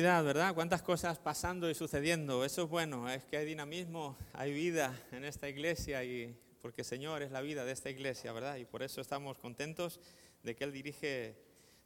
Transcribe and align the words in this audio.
¿verdad? 0.00 0.54
Cuántas 0.54 0.80
cosas 0.82 1.18
pasando 1.18 1.68
y 1.68 1.74
sucediendo. 1.74 2.44
Eso 2.44 2.62
es 2.62 2.68
bueno, 2.68 3.10
es 3.10 3.24
que 3.24 3.36
hay 3.36 3.44
dinamismo, 3.44 4.16
hay 4.32 4.52
vida 4.52 4.96
en 5.10 5.24
esta 5.24 5.48
iglesia 5.48 6.04
y 6.04 6.36
porque 6.62 6.84
Señor 6.84 7.22
es 7.22 7.32
la 7.32 7.40
vida 7.40 7.64
de 7.64 7.72
esta 7.72 7.90
iglesia, 7.90 8.32
¿verdad? 8.32 8.56
Y 8.56 8.64
por 8.64 8.84
eso 8.84 9.00
estamos 9.00 9.38
contentos 9.38 9.98
de 10.44 10.54
que 10.54 10.64
Él 10.64 10.72
dirige 10.72 11.34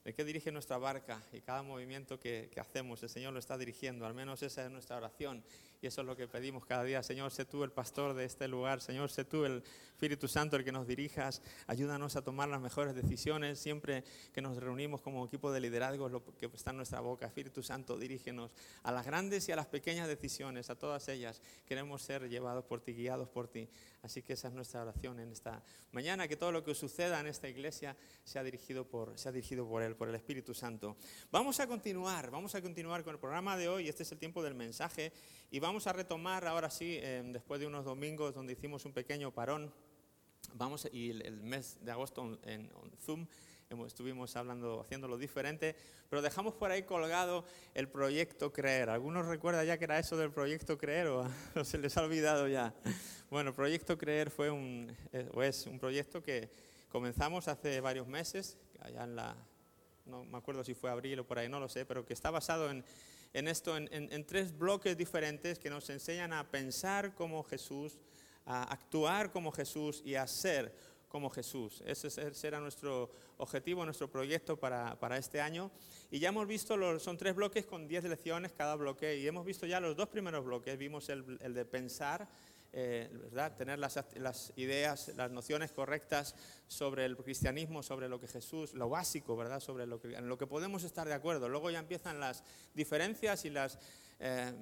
de 0.04 0.12
qué 0.12 0.24
dirige 0.24 0.52
nuestra 0.52 0.76
barca 0.78 1.22
y 1.32 1.40
cada 1.40 1.62
movimiento 1.62 2.18
que, 2.18 2.50
que, 2.52 2.60
hacemos, 2.60 3.02
el 3.02 3.08
Señor 3.08 3.32
lo 3.32 3.38
está 3.38 3.56
dirigiendo, 3.56 4.04
al 4.04 4.14
menos 4.14 4.42
esa 4.42 4.64
es 4.64 4.70
nuestra 4.70 4.96
oración 4.96 5.42
y 5.82 5.88
eso 5.88 6.00
es 6.00 6.06
lo 6.06 6.14
que 6.14 6.28
pedimos 6.28 6.64
cada 6.64 6.84
día. 6.84 7.02
Señor, 7.02 7.32
sé 7.32 7.44
tú 7.44 7.64
el 7.64 7.72
pastor 7.72 8.14
de 8.14 8.24
este 8.24 8.46
lugar, 8.46 8.80
Señor, 8.80 9.10
sé 9.10 9.24
tú 9.24 9.44
el 9.44 9.64
Espíritu 9.90 10.28
Santo 10.28 10.56
el 10.56 10.62
que 10.64 10.70
nos 10.70 10.86
dirijas, 10.86 11.42
ayúdanos 11.66 12.14
a 12.14 12.22
tomar 12.22 12.48
las 12.48 12.60
mejores 12.60 12.94
decisiones 12.94 13.58
siempre 13.58 14.04
que 14.32 14.40
nos 14.40 14.56
reunimos 14.56 15.00
como 15.00 15.26
equipo 15.26 15.50
de 15.50 15.60
liderazgo, 15.60 16.08
lo 16.08 16.24
que 16.36 16.46
está 16.46 16.70
en 16.70 16.76
nuestra 16.76 17.00
boca. 17.00 17.26
Espíritu 17.26 17.64
Santo, 17.64 17.98
dirígenos 17.98 18.52
a 18.84 18.92
las 18.92 19.04
grandes 19.04 19.48
y 19.48 19.52
a 19.52 19.56
las 19.56 19.66
pequeñas 19.66 20.06
decisiones, 20.06 20.70
a 20.70 20.76
todas 20.76 21.08
ellas. 21.08 21.42
Queremos 21.66 22.02
ser 22.02 22.28
llevados 22.28 22.64
por 22.64 22.80
ti, 22.80 22.92
guiados 22.92 23.28
por 23.28 23.48
ti. 23.48 23.68
Así 24.02 24.22
que 24.22 24.32
esa 24.32 24.48
es 24.48 24.54
nuestra 24.54 24.82
oración 24.82 25.18
en 25.18 25.32
esta 25.32 25.62
mañana, 25.92 26.26
que 26.26 26.36
todo 26.36 26.50
lo 26.50 26.64
que 26.64 26.74
suceda 26.74 27.20
en 27.20 27.26
esta 27.26 27.48
iglesia 27.48 27.96
sea 28.24 28.42
dirigido 28.42 28.84
por, 28.84 29.18
sea 29.18 29.30
dirigido 29.30 29.68
por 29.68 29.82
Él, 29.82 29.94
por 29.94 30.08
el 30.08 30.14
Espíritu 30.14 30.54
Santo. 30.54 30.96
Vamos 31.30 31.60
a 31.60 31.66
continuar, 31.66 32.30
vamos 32.30 32.54
a 32.54 32.62
continuar 32.62 33.04
con 33.04 33.14
el 33.14 33.20
programa 33.20 33.56
de 33.56 33.68
hoy. 33.68 33.88
Este 33.88 34.02
es 34.02 34.12
el 34.12 34.18
tiempo 34.18 34.42
del 34.42 34.54
mensaje 34.54 35.12
y 35.52 35.60
vamos 35.60 35.86
a 35.86 35.92
retomar 35.92 36.46
ahora 36.46 36.70
sí, 36.70 36.98
eh, 37.02 37.22
después 37.26 37.60
de 37.60 37.66
unos 37.66 37.84
domingos 37.84 38.34
donde 38.34 38.54
hicimos 38.54 38.86
un 38.86 38.94
pequeño 38.94 39.32
parón. 39.32 39.70
Vamos, 40.54 40.88
y 40.90 41.10
el, 41.10 41.42
mes 41.42 41.76
de 41.84 41.92
agosto 41.92 42.38
en, 42.44 42.70
Zoom 42.98 43.26
estuvimos 43.86 44.34
hablando, 44.34 44.80
haciéndolo 44.80 45.18
diferente, 45.18 45.76
pero 46.08 46.22
dejamos 46.22 46.54
por 46.54 46.70
ahí 46.70 46.84
colgado 46.84 47.44
el 47.74 47.86
proyecto 47.86 48.50
Creer. 48.50 48.88
¿Algunos 48.88 49.26
recuerdan 49.26 49.66
ya 49.66 49.76
que 49.76 49.84
era 49.84 49.98
eso 49.98 50.16
del 50.16 50.30
proyecto 50.30 50.78
Creer 50.78 51.08
o, 51.08 51.26
se 51.64 51.76
les 51.76 51.98
ha 51.98 52.02
olvidado 52.02 52.48
ya? 52.48 52.74
Bueno, 53.28 53.50
el 53.50 53.54
proyecto 53.54 53.98
Creer 53.98 54.30
fue 54.30 54.50
un, 54.50 54.90
eh, 55.12 55.28
es 55.42 55.66
un 55.66 55.78
proyecto 55.78 56.22
que 56.22 56.48
comenzamos 56.88 57.46
hace 57.48 57.78
varios 57.82 58.08
meses, 58.08 58.56
allá 58.80 59.04
en 59.04 59.16
la, 59.16 59.36
no 60.06 60.24
me 60.24 60.38
acuerdo 60.38 60.64
si 60.64 60.72
fue 60.72 60.90
abril 60.90 61.20
o 61.20 61.26
por 61.26 61.38
ahí, 61.38 61.50
no 61.50 61.60
lo 61.60 61.68
sé, 61.68 61.84
pero 61.84 62.06
que 62.06 62.14
está 62.14 62.30
basado 62.30 62.70
en, 62.70 62.82
en 63.32 63.48
esto, 63.48 63.76
en, 63.76 64.26
tres 64.26 64.56
bloques 64.56 64.96
diferentes 64.96 65.58
que 65.58 65.70
nos 65.70 65.88
enseñan 65.90 66.32
a 66.32 66.50
pensar 66.50 67.14
como 67.14 67.42
Jesús, 67.42 67.98
a 68.44 68.64
actuar 68.64 69.32
como 69.32 69.52
Jesús 69.52 70.02
y 70.04 70.14
a 70.16 70.26
ser 70.26 70.74
como 71.08 71.30
Jesús. 71.30 71.82
Ese 71.86 72.10
será 72.34 72.60
nuestro 72.60 73.10
objetivo, 73.36 73.84
nuestro 73.84 74.10
proyecto 74.10 74.56
para, 74.58 75.16
este 75.16 75.40
año. 75.40 75.70
Y 76.10 76.18
ya 76.18 76.30
hemos 76.30 76.46
visto, 76.46 76.98
son 76.98 77.16
tres 77.16 77.34
bloques 77.34 77.66
con 77.66 77.86
diez 77.86 78.04
lecciones 78.04 78.52
cada 78.52 78.76
bloque, 78.76 79.18
y 79.18 79.26
hemos 79.26 79.44
visto 79.44 79.66
ya 79.66 79.80
los 79.80 79.96
dos 79.96 80.08
primeros 80.08 80.44
bloques. 80.44 80.76
Vimos 80.78 81.08
el 81.08 81.54
de 81.54 81.64
pensar, 81.64 82.28
eh, 82.72 83.10
¿verdad? 83.12 83.54
tener 83.54 83.78
las, 83.78 84.52
ideas, 84.56 85.12
las 85.16 85.30
nociones 85.30 85.72
correctas 85.72 86.34
sobre 86.66 87.04
el 87.04 87.16
cristianismo, 87.16 87.82
sobre 87.82 88.08
lo 88.08 88.18
que 88.18 88.28
Jesús, 88.28 88.74
lo 88.74 88.88
básico, 88.88 89.36
¿verdad? 89.36 89.60
sobre 89.60 89.86
lo 89.86 90.00
que, 90.00 90.14
en 90.14 90.28
lo 90.28 90.38
que 90.38 90.46
podemos 90.46 90.82
estar 90.84 91.06
de 91.06 91.14
acuerdo. 91.14 91.48
Luego 91.48 91.70
ya 91.70 91.78
empiezan 91.78 92.20
las 92.20 92.42
diferencias 92.74 93.44
y 93.44 93.50
las... 93.50 93.78
Eh, 94.20 94.52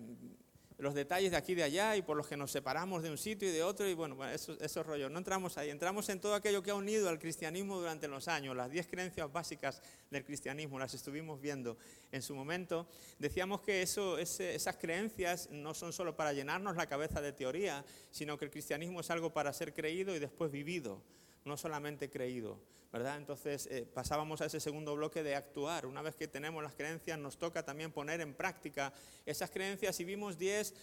los 0.81 0.95
detalles 0.95 1.31
de 1.31 1.37
aquí 1.37 1.53
y 1.53 1.57
de 1.57 1.63
allá 1.63 1.95
y 1.97 2.03
por 2.03 2.17
los 2.17 2.27
que 2.27 2.37
nos 2.37 2.51
separamos 2.51 3.03
de 3.03 3.11
un 3.11 3.19
sitio 3.19 3.49
y 3.49 3.53
de 3.53 3.63
otro 3.63 3.87
y 3.87 3.95
bueno, 3.95 4.17
esos, 4.29 4.87
rollos. 4.87 5.11
No 5.11 5.19
entramos 5.19 5.59
ahí, 5.59 5.69
entramos 5.69 6.09
en 6.09 6.21
todo 6.21 6.35
aquello 6.35 6.63
que 6.63 6.71
ha 6.71 6.75
unido 6.75 7.09
al 7.09 7.19
cristianismo 7.19 7.79
durante 7.79 8.09
los 8.09 8.29
años, 8.29 8.57
las 8.57 8.71
diez 8.71 8.87
creencias 8.87 9.31
básicas 9.31 9.83
del 10.11 10.25
cristianismo, 10.25 10.79
las 10.79 10.95
estuvimos 10.95 11.41
viendo 11.41 11.77
en 12.13 12.23
su 12.23 12.35
momento. 12.35 12.89
Decíamos 13.19 13.61
que 13.61 13.83
eso, 13.83 14.19
esas 14.19 14.77
creencias 14.77 15.51
no 15.51 15.75
son 15.75 15.93
solo 15.93 16.17
para 16.17 16.33
llenarnos 16.33 16.77
la 16.77 16.87
cabeza 16.87 17.21
de 17.21 17.33
teoría, 17.33 17.85
sino 18.11 18.39
que 18.39 18.47
el 18.47 18.51
cristianismo 18.51 19.01
es 19.01 19.11
algo 19.11 19.33
para 19.35 19.53
ser 19.53 19.75
creído 19.75 20.17
y 20.17 20.19
después 20.19 20.51
vivido, 20.51 21.03
no 21.45 21.57
solamente 21.57 22.11
creído. 22.11 22.59
¿verdad? 22.93 23.19
Entonces 23.19 23.69
eh, 23.71 23.87
pasábamos 23.93 24.41
a 24.41 24.47
ese 24.47 24.59
segundo 24.59 24.97
bloque 24.97 25.23
de 25.23 25.37
actuar. 25.37 25.87
Una 25.87 26.03
vez 26.03 26.17
que 26.17 26.27
tenemos 26.27 26.63
las 26.63 26.75
creencias, 26.75 27.19
nos 27.19 27.39
toca 27.39 27.65
también 27.65 27.93
poner 27.93 28.21
en 28.21 28.35
práctica 28.35 28.93
esas 29.25 29.51
creencias 29.51 29.99
y 30.01 30.05
vimos 30.05 30.39
10 30.39 30.75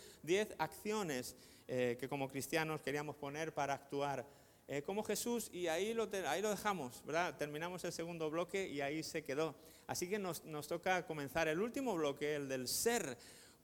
acciones 0.57 1.35
eh, 1.67 1.97
que 2.00 2.07
como 2.07 2.29
cristianos 2.29 2.81
queríamos 2.81 3.17
poner 3.17 3.53
para 3.53 3.73
actuar 3.73 4.25
eh, 4.69 4.81
como 4.84 5.03
Jesús 5.03 5.50
y 5.51 5.67
ahí 5.67 5.94
lo, 5.94 6.09
ahí 6.28 6.41
lo 6.41 6.50
dejamos, 6.50 7.03
¿verdad? 7.06 7.35
Terminamos 7.38 7.84
el 7.84 7.91
segundo 7.91 8.29
bloque 8.29 8.67
y 8.67 8.81
ahí 8.81 9.03
se 9.03 9.23
quedó. 9.23 9.56
Así 9.85 10.09
que 10.09 10.19
nos, 10.19 10.44
nos 10.46 10.67
toca 10.67 11.06
comenzar 11.06 11.47
el 11.47 11.62
último 11.62 11.96
bloque, 11.96 12.35
el 12.35 12.47
del 12.47 12.67
ser 12.67 13.17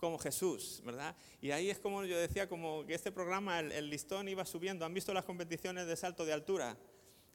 como 0.03 0.19
Jesús, 0.19 0.81
¿verdad? 0.84 1.16
Y 1.40 1.52
ahí 1.52 1.69
es 1.69 1.80
como 1.80 2.03
yo 2.03 2.19
decía, 2.19 2.50
como 2.50 2.86
que 2.86 2.94
este 2.94 3.09
programa, 3.09 3.62
el, 3.62 3.90
listón 3.90 4.28
iba 4.28 4.44
subiendo. 4.44 4.84
¿Han 4.84 4.94
visto 4.94 5.14
las 5.14 5.24
competiciones 5.24 5.88
de 5.88 5.96
salto 5.96 6.25
de 6.25 6.34
altura? 6.34 6.78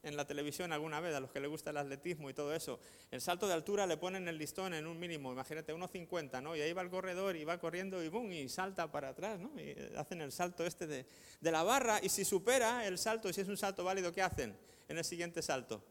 en 0.01 0.15
la 0.15 0.25
televisión 0.25 0.71
alguna 0.71 1.01
vez, 1.01 1.13
a 1.13 1.19
los 1.19 1.29
que 1.29 1.41
les 1.41 1.49
gusta 1.49 1.71
el 1.71 1.77
atletismo 1.77 2.29
y 2.29 2.33
todo 2.33 2.53
eso, 2.53 2.79
el 3.11 3.19
salto 3.19 3.49
de 3.49 3.53
altura 3.53 3.85
le 3.85 3.97
ponen 3.97 4.29
el 4.29 4.37
listón 4.37 4.73
en 4.73 4.87
un 4.87 4.97
mínimo, 4.97 5.33
imagínate, 5.33 5.75
1,50, 5.75 6.41
¿no? 6.41 6.55
Y 6.55 6.61
ahí 6.61 6.71
va 6.71 6.83
el 6.83 6.89
corredor 6.89 7.35
y 7.35 7.43
va 7.43 7.57
corriendo 7.57 8.01
y 8.01 8.07
¡bum! 8.07 8.31
y 8.31 8.47
salta 8.47 8.89
para 8.89 9.09
atrás, 9.09 9.41
¿no? 9.41 9.51
Y 9.59 9.75
hacen 9.97 10.21
el 10.21 10.31
salto 10.31 10.65
este 10.65 10.87
de, 10.87 11.05
de 11.41 11.51
la 11.51 11.63
barra 11.63 11.99
y 12.01 12.07
si 12.07 12.23
supera 12.23 12.87
el 12.87 12.97
salto, 12.97 13.33
si 13.33 13.41
es 13.41 13.49
un 13.49 13.57
salto 13.57 13.83
válido, 13.83 14.13
¿qué 14.13 14.21
hacen 14.21 14.55
en 14.87 14.97
el 14.97 15.03
siguiente 15.03 15.41
salto? 15.41 15.83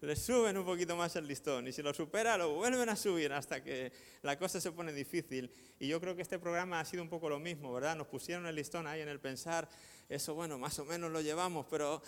Le 0.00 0.16
suben 0.16 0.56
un 0.56 0.64
poquito 0.64 0.96
más 0.96 1.14
el 1.16 1.26
listón 1.26 1.68
y 1.68 1.72
si 1.72 1.82
lo 1.82 1.92
supera 1.92 2.36
lo 2.38 2.54
vuelven 2.54 2.88
a 2.88 2.96
subir 2.96 3.32
hasta 3.32 3.62
que 3.62 3.92
la 4.22 4.38
cosa 4.38 4.60
se 4.60 4.72
pone 4.72 4.92
difícil. 4.92 5.50
Y 5.78 5.88
yo 5.88 6.00
creo 6.00 6.16
que 6.16 6.22
este 6.22 6.38
programa 6.38 6.80
ha 6.80 6.84
sido 6.84 7.02
un 7.02 7.08
poco 7.08 7.28
lo 7.28 7.38
mismo, 7.38 7.72
¿verdad? 7.72 7.96
Nos 7.96 8.06
pusieron 8.06 8.46
el 8.46 8.54
listón 8.54 8.86
ahí 8.86 9.00
en 9.00 9.08
el 9.08 9.20
pensar 9.20 9.68
eso 10.10 10.34
bueno, 10.34 10.58
más 10.58 10.76
o 10.80 10.84
menos 10.84 11.12
lo 11.12 11.20
llevamos, 11.20 11.66
pero 11.70 12.02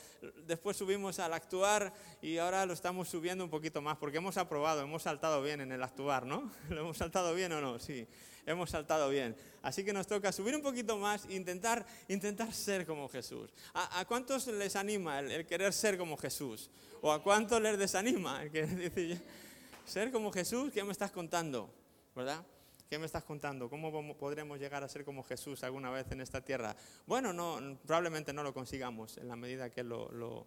después 0.44 0.76
subimos 0.76 1.20
al 1.20 1.32
actuar 1.32 1.92
y 2.20 2.36
ahora 2.38 2.66
lo 2.66 2.72
estamos 2.72 3.08
subiendo 3.08 3.44
un 3.44 3.50
poquito 3.50 3.80
más 3.80 3.96
porque 3.96 4.16
hemos 4.16 4.36
aprobado, 4.36 4.82
hemos 4.82 5.04
saltado 5.04 5.40
bien 5.40 5.60
en 5.60 5.70
el 5.70 5.84
actuar, 5.84 6.26
¿no? 6.26 6.50
¿Lo 6.68 6.80
hemos 6.80 6.96
saltado 6.96 7.32
bien 7.32 7.52
o 7.52 7.60
no? 7.60 7.78
Sí, 7.78 8.08
hemos 8.46 8.70
saltado 8.70 9.08
bien. 9.08 9.36
Así 9.62 9.84
que 9.84 9.92
nos 9.92 10.06
toca 10.06 10.32
subir 10.32 10.54
un 10.56 10.62
poquito 10.62 10.96
más 10.96 11.26
e 11.26 11.34
intentar, 11.34 11.86
intentar 12.08 12.52
ser 12.52 12.86
como 12.86 13.08
Jesús. 13.08 13.50
¿A, 13.74 14.04
cuántos 14.06 14.46
les 14.48 14.76
anima 14.76 15.20
el, 15.20 15.46
querer 15.46 15.72
ser 15.72 15.96
como 15.96 16.16
Jesús? 16.16 16.70
¿O 17.00 17.12
a 17.12 17.22
cuántos 17.22 17.60
les 17.60 17.78
desanima 17.78 18.42
el 18.42 18.50
querer 18.50 19.18
ser 19.86 20.10
como 20.10 20.32
Jesús? 20.32 20.72
¿Qué 20.72 20.82
me 20.82 20.92
estás 20.92 21.10
contando? 21.10 21.70
¿Verdad? 22.14 22.44
¿Qué 22.90 22.98
me 22.98 23.06
estás 23.06 23.24
contando? 23.24 23.70
¿Cómo 23.70 24.16
podremos 24.18 24.58
llegar 24.58 24.84
a 24.84 24.88
ser 24.88 25.04
como 25.04 25.22
Jesús 25.22 25.62
alguna 25.64 25.90
vez 25.90 26.10
en 26.10 26.20
esta 26.20 26.42
tierra? 26.42 26.76
Bueno, 27.06 27.32
no, 27.32 27.78
probablemente 27.86 28.34
no 28.34 28.42
lo 28.42 28.52
consigamos 28.52 29.16
en 29.16 29.28
la 29.28 29.36
medida 29.36 29.70
que 29.70 29.82
lo, 29.82 30.12
lo, 30.12 30.46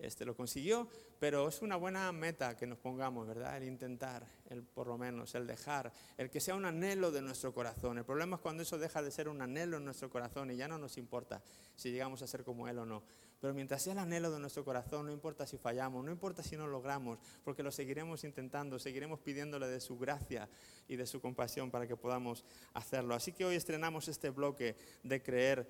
este, 0.00 0.24
lo 0.24 0.34
consiguió, 0.34 0.88
pero 1.18 1.48
es 1.48 1.60
una 1.62 1.76
buena 1.76 2.10
meta 2.12 2.56
que 2.56 2.66
nos 2.66 2.78
pongamos, 2.78 3.26
¿verdad? 3.26 3.56
El 3.58 3.64
intentar, 3.64 4.26
el 4.48 4.62
por 4.62 4.86
lo 4.86 4.96
menos, 4.96 5.34
el 5.34 5.46
dejar, 5.46 5.92
el 6.16 6.30
que 6.30 6.40
sea 6.40 6.54
un 6.54 6.64
anhelo 6.64 7.10
de 7.10 7.20
nuestro 7.20 7.52
corazón. 7.52 7.98
El 7.98 8.04
problema 8.04 8.36
es 8.36 8.42
cuando 8.42 8.62
eso 8.62 8.78
deja 8.78 9.02
de 9.02 9.10
ser 9.10 9.28
un 9.28 9.42
anhelo 9.42 9.76
en 9.76 9.84
nuestro 9.84 10.08
corazón 10.08 10.50
y 10.50 10.56
ya 10.56 10.68
no 10.68 10.78
nos 10.78 10.96
importa 10.96 11.42
si 11.76 11.90
llegamos 11.90 12.22
a 12.22 12.26
ser 12.26 12.44
como 12.44 12.66
Él 12.66 12.78
o 12.78 12.86
no. 12.86 13.02
Pero 13.40 13.54
mientras 13.54 13.82
sea 13.82 13.94
el 13.94 13.98
anhelo 13.98 14.30
de 14.30 14.38
nuestro 14.38 14.64
corazón, 14.64 15.06
no 15.06 15.12
importa 15.12 15.46
si 15.46 15.56
fallamos, 15.56 16.04
no 16.04 16.10
importa 16.10 16.42
si 16.42 16.56
no 16.56 16.66
logramos, 16.66 17.18
porque 17.42 17.62
lo 17.62 17.70
seguiremos 17.70 18.24
intentando, 18.24 18.78
seguiremos 18.78 19.20
pidiéndole 19.20 19.66
de 19.66 19.80
su 19.80 19.98
gracia 19.98 20.48
y 20.88 20.96
de 20.96 21.06
su 21.06 21.20
compasión 21.20 21.70
para 21.70 21.86
que 21.86 21.96
podamos 21.96 22.44
hacerlo. 22.74 23.14
Así 23.14 23.32
que 23.32 23.46
hoy 23.46 23.56
estrenamos 23.56 24.08
este 24.08 24.28
bloque 24.28 24.76
de 25.02 25.22
creer 25.22 25.66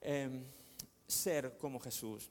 em, 0.00 0.44
ser 1.06 1.56
como 1.58 1.80
Jesús. 1.80 2.30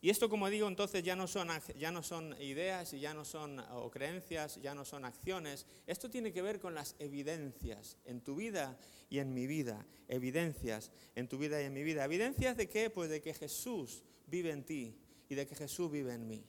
Y 0.00 0.10
esto, 0.10 0.28
como 0.28 0.48
digo, 0.48 0.68
entonces 0.68 1.02
ya 1.02 1.16
no 1.16 1.26
son, 1.26 1.48
ya 1.76 1.90
no 1.90 2.04
son 2.04 2.40
ideas 2.40 2.92
ya 2.92 3.14
no 3.14 3.24
son 3.24 3.58
o 3.72 3.90
creencias, 3.90 4.60
ya 4.62 4.74
no 4.74 4.84
son 4.84 5.04
acciones. 5.04 5.66
Esto 5.86 6.08
tiene 6.08 6.32
que 6.32 6.40
ver 6.40 6.60
con 6.60 6.74
las 6.74 6.94
evidencias 7.00 7.96
en 8.04 8.20
tu 8.20 8.36
vida 8.36 8.78
y 9.10 9.18
en 9.18 9.34
mi 9.34 9.48
vida. 9.48 9.84
Evidencias 10.06 10.92
en 11.16 11.28
tu 11.28 11.36
vida 11.36 11.60
y 11.60 11.64
en 11.64 11.72
mi 11.72 11.82
vida. 11.82 12.04
¿Evidencias 12.04 12.56
de 12.56 12.68
qué? 12.68 12.90
Pues 12.90 13.10
de 13.10 13.20
que 13.20 13.34
Jesús 13.34 14.04
vive 14.26 14.52
en 14.52 14.64
ti 14.64 14.96
y 15.28 15.34
de 15.34 15.46
que 15.46 15.56
Jesús 15.56 15.90
vive 15.90 16.14
en 16.14 16.28
mí. 16.28 16.44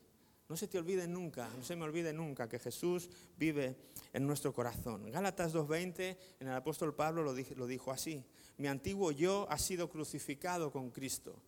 No 0.48 0.56
se 0.56 0.68
te 0.68 0.80
olvide 0.80 1.07
nunca, 1.07 1.48
no 1.56 1.63
se 1.63 1.75
me 1.75 1.84
olvide 1.84 2.12
nunca 2.12 2.50
que 2.50 2.57
Jesús 2.57 3.10
vive 3.38 3.75
en 4.13 4.25
nuestro 4.25 4.51
corazón. 4.51 5.12
Gálatas 5.12 5.54
2.20, 5.54 6.18
en 6.40 6.48
el 6.48 6.54
apóstol 6.54 6.96
Pablo 6.96 7.24
lo 7.24 7.68
dijo 7.68 7.92
así. 7.92 8.24
Mi 8.57 8.68
antiguo 8.68 9.12
yo 9.12 9.48
ha 9.50 9.60
sido 9.60 9.90
crucificado 9.90 10.72
con 10.72 10.90
Cristo 10.90 11.40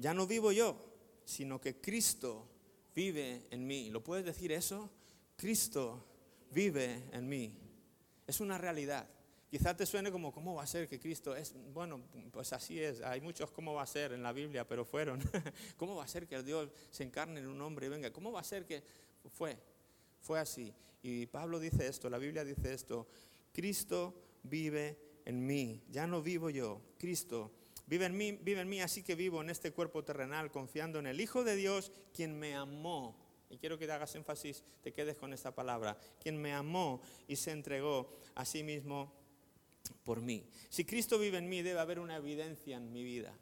ya 0.00 0.14
no 0.14 0.26
vivo 0.26 0.50
yo, 0.50 0.76
sino 1.24 1.60
que 1.60 1.80
Cristo 1.80 2.48
vive 2.94 3.46
en 3.50 3.66
mí. 3.66 3.90
¿Lo 3.90 4.02
puedes 4.02 4.24
decir 4.24 4.50
eso? 4.50 4.90
Cristo 5.36 6.02
vive 6.50 7.04
en 7.12 7.28
mí. 7.28 7.52
Es 8.26 8.40
una 8.40 8.56
realidad. 8.56 9.06
Quizá 9.50 9.76
te 9.76 9.84
suene 9.84 10.10
como, 10.10 10.32
¿cómo 10.32 10.54
va 10.54 10.62
a 10.62 10.66
ser 10.66 10.88
que 10.88 10.98
Cristo 10.98 11.36
es? 11.36 11.54
Bueno, 11.74 12.00
pues 12.32 12.52
así 12.52 12.80
es. 12.80 13.02
Hay 13.02 13.20
muchos 13.20 13.50
cómo 13.50 13.74
va 13.74 13.82
a 13.82 13.86
ser 13.86 14.12
en 14.12 14.22
la 14.22 14.32
Biblia, 14.32 14.66
pero 14.66 14.84
fueron. 14.86 15.20
¿Cómo 15.76 15.96
va 15.96 16.04
a 16.04 16.08
ser 16.08 16.26
que 16.26 16.42
Dios 16.42 16.70
se 16.90 17.02
encarne 17.02 17.40
en 17.40 17.48
un 17.48 17.60
hombre 17.60 17.86
y 17.86 17.88
venga? 17.90 18.10
¿Cómo 18.10 18.32
va 18.32 18.40
a 18.40 18.44
ser 18.44 18.64
que 18.64 18.82
fue? 19.30 19.58
Fue 20.22 20.40
así. 20.40 20.72
Y 21.02 21.26
Pablo 21.26 21.58
dice 21.58 21.86
esto, 21.86 22.08
la 22.08 22.18
Biblia 22.18 22.44
dice 22.44 22.72
esto, 22.72 23.06
Cristo 23.52 24.14
vive 24.44 25.20
en 25.24 25.44
mí, 25.44 25.82
ya 25.90 26.06
no 26.06 26.22
vivo 26.22 26.50
yo, 26.50 26.80
Cristo 26.98 27.50
vive 27.90 28.06
en 28.06 28.16
mí, 28.16 28.32
vive 28.32 28.60
en 28.60 28.68
mí, 28.68 28.80
así 28.80 29.02
que 29.02 29.16
vivo 29.16 29.40
en 29.40 29.50
este 29.50 29.72
cuerpo 29.72 30.04
terrenal 30.04 30.52
confiando 30.52 31.00
en 31.00 31.08
el 31.08 31.20
Hijo 31.20 31.42
de 31.42 31.56
Dios, 31.56 31.90
quien 32.14 32.38
me 32.38 32.54
amó. 32.54 33.16
Y 33.50 33.58
quiero 33.58 33.78
que 33.78 33.86
te 33.86 33.92
hagas 33.92 34.14
énfasis, 34.14 34.62
te 34.80 34.92
quedes 34.92 35.18
con 35.18 35.32
esta 35.32 35.52
palabra, 35.52 35.98
quien 36.22 36.40
me 36.40 36.52
amó 36.52 37.02
y 37.26 37.34
se 37.34 37.50
entregó 37.50 38.08
a 38.36 38.44
sí 38.44 38.62
mismo 38.62 39.12
por 40.04 40.20
mí. 40.20 40.46
Si 40.68 40.84
Cristo 40.84 41.18
vive 41.18 41.38
en 41.38 41.48
mí, 41.48 41.62
debe 41.62 41.80
haber 41.80 41.98
una 41.98 42.16
evidencia 42.16 42.76
en 42.76 42.92
mi 42.92 43.02
vida. 43.02 43.36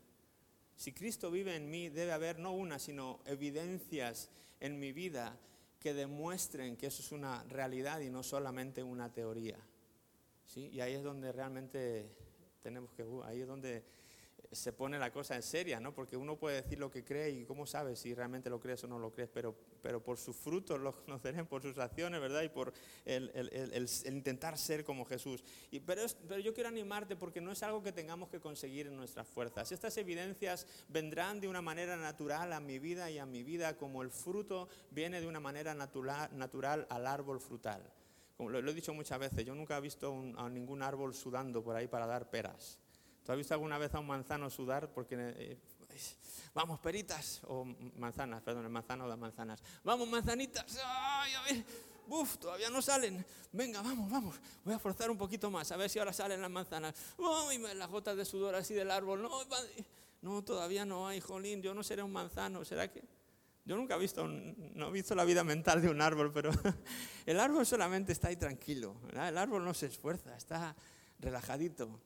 Si 0.76 0.92
Cristo 0.92 1.30
vive 1.30 1.54
en 1.54 1.68
mí, 1.68 1.90
debe 1.90 2.12
haber 2.12 2.38
no 2.38 2.52
una, 2.52 2.78
sino 2.78 3.20
evidencias 3.26 4.30
en 4.60 4.80
mi 4.80 4.92
vida 4.92 5.38
que 5.78 5.92
demuestren 5.92 6.78
que 6.78 6.86
eso 6.86 7.02
es 7.02 7.12
una 7.12 7.44
realidad 7.44 8.00
y 8.00 8.08
no 8.08 8.22
solamente 8.22 8.82
una 8.82 9.12
teoría. 9.12 9.58
¿Sí? 10.46 10.70
Y 10.72 10.80
ahí 10.80 10.94
es 10.94 11.02
donde 11.02 11.32
realmente 11.32 12.08
tenemos 12.62 12.92
que, 12.92 13.04
uh, 13.04 13.22
ahí 13.24 13.42
es 13.42 13.46
donde 13.46 13.84
se 14.50 14.72
pone 14.72 14.98
la 14.98 15.12
cosa 15.12 15.36
en 15.36 15.42
seria, 15.42 15.78
¿no? 15.78 15.94
Porque 15.94 16.16
uno 16.16 16.36
puede 16.36 16.62
decir 16.62 16.78
lo 16.78 16.90
que 16.90 17.04
cree 17.04 17.30
y 17.30 17.44
cómo 17.44 17.66
sabes 17.66 17.98
si 17.98 18.14
realmente 18.14 18.48
lo 18.48 18.58
crees 18.58 18.82
o 18.84 18.86
no 18.86 18.98
lo 18.98 19.12
crees, 19.12 19.28
pero, 19.28 19.54
pero 19.82 20.02
por 20.02 20.16
sus 20.16 20.36
frutos 20.36 20.80
lo 20.80 20.92
conocerán, 21.04 21.46
por 21.46 21.62
sus 21.62 21.78
acciones, 21.78 22.20
¿verdad? 22.20 22.42
Y 22.42 22.48
por 22.48 22.72
el, 23.04 23.30
intentar 24.06 24.56
ser 24.56 24.84
como 24.84 25.04
Jesús. 25.04 25.44
Pero, 25.84 26.06
yo 26.38 26.54
quiero 26.54 26.68
animarte 26.68 27.16
porque 27.16 27.40
no 27.40 27.52
es 27.52 27.62
algo 27.62 27.82
que 27.82 27.92
tengamos 27.92 28.30
que 28.30 28.40
conseguir 28.40 28.86
en 28.86 28.96
nuestras 28.96 29.26
fuerzas. 29.26 29.70
Estas 29.70 29.96
evidencias 29.98 30.66
vendrán 30.88 31.40
de 31.40 31.48
una 31.48 31.62
manera 31.62 31.96
natural 31.96 32.52
a 32.52 32.60
mi 32.60 32.78
vida 32.78 33.10
y 33.10 33.18
a 33.18 33.26
mi 33.26 33.42
vida 33.42 33.76
como 33.76 34.02
el 34.02 34.10
fruto 34.10 34.68
viene 34.90 35.20
de 35.20 35.26
una 35.26 35.40
manera 35.40 35.74
natural, 35.74 36.86
al 36.88 37.06
árbol 37.06 37.40
frutal. 37.40 37.82
Como 38.36 38.50
lo, 38.50 38.58
he 38.70 38.74
dicho 38.74 38.94
muchas 38.94 39.18
veces, 39.18 39.44
yo 39.44 39.54
nunca 39.54 39.76
he 39.76 39.80
visto 39.80 40.14
a 40.36 40.48
ningún 40.48 40.82
árbol 40.82 41.12
sudando 41.12 41.62
por 41.62 41.76
ahí 41.76 41.88
para 41.88 42.06
dar 42.06 42.30
peras. 42.30 42.78
¿Tú 43.28 43.32
has 43.32 43.36
visto 43.36 43.52
alguna 43.52 43.76
vez 43.76 43.94
a 43.94 43.98
un 43.98 44.06
manzano 44.06 44.48
sudar? 44.48 44.90
Porque, 44.90 45.14
eh, 45.18 45.58
vamos, 46.54 46.80
peritas, 46.80 47.42
o 47.46 47.62
manzanas, 47.96 48.40
perdón, 48.40 48.64
el 48.64 48.70
manzano 48.70 49.06
da 49.06 49.18
manzanas. 49.18 49.62
Vamos, 49.84 50.08
manzanitas, 50.08 50.64
ay, 50.82 51.34
a 51.34 51.42
ver, 51.42 51.62
uf, 52.06 52.38
todavía 52.38 52.70
no 52.70 52.80
salen. 52.80 53.22
Venga, 53.52 53.82
vamos, 53.82 54.10
vamos, 54.10 54.40
voy 54.64 54.72
a 54.72 54.78
forzar 54.78 55.10
un 55.10 55.18
poquito 55.18 55.50
más, 55.50 55.70
a 55.72 55.76
ver 55.76 55.90
si 55.90 55.98
ahora 55.98 56.14
salen 56.14 56.40
las 56.40 56.50
manzanas. 56.50 56.94
Uy, 57.18 57.58
las 57.58 57.90
gotas 57.90 58.16
de 58.16 58.24
sudor 58.24 58.54
así 58.54 58.72
del 58.72 58.90
árbol, 58.90 59.20
no, 59.20 59.30
no, 60.22 60.42
todavía 60.42 60.86
no 60.86 61.06
hay, 61.06 61.20
jolín, 61.20 61.60
yo 61.60 61.74
no 61.74 61.82
seré 61.82 62.02
un 62.02 62.12
manzano, 62.12 62.64
¿será 62.64 62.90
que...? 62.90 63.04
Yo 63.66 63.76
nunca 63.76 63.96
he 63.96 63.98
visto, 63.98 64.26
no 64.26 64.88
he 64.88 64.90
visto 64.90 65.14
la 65.14 65.26
vida 65.26 65.44
mental 65.44 65.82
de 65.82 65.90
un 65.90 66.00
árbol, 66.00 66.32
pero 66.32 66.50
el 67.26 67.38
árbol 67.38 67.66
solamente 67.66 68.12
está 68.12 68.28
ahí 68.28 68.36
tranquilo, 68.36 68.98
¿verdad? 69.02 69.28
el 69.28 69.36
árbol 69.36 69.66
no 69.66 69.74
se 69.74 69.84
esfuerza, 69.84 70.34
está 70.34 70.74
relajadito. 71.18 72.00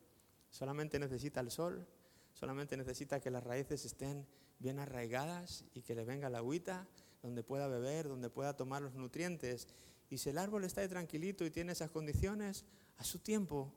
Solamente 0.52 0.99
necesita 0.99 1.40
el 1.40 1.50
sol, 1.50 1.88
solamente 2.34 2.76
necesita 2.76 3.20
que 3.20 3.31
las 3.31 3.43
raíces 3.43 3.87
estén 3.87 4.26
bien 4.58 4.78
arraigadas 4.78 5.64
y 5.75 5.81
que 5.81 5.94
le 5.94 6.04
venga 6.04 6.28
la 6.28 6.38
agüita, 6.38 6.87
donde 7.22 7.43
pueda 7.43 7.69
beber, 7.69 8.06
donde 8.06 8.28
pueda 8.28 8.54
tomar 8.54 8.82
los 8.82 8.94
nutrientes. 8.94 9.66
Y 10.10 10.19
si 10.19 10.28
el 10.28 10.37
árbol 10.37 10.64
está 10.64 10.82
ahí 10.82 10.88
tranquilito 10.88 11.46
y 11.46 11.50
tiene 11.50 11.72
esas 11.72 11.90
condiciones, 11.90 12.66
a 12.99 13.04
su 13.04 13.19
tiempo 13.20 13.72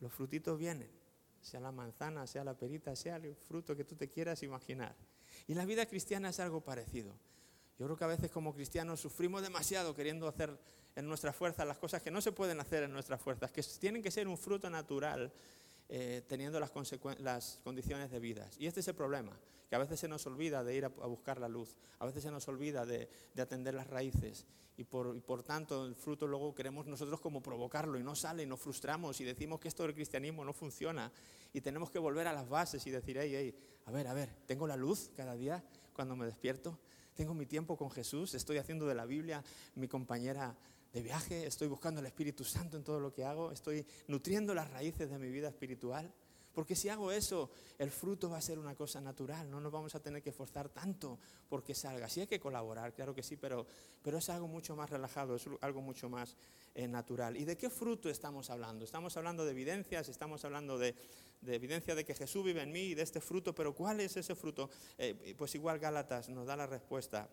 los 0.00 0.12
frutitos 0.12 0.58
vienen, 0.58 0.90
sea 1.40 1.60
la 1.60 1.72
manzana, 1.72 2.26
sea 2.26 2.44
la 2.44 2.58
perita, 2.58 2.94
sea 2.94 3.16
el 3.16 3.34
fruto 3.34 3.74
que 3.74 3.84
tú 3.84 3.96
te 3.96 4.10
quieras 4.10 4.42
imaginar. 4.42 4.94
Y 5.46 5.54
la 5.54 5.64
vida 5.64 5.86
cristiana 5.86 6.28
es 6.28 6.40
algo 6.40 6.60
parecido. 6.60 7.16
Yo 7.78 7.86
creo 7.86 7.96
que 7.96 8.04
a 8.04 8.08
veces 8.08 8.30
como 8.30 8.54
cristianos 8.54 9.00
sufrimos 9.00 9.40
demasiado 9.40 9.94
queriendo 9.94 10.28
hacer 10.28 10.58
en 10.94 11.08
nuestra 11.08 11.32
fuerza 11.32 11.64
las 11.64 11.78
cosas 11.78 12.02
que 12.02 12.10
no 12.10 12.20
se 12.20 12.32
pueden 12.32 12.60
hacer 12.60 12.82
en 12.82 12.92
nuestras 12.92 13.18
fuerzas, 13.18 13.50
que 13.50 13.62
tienen 13.80 14.02
que 14.02 14.10
ser 14.10 14.28
un 14.28 14.36
fruto 14.36 14.68
natural 14.68 15.32
eh, 15.88 16.22
teniendo 16.26 16.58
las, 16.60 16.72
las, 17.18 17.60
condiciones 17.62 18.10
de 18.10 18.18
vida. 18.18 18.48
Y 18.58 18.66
este 18.66 18.80
es 18.80 18.88
el 18.88 18.94
problema, 18.94 19.38
que 19.68 19.74
a 19.74 19.78
veces 19.78 20.00
se 20.00 20.08
nos 20.08 20.26
olvida 20.26 20.64
de 20.64 20.76
ir 20.76 20.84
a, 20.84 20.88
buscar 20.88 21.38
la 21.38 21.48
luz, 21.48 21.76
a 21.98 22.06
veces 22.06 22.22
se 22.22 22.30
nos 22.30 22.46
olvida 22.48 22.86
de, 22.86 23.08
de 23.34 23.42
atender 23.42 23.74
las 23.74 23.86
raíces 23.86 24.46
y 24.76 24.84
por, 24.84 25.14
y 25.14 25.20
por, 25.20 25.42
tanto 25.42 25.84
el 25.84 25.94
fruto 25.94 26.26
luego 26.26 26.54
queremos 26.54 26.86
nosotros 26.86 27.20
como 27.20 27.42
provocarlo 27.42 27.98
y 27.98 28.02
no 28.02 28.14
sale 28.14 28.42
y 28.42 28.46
nos 28.46 28.60
frustramos 28.60 29.20
y 29.20 29.24
decimos 29.24 29.60
que 29.60 29.68
esto 29.68 29.82
del 29.82 29.94
cristianismo 29.94 30.44
no 30.44 30.52
funciona 30.52 31.12
y 31.52 31.60
tenemos 31.60 31.90
que 31.90 31.98
volver 31.98 32.26
a 32.26 32.32
las 32.32 32.48
bases 32.48 32.86
y 32.86 32.90
decir, 32.90 33.18
hey, 33.18 33.32
hey, 33.34 33.54
a 33.84 33.90
ver, 33.90 34.08
a 34.08 34.14
ver, 34.14 34.34
tengo 34.46 34.66
la 34.66 34.76
luz 34.76 35.10
cada 35.14 35.36
día 35.36 35.62
cuando 35.92 36.16
me 36.16 36.24
despierto, 36.24 36.78
tengo 37.14 37.34
mi 37.34 37.46
tiempo 37.46 37.76
con 37.76 37.90
Jesús, 37.90 38.34
estoy 38.34 38.56
haciendo 38.56 38.86
de 38.86 38.94
la 38.94 39.04
Biblia 39.04 39.44
mi 39.74 39.88
compañera 39.88 40.56
de 40.92 41.02
viaje, 41.02 41.46
estoy 41.46 41.68
buscando 41.68 42.00
el 42.00 42.06
Espíritu 42.06 42.44
Santo 42.44 42.76
en 42.76 42.84
todo 42.84 43.00
lo 43.00 43.12
que 43.12 43.24
hago, 43.24 43.50
estoy 43.50 43.86
nutriendo 44.08 44.54
las 44.54 44.70
raíces 44.70 45.10
de 45.10 45.18
mi 45.18 45.30
vida 45.30 45.48
espiritual. 45.48 46.12
Porque 46.52 46.76
si 46.76 46.90
hago 46.90 47.10
eso, 47.10 47.50
el 47.78 47.90
fruto 47.90 48.28
va 48.28 48.36
a 48.36 48.42
ser 48.42 48.58
una 48.58 48.74
cosa 48.74 49.00
natural, 49.00 49.50
no 49.50 49.58
nos 49.58 49.72
vamos 49.72 49.94
a 49.94 50.00
tener 50.00 50.22
que 50.22 50.30
esforzar 50.30 50.68
tanto 50.68 51.18
porque 51.48 51.74
salga. 51.74 52.10
Sí 52.10 52.20
hay 52.20 52.26
que 52.26 52.38
colaborar, 52.38 52.92
claro 52.92 53.14
que 53.14 53.22
sí, 53.22 53.38
pero, 53.38 53.66
pero 54.02 54.18
es 54.18 54.28
algo 54.28 54.48
mucho 54.48 54.76
más 54.76 54.90
relajado, 54.90 55.36
es 55.36 55.46
algo 55.62 55.80
mucho 55.80 56.10
más 56.10 56.36
eh, 56.74 56.86
natural. 56.86 57.38
¿Y 57.38 57.46
de 57.46 57.56
qué 57.56 57.70
fruto 57.70 58.10
estamos 58.10 58.50
hablando? 58.50 58.84
Estamos 58.84 59.16
hablando 59.16 59.46
de 59.46 59.52
evidencias, 59.52 60.10
estamos 60.10 60.44
hablando 60.44 60.76
de, 60.76 60.94
de, 61.40 61.54
evidencia 61.54 61.94
de 61.94 62.04
que 62.04 62.14
Jesús 62.14 62.44
vive 62.44 62.60
en 62.60 62.70
mí 62.70 62.80
y 62.80 62.94
de 62.94 63.02
este 63.02 63.22
fruto, 63.22 63.54
pero 63.54 63.74
¿cuál 63.74 64.00
es 64.00 64.18
ese 64.18 64.34
fruto? 64.34 64.68
Eh, 64.98 65.34
pues 65.38 65.54
igual 65.54 65.78
Gálatas 65.78 66.28
nos 66.28 66.46
da 66.46 66.54
la 66.54 66.66
respuesta 66.66 67.30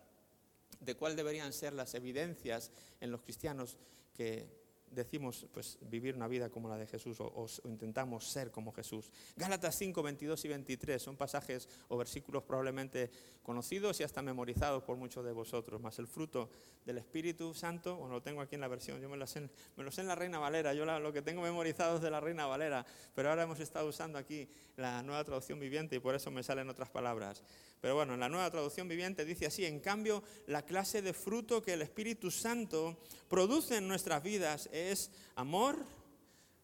de 0.80 0.94
cuál 0.94 1.16
deberían 1.16 1.52
ser 1.52 1.72
las 1.72 1.94
evidencias 1.94 2.72
en 3.00 3.10
los 3.10 3.22
cristianos 3.22 3.78
que 4.14 4.60
decimos 4.90 5.46
pues, 5.52 5.78
vivir 5.82 6.14
una 6.16 6.26
vida 6.26 6.50
como 6.50 6.68
la 6.68 6.76
de 6.76 6.86
Jesús 6.86 7.18
o, 7.20 7.46
intentamos 7.64 8.28
ser 8.28 8.50
como 8.50 8.72
Jesús. 8.72 9.10
Gálatas 9.36 9.76
5, 9.76 10.02
22 10.02 10.44
y 10.44 10.48
23 10.48 11.00
son 11.02 11.16
pasajes 11.16 11.68
o 11.88 11.96
versículos 11.96 12.42
probablemente 12.42 13.10
conocidos 13.42 14.00
y 14.00 14.02
hasta 14.02 14.22
memorizados 14.22 14.82
por 14.82 14.96
muchos 14.96 15.24
de 15.24 15.32
vosotros, 15.32 15.80
más 15.80 15.98
el 15.98 16.06
fruto 16.06 16.50
del 16.84 16.98
Espíritu 16.98 17.54
Santo, 17.54 17.96
bueno, 17.96 18.14
lo 18.14 18.22
tengo 18.22 18.40
aquí 18.40 18.54
en 18.54 18.60
la 18.60 18.68
versión, 18.68 19.00
yo 19.00 19.08
me 19.08 19.16
lo 19.16 19.26
sé, 19.26 19.48
me 19.76 19.84
lo 19.84 19.90
sé 19.90 20.02
en 20.02 20.08
la 20.08 20.14
Reina 20.14 20.38
Valera, 20.38 20.74
yo 20.74 20.84
lo 20.84 21.12
que 21.12 21.22
tengo 21.22 21.42
memorizado 21.42 21.96
es 21.96 22.02
de 22.02 22.10
la 22.10 22.20
Reina 22.20 22.46
Valera, 22.46 22.84
pero 23.14 23.30
ahora 23.30 23.44
hemos 23.44 23.60
estado 23.60 23.88
usando 23.88 24.18
aquí 24.18 24.48
la 24.76 25.02
nueva 25.02 25.24
traducción 25.24 25.58
viviente 25.58 25.96
y 25.96 26.00
por 26.00 26.14
eso 26.14 26.30
me 26.30 26.42
salen 26.42 26.68
otras 26.68 26.90
palabras. 26.90 27.42
Pero 27.80 27.94
bueno, 27.94 28.14
en 28.14 28.20
la 28.20 28.28
nueva 28.28 28.50
traducción 28.50 28.88
viviente 28.88 29.24
dice 29.24 29.46
así, 29.46 29.64
en 29.64 29.80
cambio, 29.80 30.22
la 30.46 30.62
clase 30.62 31.00
de 31.00 31.14
fruto 31.14 31.62
que 31.62 31.72
el 31.72 31.82
Espíritu 31.82 32.30
Santo 32.30 32.98
produce 33.28 33.76
en 33.78 33.88
nuestras 33.88 34.22
vidas 34.22 34.68
es 34.72 35.10
amor, 35.34 35.76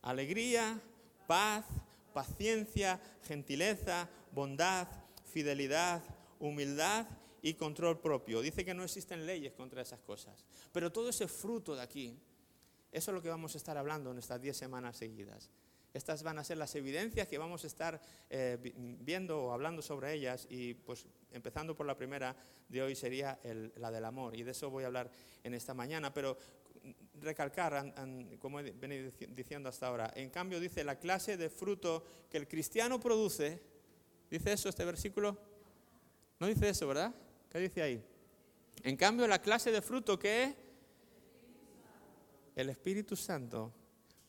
alegría, 0.03 0.81
paz, 1.27 1.65
paciencia, 2.13 3.01
gentileza, 3.27 4.09
bondad, 4.33 4.89
fidelidad, 5.33 6.03
humildad 6.39 7.07
y 7.41 7.55
control 7.55 8.01
propio. 8.01 8.43
Dice 8.43 8.65
que 8.65 8.75
no 8.75 8.85
existen 8.85 9.25
leyes 9.25 9.53
contra 9.55 9.83
esas 9.83 10.01
cosas. 10.01 10.45
Pero 10.73 10.93
todo 10.93 11.09
ese 11.09 11.29
fruto 11.29 11.75
de 11.75 11.83
aquí, 11.83 12.19
eso 12.93 13.11
es 13.11 13.15
lo 13.15 13.23
que 13.23 13.29
vamos 13.29 13.55
a 13.55 13.59
estar 13.59 13.77
hablando 13.77 14.11
en 14.11 14.19
estas 14.19 14.41
diez 14.41 14.57
semanas 14.57 14.97
seguidas. 14.97 15.51
Estas 15.97 16.23
van 16.23 16.39
a 16.39 16.45
ser 16.45 16.59
las 16.59 16.75
evidencias 16.75 17.27
que 17.27 17.39
vamos 17.39 17.65
a 17.65 17.67
estar 17.67 17.99
eh, 18.29 18.59
viendo 19.01 19.45
o 19.45 19.53
hablando 19.53 19.81
sobre 19.81 20.13
ellas 20.13 20.47
y 20.51 20.75
pues 20.75 21.07
empezando 21.33 21.75
por 21.75 21.87
la 21.87 21.97
primera 21.97 22.37
de 22.69 22.83
hoy 22.83 22.95
sería 22.95 23.41
la 23.77 23.91
del 23.91 24.05
amor 24.05 24.37
y 24.37 24.43
de 24.43 24.51
eso 24.51 24.69
voy 24.69 24.85
a 24.85 24.89
hablar 24.89 25.11
en 25.43 25.55
esta 25.55 25.73
mañana, 25.73 26.13
pero 26.13 26.37
recalcar, 27.23 27.95
como 28.39 28.61
he 28.61 28.73
venido 28.73 29.11
diciendo 29.31 29.71
hasta 29.71 29.87
ahora, 29.87 30.13
en 30.15 30.29
cambio 30.29 30.61
dice 30.61 30.85
la 30.85 30.99
clase 30.99 31.39
de 31.39 31.49
fruto 31.49 32.05
que 32.31 32.37
el 32.37 32.47
cristiano 32.47 33.01
produce, 33.01 33.63
¿dice 34.31 34.53
eso 34.53 34.69
este 34.69 34.85
versículo? 34.85 35.39
No 36.39 36.47
dice 36.47 36.69
eso, 36.69 36.87
¿verdad? 36.87 37.15
¿Qué 37.51 37.59
dice 37.59 37.81
ahí? 37.81 38.05
En 38.83 38.99
cambio 38.99 39.27
la 39.27 39.41
clase 39.41 39.73
de 39.73 39.81
fruto 39.81 40.19
que 40.19 40.55
el 42.55 42.69
Espíritu 42.69 43.17
Santo 43.17 43.73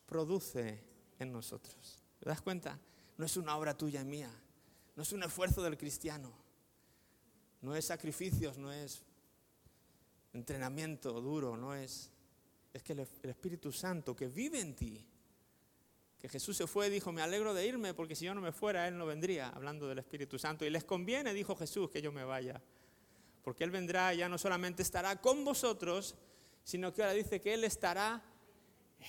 produce 0.06 0.87
en 1.20 1.32
nosotros. 1.32 2.04
¿Te 2.20 2.30
das 2.30 2.42
cuenta? 2.42 2.80
No 3.18 3.26
es 3.26 3.38
una 3.38 3.58
obra 3.58 3.76
tuya 3.76 4.02
y 4.02 4.06
mía, 4.06 4.32
no 4.96 5.04
es 5.04 5.12
un 5.12 5.24
esfuerzo 5.24 5.62
del 5.64 5.78
cristiano, 5.78 6.32
no 7.62 7.76
es 7.76 7.86
sacrificios, 7.86 8.58
no 8.58 8.72
es 8.72 9.04
entrenamiento 10.34 11.20
duro, 11.22 11.58
no 11.58 11.76
es... 11.76 12.12
Es 12.74 12.84
que 12.84 12.94
el, 12.94 13.00
Espíritu 13.00 13.72
Santo 13.72 14.16
que 14.16 14.28
vive 14.28 14.60
en 14.60 14.76
ti, 14.76 15.04
que 16.20 16.30
Jesús 16.30 16.58
se 16.58 16.68
fue 16.68 16.88
y 16.88 16.90
dijo, 16.92 17.12
me 17.12 17.24
alegro 17.24 17.54
de 17.54 17.66
irme 17.66 17.94
porque 17.96 18.16
si 18.16 18.26
yo 18.26 18.36
no 18.36 18.42
me 18.42 18.52
fuera, 18.52 18.88
Él 18.88 18.98
no 18.98 19.06
vendría, 19.08 19.50
hablando 19.50 19.88
del 19.88 19.98
Espíritu 19.98 20.38
Santo. 20.38 20.64
Y 20.64 20.70
les 20.70 20.84
conviene, 20.84 21.34
dijo 21.34 21.56
Jesús, 21.56 21.90
que 21.90 22.02
yo 22.02 22.12
me 22.12 22.24
vaya, 22.24 22.62
porque 23.44 23.64
Él 23.64 23.72
vendrá 23.72 24.14
y 24.14 24.18
ya 24.18 24.30
no 24.30 24.38
solamente 24.38 24.84
estará 24.84 25.20
con 25.20 25.44
vosotros, 25.44 26.16
sino 26.64 26.94
que 26.94 27.02
ahora 27.02 27.14
dice 27.14 27.42
que 27.42 27.54
Él 27.54 27.64
estará 27.64 28.24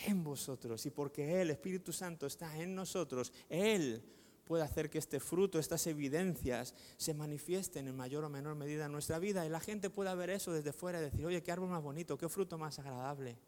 en 0.06 0.24
vosotros. 0.24 0.84
Y 0.86 0.90
porque 0.90 1.40
Él, 1.40 1.50
Espíritu 1.50 1.92
Santo, 1.92 2.26
está 2.26 2.56
en 2.58 2.74
nosotros, 2.74 3.32
Él 3.48 4.02
puede 4.44 4.62
hacer 4.62 4.88
que 4.88 4.98
este 4.98 5.20
fruto, 5.20 5.58
estas 5.58 5.86
evidencias, 5.86 6.74
se 6.96 7.12
manifiesten 7.12 7.86
en 7.86 7.94
mayor 7.94 8.24
o 8.24 8.30
menor 8.30 8.54
medida 8.54 8.86
en 8.86 8.92
nuestra 8.92 9.18
vida 9.18 9.44
y 9.44 9.50
la 9.50 9.60
gente 9.60 9.90
pueda 9.90 10.14
ver 10.14 10.30
eso 10.30 10.52
desde 10.52 10.72
fuera 10.72 10.98
y 11.00 11.02
decir, 11.02 11.26
oye, 11.26 11.42
qué 11.42 11.52
árbol 11.52 11.68
más 11.68 11.82
bonito, 11.82 12.16
qué 12.16 12.28
fruto 12.30 12.56
más 12.56 12.78
agradable. 12.78 13.38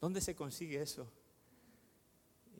¿Dónde 0.00 0.20
se 0.20 0.34
consigue 0.34 0.82
eso? 0.82 1.08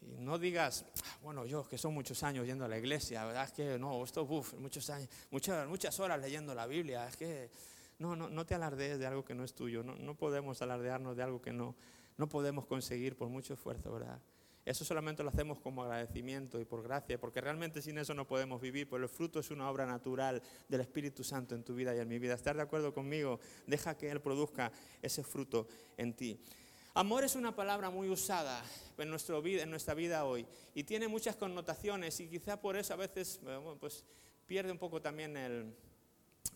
Y 0.01 0.21
no 0.21 0.39
digas, 0.39 0.85
ah, 1.05 1.19
bueno, 1.23 1.45
yo 1.45 1.67
que 1.69 1.77
son 1.77 1.93
muchos 1.93 2.23
años 2.23 2.47
yendo 2.47 2.65
a 2.65 2.69
la 2.69 2.79
iglesia, 2.79 3.25
¿verdad? 3.25 3.45
Es 3.45 3.53
que 3.53 3.79
no, 3.79 4.05
esto, 4.05 4.23
uff, 4.23 4.55
muchos 4.55 4.89
años, 4.91 5.09
muchas, 5.33 5.69
muchas 5.69 5.99
horas 5.99 6.21
leyendo 6.21 6.55
la 6.55 6.69
Biblia, 6.69 7.09
es 7.09 7.17
que 7.17 7.51
no, 7.99 8.15
no, 8.15 8.31
no 8.31 8.47
te 8.47 8.55
alardees 8.55 9.01
de 9.01 9.07
algo 9.07 9.25
que 9.25 9.35
no 9.35 9.43
es 9.43 9.55
tuyo, 9.55 9.83
no, 9.83 9.97
no 9.97 10.15
podemos 10.15 10.63
alardearnos 10.63 11.17
de 11.17 11.23
algo 11.25 11.43
que 11.43 11.53
no, 11.53 11.75
no 12.17 12.29
podemos 12.29 12.67
conseguir 12.67 13.17
por 13.17 13.29
mucho 13.29 13.55
esfuerzo, 13.55 13.93
¿verdad? 13.93 14.21
Eso 14.67 14.85
solamente 14.85 15.23
lo 15.23 15.29
hacemos 15.29 15.61
como 15.61 15.85
agradecimiento 15.85 16.61
y 16.61 16.65
por 16.65 16.83
gracia, 16.83 17.21
porque 17.21 17.41
realmente 17.41 17.81
sin 17.81 17.99
eso 17.99 18.15
no 18.15 18.27
podemos 18.27 18.61
vivir, 18.61 18.89
pero 18.91 19.05
el 19.05 19.09
fruto 19.09 19.39
es 19.39 19.53
una 19.53 19.71
obra 19.71 19.87
natural 19.87 20.43
del 20.69 20.81
Espíritu 20.81 21.23
Santo 21.23 21.55
en 21.55 21.63
tu 21.63 21.77
vida 21.77 21.95
y 21.95 22.01
en 22.01 22.09
mi 22.09 22.19
vida. 22.19 22.35
¿Estás 22.35 22.57
de 22.57 22.63
acuerdo 22.63 22.93
conmigo? 22.93 23.39
Deja 23.69 23.97
que 23.97 24.11
Él 24.11 24.21
produzca 24.21 24.73
ese 25.01 25.23
fruto 25.23 25.69
en 25.97 26.15
ti. 26.15 26.41
Amor 26.95 27.23
es 27.23 27.37
una 27.37 27.55
palabra 27.55 27.91
muy 27.91 28.09
usada 28.09 28.61
en, 28.99 29.09
nuestro 29.09 29.45
en 29.47 29.71
nuestra 29.71 29.95
vida 29.95 30.25
hoy 30.25 30.45
y 30.75 30.83
tiene 30.83 31.07
muchas 31.07 31.37
connotaciones 31.37 32.19
y 32.19 32.27
quizá 32.27 32.61
por 32.61 32.77
eso 32.77 32.95
a 32.95 32.97
veces 32.97 33.39
pues, 33.79 34.05
pierde 34.47 34.73
un 34.73 34.79
poco 34.79 35.01
también 35.01 35.37
el, 35.37 35.77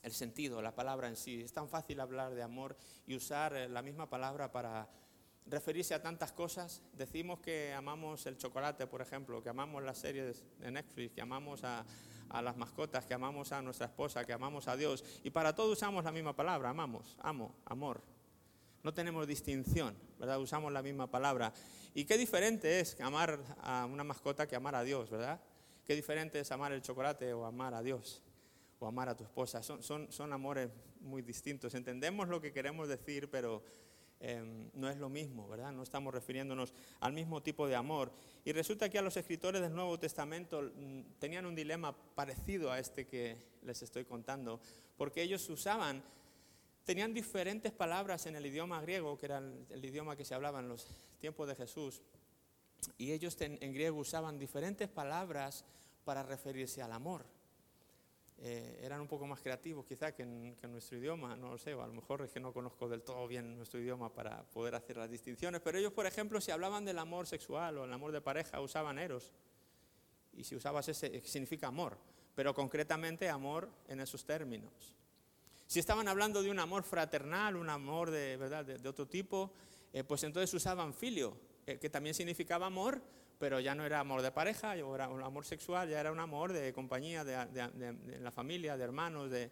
el 0.02 0.12
sentido, 0.12 0.62
la 0.62 0.74
palabra 0.74 1.06
en 1.06 1.16
sí. 1.16 1.42
Es 1.42 1.52
tan 1.52 1.68
fácil 1.68 2.00
hablar 2.00 2.34
de 2.34 2.42
amor 2.42 2.76
y 3.06 3.14
usar 3.14 3.54
eh, 3.54 3.68
la 3.68 3.82
misma 3.82 4.08
palabra 4.08 4.50
para 4.50 4.88
referirse 5.50 5.94
a 5.94 6.02
tantas 6.02 6.32
cosas. 6.32 6.82
Decimos 6.92 7.40
que 7.40 7.72
amamos 7.72 8.24
el 8.26 8.36
chocolate, 8.36 8.86
por 8.86 9.02
ejemplo, 9.02 9.42
que 9.42 9.48
amamos 9.48 9.82
las 9.82 9.98
series 9.98 10.44
de 10.58 10.70
Netflix, 10.70 11.14
que 11.14 11.20
amamos 11.20 11.64
a, 11.64 11.84
las 12.42 12.56
mascotas, 12.56 13.04
que 13.04 13.14
amamos 13.14 13.50
a 13.50 13.60
nuestra 13.60 13.86
esposa, 13.86 14.24
que 14.24 14.32
amamos 14.32 14.68
a 14.68 14.76
Dios. 14.76 15.04
Y 15.24 15.30
para 15.30 15.54
todo 15.54 15.72
usamos 15.72 16.04
la 16.04 16.12
misma 16.12 16.34
palabra, 16.36 16.70
amamos, 16.70 17.16
amo, 17.20 17.56
amor. 17.64 18.00
No 18.84 18.94
tenemos 18.94 19.26
distinción, 19.26 19.96
¿verdad? 20.18 20.40
Usamos 20.40 20.72
la 20.72 20.80
misma 20.80 21.10
palabra. 21.10 21.52
Y 21.92 22.04
qué 22.04 22.16
diferente 22.16 22.78
es 22.78 22.98
amar 23.00 23.40
a 23.60 23.84
una 23.86 24.04
mascota 24.04 24.46
que 24.46 24.54
amar 24.54 24.76
a 24.76 24.84
Dios, 24.84 25.10
¿verdad? 25.10 25.40
Qué 25.84 25.96
diferente 25.96 26.38
es 26.38 26.52
amar 26.52 26.72
el 26.72 26.82
chocolate 26.82 27.32
o 27.34 27.44
amar 27.44 27.74
a 27.74 27.82
Dios 27.82 28.22
o 28.78 28.86
amar 28.86 29.08
a 29.08 29.16
tu 29.16 29.24
esposa. 29.24 29.60
Son, 29.62 29.82
son, 29.82 30.10
son 30.12 30.32
amores 30.32 30.70
muy 31.00 31.22
distintos. 31.22 31.74
Entendemos 31.74 32.28
lo 32.28 32.40
que 32.40 32.52
queremos 32.52 32.88
decir, 32.88 33.28
pero 33.28 33.64
em, 34.20 34.70
no 34.74 34.88
es 34.88 34.98
lo 34.98 35.08
mismo, 35.08 35.48
¿verdad? 35.48 35.72
No 35.72 35.82
estamos 35.82 36.14
refiriéndonos 36.14 36.72
al 37.00 37.12
mismo 37.12 37.42
tipo 37.42 37.66
de 37.66 37.74
amor. 37.74 38.12
Y 38.44 38.52
resulta 38.52 38.88
que 38.88 38.98
a 38.98 39.02
los 39.02 39.16
escritores 39.16 39.60
del 39.60 39.74
Nuevo 39.74 39.98
Testamento 39.98 40.62
mm, 40.62 41.00
tenían 41.18 41.46
un 41.46 41.54
dilema 41.54 41.96
parecido 42.14 42.70
a 42.70 42.78
este 42.78 43.06
que 43.06 43.36
les 43.62 43.82
estoy 43.82 44.04
contando, 44.04 44.60
porque 44.96 45.22
ellos 45.22 45.48
usaban 45.48 46.02
tenían 46.84 47.12
diferentes 47.12 47.72
palabras 47.72 48.26
en 48.26 48.36
el 48.36 48.46
idioma 48.46 48.80
griego, 48.80 49.16
que 49.16 49.26
era 49.26 49.38
el, 49.38 49.84
idioma 49.84 50.16
que 50.16 50.24
se 50.24 50.34
hablaba 50.34 50.60
en 50.60 50.68
los 50.68 50.86
tiempos 51.18 51.46
de 51.46 51.54
Jesús, 51.54 52.02
y 52.96 53.12
ellos 53.12 53.36
en 53.40 53.72
griego 53.74 53.98
usaban 53.98 54.38
diferentes 54.38 54.88
palabras 54.88 55.64
para 56.04 56.22
referirse 56.22 56.82
al 56.82 56.92
amor. 56.92 57.24
Eh, 58.42 58.80
eran 58.82 59.02
un 59.02 59.06
poco 59.06 59.26
más 59.26 59.40
creativos 59.40 59.84
quizá 59.84 60.14
que 60.14 60.22
en, 60.22 60.56
nuestro 60.72 60.96
idioma, 60.96 61.36
no 61.36 61.50
lo 61.50 61.58
sé, 61.58 61.72
a 61.72 61.86
lo 61.86 61.92
mejor 61.92 62.22
es 62.22 62.30
que 62.30 62.40
no 62.40 62.54
conozco 62.54 62.88
del 62.88 63.02
todo 63.02 63.28
bien 63.28 63.54
nuestro 63.54 63.78
idioma 63.78 64.14
para 64.14 64.44
poder 64.44 64.74
hacer 64.74 64.96
las 64.96 65.10
distinciones, 65.10 65.60
pero 65.60 65.76
ellos, 65.78 65.92
por 65.92 66.06
ejemplo, 66.06 66.40
si 66.40 66.50
hablaban 66.50 66.86
del 66.86 66.98
amor 66.98 67.26
sexual 67.26 67.76
o 67.76 67.84
el 67.84 67.92
amor 67.92 68.12
de 68.12 68.22
pareja, 68.22 68.58
usaban 68.62 68.98
eros, 68.98 69.30
y 70.32 70.42
si 70.42 70.56
usabas 70.56 70.88
ese, 70.88 71.20
significa 71.20 71.66
amor, 71.66 71.98
pero 72.34 72.54
concretamente 72.54 73.28
amor 73.28 73.68
en 73.88 74.00
esos 74.00 74.24
términos. 74.24 74.94
Si 75.66 75.78
estaban 75.78 76.08
hablando 76.08 76.42
de 76.42 76.50
un 76.50 76.60
amor 76.60 76.82
fraternal, 76.82 77.56
un 77.56 77.68
amor 77.68 78.10
de, 78.10 78.38
¿verdad? 78.38 78.64
de, 78.64 78.88
otro 78.88 79.06
tipo, 79.06 79.52
eh, 79.92 80.02
pues 80.02 80.24
entonces 80.24 80.52
usaban 80.54 80.94
filio, 80.94 81.36
eh, 81.66 81.78
que 81.78 81.90
también 81.90 82.14
significaba 82.14 82.66
amor, 82.66 83.02
pero 83.40 83.58
ya 83.58 83.74
no 83.74 83.86
era 83.86 84.00
amor 84.00 84.20
de 84.20 84.30
pareja, 84.30 84.76
ya 84.76 84.84
era 84.94 85.08
un 85.08 85.22
amor 85.22 85.46
sexual, 85.46 85.88
ya 85.88 85.98
era 85.98 86.12
un 86.12 86.20
amor 86.20 86.52
de 86.52 86.74
compañía, 86.74 87.24
de, 87.24 88.20
la 88.20 88.30
familia, 88.30 88.76
de 88.76 88.84
hermanos, 88.84 89.30
de... 89.30 89.50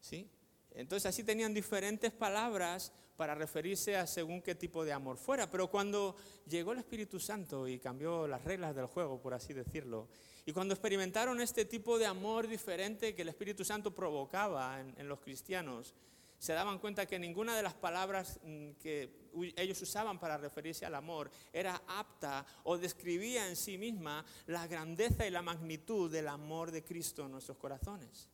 ¿Sí? 0.00 0.26
Entonces 0.70 1.04
así 1.04 1.22
tenían 1.22 1.52
diferentes 1.52 2.10
palabras 2.10 2.90
para 3.18 3.34
referirse 3.34 3.98
a 3.98 4.06
según 4.06 4.40
qué 4.40 4.54
tipo 4.54 4.82
de 4.82 4.94
amor 4.94 5.18
fuera. 5.18 5.50
Pero 5.50 5.70
cuando 5.70 6.16
llegó 6.48 6.72
el 6.72 6.78
Espíritu 6.78 7.20
Santo 7.20 7.68
y 7.68 7.78
cambió 7.78 8.26
las 8.26 8.42
reglas 8.44 8.74
del 8.74 8.86
juego, 8.86 9.20
por 9.20 9.34
así 9.34 9.52
decirlo, 9.52 10.08
y 10.46 10.52
cuando 10.52 10.72
experimentaron 10.72 11.38
este 11.42 11.66
tipo 11.66 11.98
de 11.98 12.06
amor 12.06 12.48
diferente 12.48 13.14
que 13.14 13.20
el 13.20 13.28
Espíritu 13.28 13.62
Santo 13.62 13.94
provocaba 13.94 14.80
en, 14.80 15.06
los 15.06 15.20
cristianos, 15.20 15.94
se 16.40 16.54
daban 16.54 16.78
cuenta 16.78 17.04
que 17.04 17.18
ninguna 17.18 17.54
de 17.54 17.62
las 17.62 17.74
palabras 17.74 18.40
mm, 18.42 18.70
que 18.82 19.28
ellos 19.56 19.80
usaban 19.82 20.18
para 20.18 20.38
referirse 20.38 20.86
al 20.86 20.94
amor 20.94 21.30
era 21.52 21.82
apta 21.86 22.46
o 22.64 22.78
describía 22.78 23.46
en 23.46 23.56
sí 23.56 23.76
misma 23.76 24.24
la 24.46 24.66
grandeza 24.66 25.26
y 25.26 25.30
la 25.30 25.42
magnitud 25.42 26.10
del 26.10 26.28
amor 26.28 26.70
de 26.70 26.82
Cristo 26.82 27.26
en 27.26 27.32
nuestros 27.32 27.58
corazones. 27.58 28.30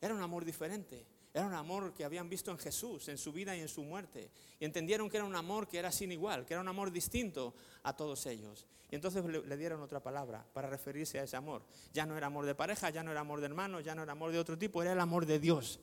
Era 0.00 0.14
un 0.14 0.22
amor 0.22 0.44
diferente. 0.44 1.04
Era 1.34 1.46
un 1.46 1.54
amor 1.54 1.92
que 1.92 2.04
habían 2.04 2.28
visto 2.28 2.52
en 2.52 2.58
Jesús, 2.58 3.08
en 3.08 3.18
su 3.18 3.32
vida 3.32 3.56
y 3.56 3.60
en 3.60 3.68
su 3.68 3.82
muerte. 3.82 4.30
Y 4.60 4.64
entendieron 4.64 5.10
que 5.10 5.16
era 5.16 5.26
un 5.26 5.34
amor 5.34 5.66
que 5.66 5.80
era 5.80 5.90
sin 5.90 6.12
igual, 6.12 6.46
que 6.46 6.54
era 6.54 6.60
un 6.60 6.68
amor 6.68 6.92
distinto 6.92 7.52
a 7.82 7.96
todos 7.96 8.26
ellos. 8.26 8.64
Y 8.92 8.94
entonces 8.94 9.24
le, 9.24 9.56
dieron 9.56 9.82
otra 9.82 10.00
palabra 10.00 10.46
para 10.52 10.70
referirse 10.70 11.18
a 11.18 11.24
ese 11.24 11.36
amor. 11.36 11.64
Ya 11.92 12.06
no 12.06 12.16
era 12.16 12.28
amor 12.28 12.46
de 12.46 12.54
pareja, 12.54 12.90
ya 12.90 13.02
no 13.02 13.10
era 13.10 13.22
amor 13.22 13.40
de 13.40 13.46
hermanos, 13.46 13.82
ya 13.82 13.96
no 13.96 14.04
era 14.04 14.12
amor 14.12 14.30
de 14.30 14.38
otro 14.38 14.56
tipo, 14.56 14.80
era 14.80 14.92
el 14.92 15.00
amor 15.00 15.26
de 15.26 15.40
Dios. 15.40 15.80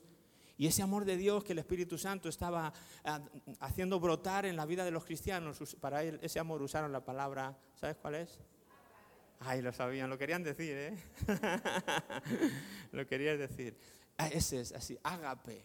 Y 0.62 0.68
ese 0.68 0.80
amor 0.80 1.04
de 1.04 1.16
Dios 1.16 1.42
que 1.42 1.54
el 1.54 1.58
Espíritu 1.58 1.98
Santo 1.98 2.28
estaba 2.28 2.72
ah, 3.02 3.20
haciendo 3.58 3.98
brotar 3.98 4.46
en 4.46 4.54
la 4.54 4.64
vida 4.64 4.84
de 4.84 4.92
los 4.92 5.04
cristianos, 5.04 5.58
para 5.80 6.04
ese 6.04 6.38
amor 6.38 6.62
usaron 6.62 6.92
la 6.92 7.04
palabra, 7.04 7.58
¿sabes 7.74 7.96
cuál 7.96 8.14
es? 8.14 8.38
Ay, 9.40 9.60
lo 9.60 9.72
sabían, 9.72 10.08
lo 10.08 10.16
querían 10.16 10.44
decir, 10.44 10.76
¿eh? 10.76 10.96
lo 12.92 13.04
querías 13.08 13.40
decir. 13.40 13.76
Ah, 14.16 14.28
ese 14.28 14.60
es 14.60 14.70
así, 14.70 14.96
ágape. 15.02 15.64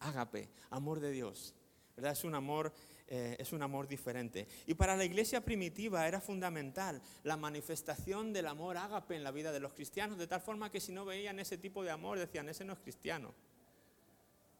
Ágape, 0.00 0.50
amor 0.68 1.00
de 1.00 1.10
Dios. 1.10 1.54
¿Verdad? 1.96 2.12
Es 2.12 2.24
un 2.24 2.34
amor 2.34 2.70
eh, 3.06 3.36
es 3.38 3.54
un 3.54 3.62
amor 3.62 3.88
diferente. 3.88 4.46
Y 4.66 4.74
para 4.74 4.94
la 4.94 5.06
iglesia 5.06 5.42
primitiva 5.42 6.06
era 6.06 6.20
fundamental 6.20 7.00
la 7.22 7.38
manifestación 7.38 8.34
del 8.34 8.46
amor 8.46 8.76
ágape 8.76 9.16
en 9.16 9.24
la 9.24 9.30
vida 9.30 9.52
de 9.52 9.60
los 9.60 9.72
cristianos, 9.72 10.18
de 10.18 10.26
tal 10.26 10.42
forma 10.42 10.70
que 10.70 10.80
si 10.80 10.92
no 10.92 11.06
veían 11.06 11.38
ese 11.38 11.56
tipo 11.56 11.82
de 11.82 11.90
amor 11.90 12.18
decían, 12.18 12.48
ese 12.50 12.64
no 12.66 12.74
es 12.74 12.78
cristiano. 12.80 13.32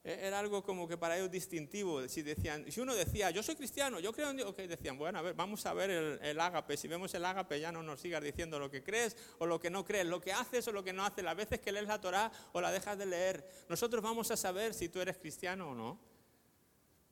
E, 0.04 0.26
era 0.26 0.38
algo 0.38 0.62
como 0.62 0.86
que 0.86 0.98
para 0.98 1.16
ellos 1.16 1.30
distintivo. 1.30 2.06
Si, 2.08 2.20
decían, 2.22 2.70
si 2.70 2.80
uno 2.80 2.94
decía, 2.94 3.30
yo 3.30 3.42
soy 3.42 3.56
cristiano, 3.56 4.00
yo 4.00 4.12
creo 4.12 4.30
en 4.30 4.36
Dios, 4.36 4.50
ok, 4.50 4.58
decían, 4.58 4.98
bueno, 4.98 5.18
a 5.18 5.22
ver, 5.22 5.34
vamos 5.34 5.64
a 5.64 5.72
ver 5.72 5.90
el, 5.90 6.18
el, 6.22 6.38
ágape. 6.38 6.76
Si 6.76 6.86
vemos 6.86 7.14
el 7.14 7.24
ágape, 7.24 7.58
ya 7.58 7.72
no 7.72 7.82
nos 7.82 8.00
sigas 8.00 8.22
diciendo 8.22 8.58
lo 8.58 8.70
que 8.70 8.82
crees 8.82 9.16
o 9.38 9.46
lo 9.46 9.58
que 9.58 9.70
no 9.70 9.84
crees, 9.84 10.06
lo 10.06 10.20
que 10.20 10.32
haces 10.32 10.68
o 10.68 10.72
lo 10.72 10.84
que 10.84 10.92
no 10.92 11.04
haces, 11.04 11.24
las 11.24 11.36
veces 11.36 11.58
que 11.60 11.72
lees 11.72 11.86
la 11.86 12.00
Torah 12.00 12.30
o 12.52 12.60
la 12.60 12.70
dejas 12.70 12.98
de 12.98 13.06
leer. 13.06 13.48
Nosotros 13.68 14.02
vamos 14.02 14.30
a 14.30 14.36
saber 14.36 14.74
si 14.74 14.90
tú 14.90 15.00
eres 15.00 15.16
cristiano 15.16 15.70
o 15.70 15.74
no 15.74 15.98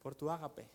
por 0.03 0.15
tu 0.15 0.31
ágape, 0.31 0.69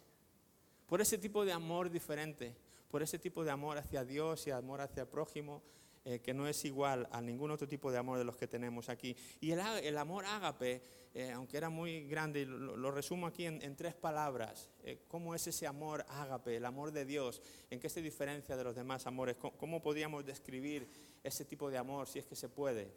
por 0.88 1.02
ese 1.02 1.20
tipo 1.20 1.46
de 1.46 1.52
amor 1.52 1.92
diferente, 1.92 2.56
por 2.90 3.04
ese 3.04 3.20
tipo 3.20 3.44
de 3.44 3.52
amor 3.52 3.78
hacia 3.78 4.04
Dios 4.04 4.48
y 4.48 4.52
amor 4.52 4.82
hacia 4.82 5.02
el 5.02 5.08
prójimo 5.08 5.62
eh, 6.10 6.22
que 6.22 6.34
no 6.34 6.48
es 6.48 6.64
igual 6.64 7.06
a 7.12 7.20
ningún 7.20 7.52
otro 7.52 7.68
tipo 7.68 7.92
de 7.92 7.98
amor 7.98 8.18
de 8.18 8.24
los 8.24 8.38
que 8.38 8.48
tenemos 8.48 8.88
aquí. 8.88 9.14
Y 9.42 9.52
el, 9.52 9.98
amor 9.98 10.26
ágape, 10.26 10.82
eh, 11.20 11.32
aunque 11.32 11.58
era 11.58 11.72
muy 11.72 12.06
grande, 12.06 12.46
lo, 12.46 12.92
resumo 12.92 13.26
aquí 13.26 13.48
en, 13.48 13.76
tres 13.76 13.96
palabras. 13.96 14.70
Eh, 14.84 15.00
¿Cómo 15.08 15.34
es 15.34 15.48
ese 15.48 15.66
amor 15.66 16.06
ágape, 16.10 16.58
el 16.58 16.64
amor 16.64 16.92
de 16.92 17.06
Dios? 17.06 17.42
¿En 17.72 17.80
qué 17.80 17.90
se 17.90 18.04
diferencia 18.04 18.56
de 18.56 18.64
los 18.64 18.76
demás 18.76 19.08
amores? 19.08 19.36
¿Cómo, 19.36 19.82
podríamos 19.82 20.24
describir 20.24 20.88
ese 21.24 21.44
tipo 21.44 21.72
de 21.72 21.80
amor, 21.80 22.08
si 22.08 22.20
es 22.20 22.28
que 22.28 22.36
se 22.36 22.50
puede? 22.50 22.94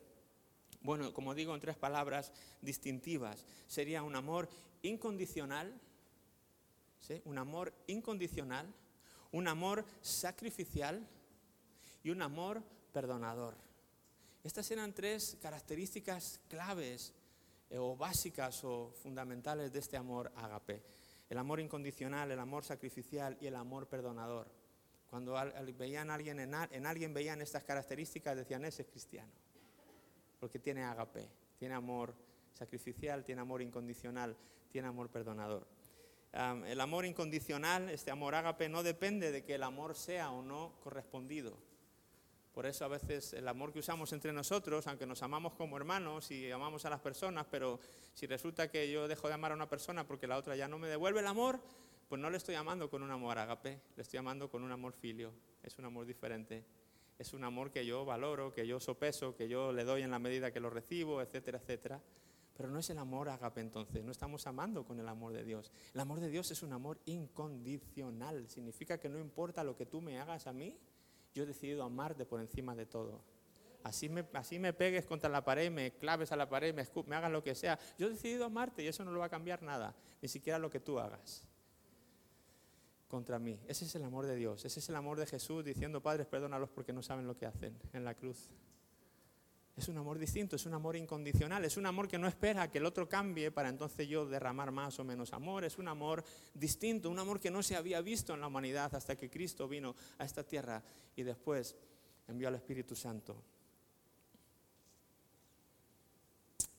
Bueno, 0.83 1.15
como 1.15 1.35
digo, 1.35 1.55
en 1.55 1.62
tres 1.62 1.79
palabras 1.79 2.31
distintivas. 2.61 3.47
Sería 3.67 4.03
un 4.03 4.15
amor 4.15 4.50
incondicional, 4.83 5.81
un 7.25 7.39
amor 7.39 7.73
incondicional, 7.87 8.67
un 9.33 9.49
amor 9.49 9.83
sacrificial 10.03 11.09
y 12.03 12.11
un 12.11 12.21
amor 12.21 12.62
perdonador. 12.93 13.55
Estas 14.45 14.71
eran 14.71 14.93
tres 14.93 15.39
características 15.41 16.39
claves 16.49 17.15
o 17.79 17.97
básicas 17.97 18.65
o 18.65 18.91
fundamentales 19.03 19.73
de 19.73 19.79
este 19.79 19.97
amor 19.97 20.33
ágape. 20.37 20.83
El 21.29 21.39
amor 21.39 21.61
incondicional, 21.61 22.31
el 22.31 22.39
amor 22.41 22.65
sacrificial 22.65 23.37
y 23.41 23.47
el 23.47 23.55
amor 23.55 23.87
perdonador. 23.87 24.49
Cuando 25.09 25.37
veían 25.77 26.11
a 26.11 26.15
alguien 26.15 26.41
en, 26.41 26.55
alguien 26.55 27.15
veían 27.15 27.41
estas 27.41 27.65
características 27.65 28.37
decían 28.37 28.65
ese 28.65 28.83
es 28.83 28.89
cristiano. 28.89 29.33
Porque 30.39 30.59
tiene 30.59 30.83
ágape, 30.85 31.29
tiene 31.59 31.75
amor 31.75 32.15
sacrificial, 32.53 33.25
tiene 33.25 33.41
amor 33.41 33.62
incondicional, 33.62 34.37
tiene 34.71 34.89
amor 34.89 35.09
perdonador. 35.09 35.67
el 36.33 36.81
amor 36.81 37.05
incondicional, 37.05 37.89
este 37.91 38.11
amor 38.11 38.35
ágape, 38.35 38.69
no 38.69 38.83
depende 38.83 39.31
de 39.31 39.45
que 39.45 39.57
el 39.57 39.62
amor 39.62 39.95
sea 39.95 40.31
o 40.31 40.43
no 40.43 40.75
correspondido. 40.83 41.70
Por 42.61 42.67
eso 42.67 42.85
a 42.85 42.88
veces 42.88 43.33
el 43.33 43.49
amor 43.49 43.73
que 43.73 43.79
usamos 43.79 44.12
entre 44.12 44.35
nosotros, 44.35 44.87
aunque 44.87 45.07
nos 45.07 45.23
amamos 45.23 45.55
como 45.55 45.79
hermanos 45.79 46.31
y 46.31 46.50
amamos 46.50 46.85
a 46.85 46.90
las 46.90 47.00
personas, 47.00 47.47
pero 47.50 47.81
si 48.12 48.26
resulta 48.26 48.71
que 48.71 48.93
yo 48.93 49.09
dejo 49.09 49.29
de 49.29 49.33
amar 49.33 49.52
a 49.52 49.55
una 49.55 49.67
persona 49.67 50.07
porque 50.07 50.26
la 50.26 50.37
otra 50.37 50.55
ya 50.57 50.69
no 50.69 50.79
me 50.79 50.87
devuelve 50.87 51.21
el 51.21 51.26
amor, 51.26 51.59
pues 52.07 52.21
no 52.21 52.29
le 52.29 52.37
estoy 52.37 52.57
amando 52.57 52.90
con 52.90 53.02
un 53.02 53.11
amor 53.11 53.38
agape, 53.38 53.81
le 53.97 54.02
estoy 54.02 54.19
amando 54.19 54.50
con 54.50 54.62
un 54.62 54.71
amor 54.71 54.93
filio. 54.93 55.33
Es 55.62 55.79
un 55.79 55.87
amor 55.87 56.05
diferente. 56.05 56.62
Es 57.19 57.33
un 57.33 57.45
amor 57.45 57.71
que 57.71 57.87
yo 57.87 58.05
valoro, 58.05 58.52
que 58.52 58.67
yo 58.67 58.79
sopeso, 58.79 59.35
que 59.35 59.49
yo 59.49 59.73
le 59.73 59.85
doy 59.85 60.02
en 60.02 60.11
la 60.11 60.19
medida 60.19 60.52
que 60.52 60.61
lo 60.61 60.69
recibo, 60.69 61.23
etcétera, 61.23 61.57
etcétera. 61.57 62.02
Pero 62.55 62.69
no 62.69 62.79
es 62.79 62.90
el 62.90 62.99
amor 62.99 63.31
agape 63.31 63.62
entonces, 63.62 64.05
no 64.05 64.12
estamos 64.12 64.47
amando 64.47 64.85
con 64.85 65.00
el 65.00 65.09
amor 65.09 65.33
de 65.33 65.45
Dios. 65.45 65.73
El 65.95 66.00
amor 66.00 66.21
de 66.21 66.29
Dios 66.29 66.50
es 66.50 66.62
un 66.62 66.75
amor 66.75 66.99
incondicional. 67.07 68.50
Significa 68.50 69.00
que 69.00 69.09
no 69.09 69.19
importa 69.19 69.64
lo 69.64 69.75
que 69.79 69.87
tú 69.87 70.02
me 70.02 70.21
hagas 70.21 70.47
a 70.47 70.52
mí, 70.52 70.76
yo 71.35 71.45
he 71.45 71.47
decidido 71.47 71.83
amarte 71.83 72.25
por 72.25 72.41
encima 72.41 72.75
de 72.75 72.87
todo. 72.87 73.23
Así 73.83 74.09
me, 74.09 74.27
así 74.35 74.59
me 74.59 74.73
pegues 74.73 75.07
contra 75.07 75.31
la 75.31 75.43
pared, 75.43 75.71
me 75.71 75.93
claves 75.93 76.33
a 76.33 76.37
la 76.37 76.49
pared, 76.49 76.75
me, 76.75 76.87
me 77.07 77.17
hagas 77.17 77.33
lo 77.33 77.43
que 77.43 77.55
sea. 77.55 77.79
Yo 77.99 78.07
he 78.07 78.11
decidido 78.11 78.45
amarte 78.45 78.83
y 78.83 78.89
eso 78.89 79.05
no 79.05 79.13
lo 79.13 79.21
va 79.21 79.27
a 79.27 79.31
cambiar 79.31 79.63
nada, 79.63 79.95
ni 80.21 80.29
siquiera 80.29 80.59
lo 80.59 80.69
que 80.69 80.81
tú 80.81 80.99
hagas 80.99 81.47
contra 83.09 83.39
mí. 83.39 83.59
Ese 83.67 83.85
es 83.85 83.95
el 83.95 84.05
amor 84.05 84.27
de 84.27 84.37
Dios, 84.37 84.65
ese 84.65 84.81
es 84.81 84.89
el 84.89 84.97
amor 84.97 85.19
de 85.19 85.27
Jesús 85.27 85.65
diciendo, 85.65 86.03
padres, 86.03 86.27
perdónalos 86.27 86.71
porque 86.71 86.93
no 86.93 87.03
saben 87.03 87.27
lo 87.27 87.37
que 87.37 87.47
hacen 87.47 87.77
en 87.93 88.05
la 88.05 88.15
cruz. 88.15 88.51
Es 89.81 89.89
un 89.89 89.97
amor 89.97 90.19
distinto, 90.19 90.57
es 90.57 90.67
un 90.67 90.75
amor 90.75 90.95
incondicional, 90.95 91.65
es 91.65 91.79
un 91.79 91.87
amor 91.87 92.07
que 92.07 92.19
no 92.19 92.29
espera 92.29 92.71
que 92.71 92.77
el 92.77 92.85
otro 92.85 93.09
cambie 93.09 93.51
para 93.51 93.71
entonces 93.71 94.07
yo 94.07 94.27
derramar 94.27 94.71
más 94.73 94.99
o 94.99 95.05
menos 95.05 95.33
amor, 95.33 95.65
es 95.65 95.79
un 95.79 95.89
amor 95.89 96.23
distinto, 96.53 97.09
un 97.09 97.19
amor 97.19 97.41
que 97.41 97.51
no 97.51 97.63
se 97.63 97.77
había 97.77 98.03
visto 98.03 98.35
en 98.35 98.43
la 98.43 98.49
humanidad 98.49 98.95
hasta 98.95 99.17
que 99.17 99.31
Cristo 99.31 99.67
vino 99.67 99.97
a 100.19 100.27
esta 100.27 100.45
tierra 100.45 100.83
y 101.17 101.23
después 101.23 101.75
envió 102.29 102.49
al 102.49 102.57
Espíritu 102.57 102.95
Santo. 102.95 103.43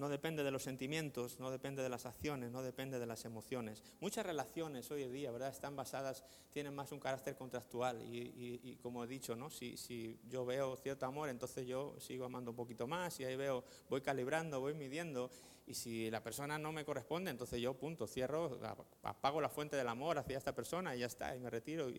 No 0.01 0.09
depende 0.09 0.43
de 0.43 0.49
los 0.49 0.63
sentimientos, 0.63 1.39
no 1.39 1.51
depende 1.51 1.83
de 1.83 1.87
las 1.87 2.07
acciones, 2.07 2.49
no 2.49 2.63
depende 2.63 2.97
de 2.97 3.05
las 3.05 3.23
emociones. 3.23 3.83
Muchas 3.99 4.25
relaciones 4.25 4.89
hoy 4.89 5.03
en 5.03 5.13
día, 5.13 5.29
¿verdad?, 5.29 5.49
están 5.49 5.75
basadas, 5.75 6.25
tienen 6.51 6.73
más 6.73 6.91
un 6.91 6.99
carácter 6.99 7.35
contractual 7.35 8.01
y, 8.01 8.79
como 8.81 9.03
he 9.03 9.07
dicho, 9.07 9.35
¿no? 9.35 9.51
Si, 9.51 9.77
si, 9.77 10.19
yo 10.27 10.43
veo 10.43 10.75
cierto 10.75 11.05
amor, 11.05 11.29
entonces 11.29 11.67
yo 11.67 11.95
sigo 11.99 12.25
amando 12.25 12.49
un 12.49 12.57
poquito 12.57 12.87
más 12.87 13.19
y 13.19 13.25
ahí 13.25 13.35
veo, 13.35 13.63
voy 13.91 14.01
calibrando, 14.01 14.59
voy 14.59 14.73
midiendo 14.73 15.29
y 15.67 15.75
si 15.75 16.09
la 16.09 16.23
persona 16.23 16.57
no 16.57 16.71
me 16.71 16.83
corresponde, 16.83 17.29
entonces 17.29 17.61
yo, 17.61 17.75
punto, 17.75 18.07
cierro, 18.07 18.59
apago 19.03 19.39
la 19.39 19.49
fuente 19.49 19.75
del 19.75 19.87
amor 19.87 20.17
hacia 20.17 20.35
esta 20.35 20.55
persona 20.55 20.95
y 20.95 21.01
ya 21.01 21.05
está, 21.05 21.35
y 21.35 21.39
me 21.39 21.51
retiro. 21.51 21.91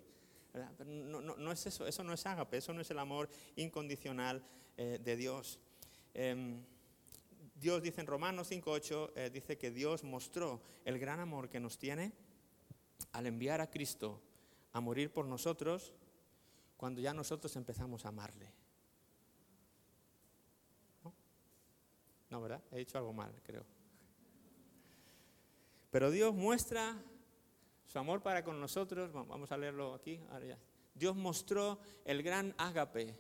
no, 0.85 1.21
no, 1.21 1.37
no, 1.37 1.53
es 1.53 1.67
eso, 1.67 1.87
eso 1.87 2.03
no 2.03 2.15
es 2.15 2.27
ágape, 2.27 2.57
eso 2.57 2.73
no 2.73 2.81
es 2.81 2.91
el 2.91 2.99
amor 2.99 3.29
incondicional 3.55 4.43
eh, 4.77 4.99
de 5.01 5.17
Dios. 5.17 5.61
Em, 6.15 6.65
Dios 7.63 7.81
dice 7.81 8.01
en 8.01 8.09
Romanos 8.09 8.51
5.8, 8.51 9.13
eh, 9.15 9.31
dice 9.31 9.57
que 9.57 9.71
Dios 9.71 10.03
mostró 10.03 10.61
el 10.85 10.99
gran 10.99 11.21
amor 11.21 11.49
que 11.49 11.61
nos 11.61 11.79
tiene 11.79 12.13
al 13.13 13.29
enviar 13.29 13.61
a 13.61 13.71
Cristo 13.71 14.21
a 14.73 14.81
morir 14.81 15.13
por 15.13 15.27
nosotros 15.27 15.95
cuando 16.77 17.01
ya 17.01 17.15
nosotros 17.15 17.55
empezamos 17.55 18.05
a 18.05 18.09
amarle. 18.09 18.53
¿No? 21.05 21.15
no, 22.31 22.41
¿verdad? 22.41 22.61
He 22.73 22.79
dicho 22.79 22.99
algo 22.99 23.13
mal, 23.13 23.33
creo. 23.45 23.65
Pero 25.93 26.11
Dios 26.11 26.35
muestra 26.35 27.01
su 27.87 27.97
amor 27.97 28.23
para 28.23 28.43
con 28.43 28.61
nosotros. 28.61 29.13
Vamos 29.13 29.53
a 29.53 29.57
leerlo 29.57 29.95
aquí. 29.95 30.21
Dios 30.97 31.15
mostró 31.15 31.79
el 32.05 32.25
gran 32.25 32.57
ágape 32.59 33.17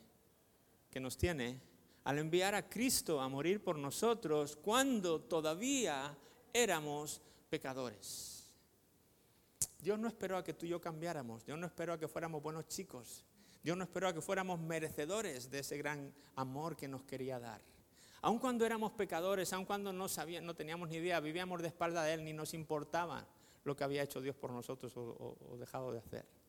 que 0.90 0.98
nos 0.98 1.16
tiene 1.16 1.60
al 2.04 2.18
enviar 2.18 2.54
a 2.54 2.68
Cristo 2.68 3.20
a 3.20 3.28
morir 3.28 3.62
por 3.62 3.78
nosotros 3.78 4.56
cuando 4.56 5.20
todavía 5.20 6.16
éramos 6.52 7.20
pecadores. 7.48 8.46
Dios 9.78 9.98
no 9.98 10.08
esperó 10.08 10.36
a 10.36 10.44
que 10.44 10.54
tú 10.54 10.66
y 10.66 10.70
yo 10.70 10.80
cambiáramos, 10.80 11.44
Dios 11.44 11.58
no 11.58 11.66
esperó 11.66 11.92
a 11.92 11.98
que 11.98 12.08
fuéramos 12.08 12.42
buenos 12.42 12.68
chicos, 12.68 13.24
Dios 13.62 13.76
no 13.76 13.84
esperó 13.84 14.08
a 14.08 14.14
que 14.14 14.20
fuéramos 14.20 14.60
merecedores 14.60 15.50
de 15.50 15.60
ese 15.60 15.76
gran 15.76 16.12
amor 16.36 16.76
que 16.76 16.88
nos 16.88 17.02
quería 17.02 17.38
dar. 17.38 17.60
Aun 18.20 18.38
cuando 18.38 18.64
éramos 18.64 18.92
pecadores, 18.92 19.52
aun 19.52 19.64
cuando 19.64 19.92
no, 19.92 20.08
sabíamos, 20.08 20.46
no 20.46 20.54
teníamos 20.54 20.88
ni 20.88 20.96
idea, 20.96 21.18
vivíamos 21.18 21.60
de 21.60 21.68
espalda 21.68 22.04
de 22.04 22.14
Él, 22.14 22.24
ni 22.24 22.32
nos 22.32 22.54
importaba 22.54 23.26
lo 23.64 23.74
que 23.74 23.82
había 23.82 24.02
hecho 24.02 24.20
Dios 24.20 24.36
por 24.36 24.52
nosotros 24.52 24.96
o, 24.96 25.36
o 25.50 25.56
dejado 25.56 25.92
de 25.92 25.98
hacer 25.98 26.41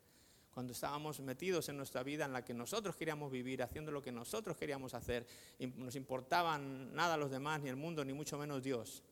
cuando 0.53 0.73
estábamos 0.73 1.19
metidos 1.19 1.67
en 1.69 1.77
nuestra 1.77 2.03
vida 2.03 2.25
en 2.25 2.33
la 2.33 2.45
que 2.45 2.53
nosotros 2.53 2.95
queríamos 2.95 3.31
vivir, 3.31 3.63
haciendo 3.63 3.91
lo 3.91 4.01
que 4.01 4.11
nosotros 4.11 4.55
queríamos 4.55 4.93
hacer, 4.93 5.25
y 5.57 5.67
nos 5.67 5.95
importaban 5.95 6.93
nada 6.93 7.17
los 7.17 7.31
demás, 7.31 7.61
ni 7.61 7.69
el 7.69 7.75
mundo, 7.75 8.05
ni 8.05 8.13
mucho 8.13 8.37
menos 8.37 8.61
Dios. 8.61 9.03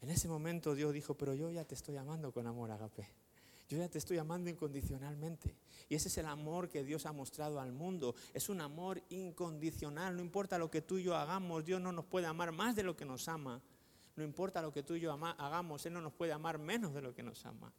En 0.00 0.10
ese 0.10 0.28
momento 0.28 0.74
Dios 0.74 0.92
dijo, 0.92 1.14
pero 1.14 1.34
yo 1.34 1.50
ya 1.50 1.64
te 1.64 1.74
estoy 1.74 1.96
amando 1.96 2.32
con 2.32 2.46
amor, 2.46 2.70
agape. 2.70 3.08
Yo 3.68 3.78
ya 3.78 3.88
te 3.88 3.98
estoy 3.98 4.18
amando 4.18 4.48
incondicionalmente. 4.48 5.56
Y 5.88 5.96
ese 5.96 6.06
es 6.06 6.18
el 6.18 6.26
amor 6.26 6.68
que 6.68 6.84
Dios 6.84 7.04
ha 7.04 7.12
mostrado 7.12 7.58
al 7.60 7.72
mundo. 7.72 8.14
Es 8.32 8.48
un 8.48 8.60
amor 8.60 9.02
incondicional. 9.08 10.14
No 10.14 10.22
importa 10.22 10.56
lo 10.56 10.70
que 10.70 10.82
tú 10.82 10.98
y 10.98 11.02
yo 11.02 11.16
hagamos, 11.16 11.64
Dios 11.64 11.80
no 11.80 11.90
nos 11.90 12.04
puede 12.04 12.26
amar 12.26 12.52
más 12.52 12.76
de 12.76 12.84
lo 12.84 12.96
que 12.96 13.04
nos 13.04 13.26
ama. 13.26 13.60
No 14.14 14.22
importa 14.22 14.62
lo 14.62 14.72
que 14.72 14.84
tú 14.84 14.94
y 14.94 15.00
yo 15.00 15.12
hagamos, 15.12 15.84
Él 15.84 15.92
no 15.92 16.00
nos 16.00 16.12
puede 16.12 16.32
amar 16.32 16.58
menos 16.58 16.94
de 16.94 17.02
lo 17.02 17.12
que 17.12 17.24
nos 17.24 17.44
ama. 17.44 17.72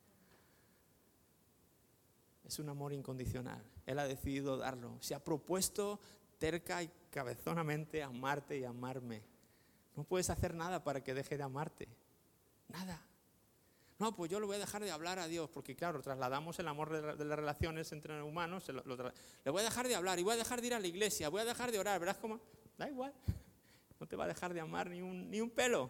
Es 2.48 2.60
un 2.60 2.70
amor 2.70 2.94
incondicional. 2.94 3.62
Él 3.86 4.00
ha 4.00 4.08
decidido 4.08 4.58
darlo. 4.58 4.98
Se 5.02 5.14
ha 5.14 5.24
propuesto 5.24 6.00
terca 6.38 6.82
y 6.82 6.90
cabezonamente 7.10 8.02
amarte 8.02 8.58
y 8.58 8.64
amarme. 8.64 9.22
No 9.96 10.06
puedes 10.06 10.30
hacer 10.30 10.54
nada 10.54 10.82
para 10.82 11.04
que 11.04 11.14
deje 11.14 11.36
de 11.36 11.44
amarte. 11.44 11.90
Nada. 12.70 13.02
No, 14.00 14.16
pues 14.16 14.32
yo 14.32 14.40
le 14.40 14.46
voy 14.46 14.56
a 14.56 14.60
dejar 14.60 14.82
de 14.84 14.92
hablar 14.92 15.20
a 15.20 15.28
Dios, 15.28 15.50
porque 15.50 15.76
claro, 15.76 16.02
trasladamos 16.02 16.58
el 16.60 16.68
amor 16.68 17.18
de, 17.18 17.26
las 17.26 17.38
relaciones 17.38 17.92
entre 17.92 18.22
humanos. 18.22 18.64
le 18.70 19.52
voy 19.52 19.62
a 19.62 19.66
dejar 19.66 19.88
de 19.88 19.96
hablar 19.96 20.18
y 20.20 20.24
voy 20.24 20.36
a 20.36 20.38
dejar 20.38 20.62
de 20.62 20.68
ir 20.68 20.74
a 20.74 20.80
la 20.80 20.88
iglesia, 20.88 21.30
voy 21.30 21.42
a 21.42 21.46
dejar 21.46 21.72
de 21.72 21.80
orar. 21.80 22.00
¿Verás 22.00 22.18
cómo? 22.18 22.40
Da 22.78 22.90
igual. 22.90 23.14
No 24.00 24.06
te 24.06 24.16
va 24.16 24.26
a 24.26 24.28
dejar 24.28 24.54
de 24.54 24.60
amar 24.60 24.92
ni 24.92 25.02
un, 25.02 25.28
ni 25.32 25.42
un 25.42 25.50
pelo 25.50 25.90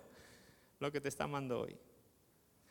lo 0.79 0.89
que 0.89 1.01
te 1.01 1.09
está 1.09 1.25
amando 1.25 1.59
hoy. 1.59 1.77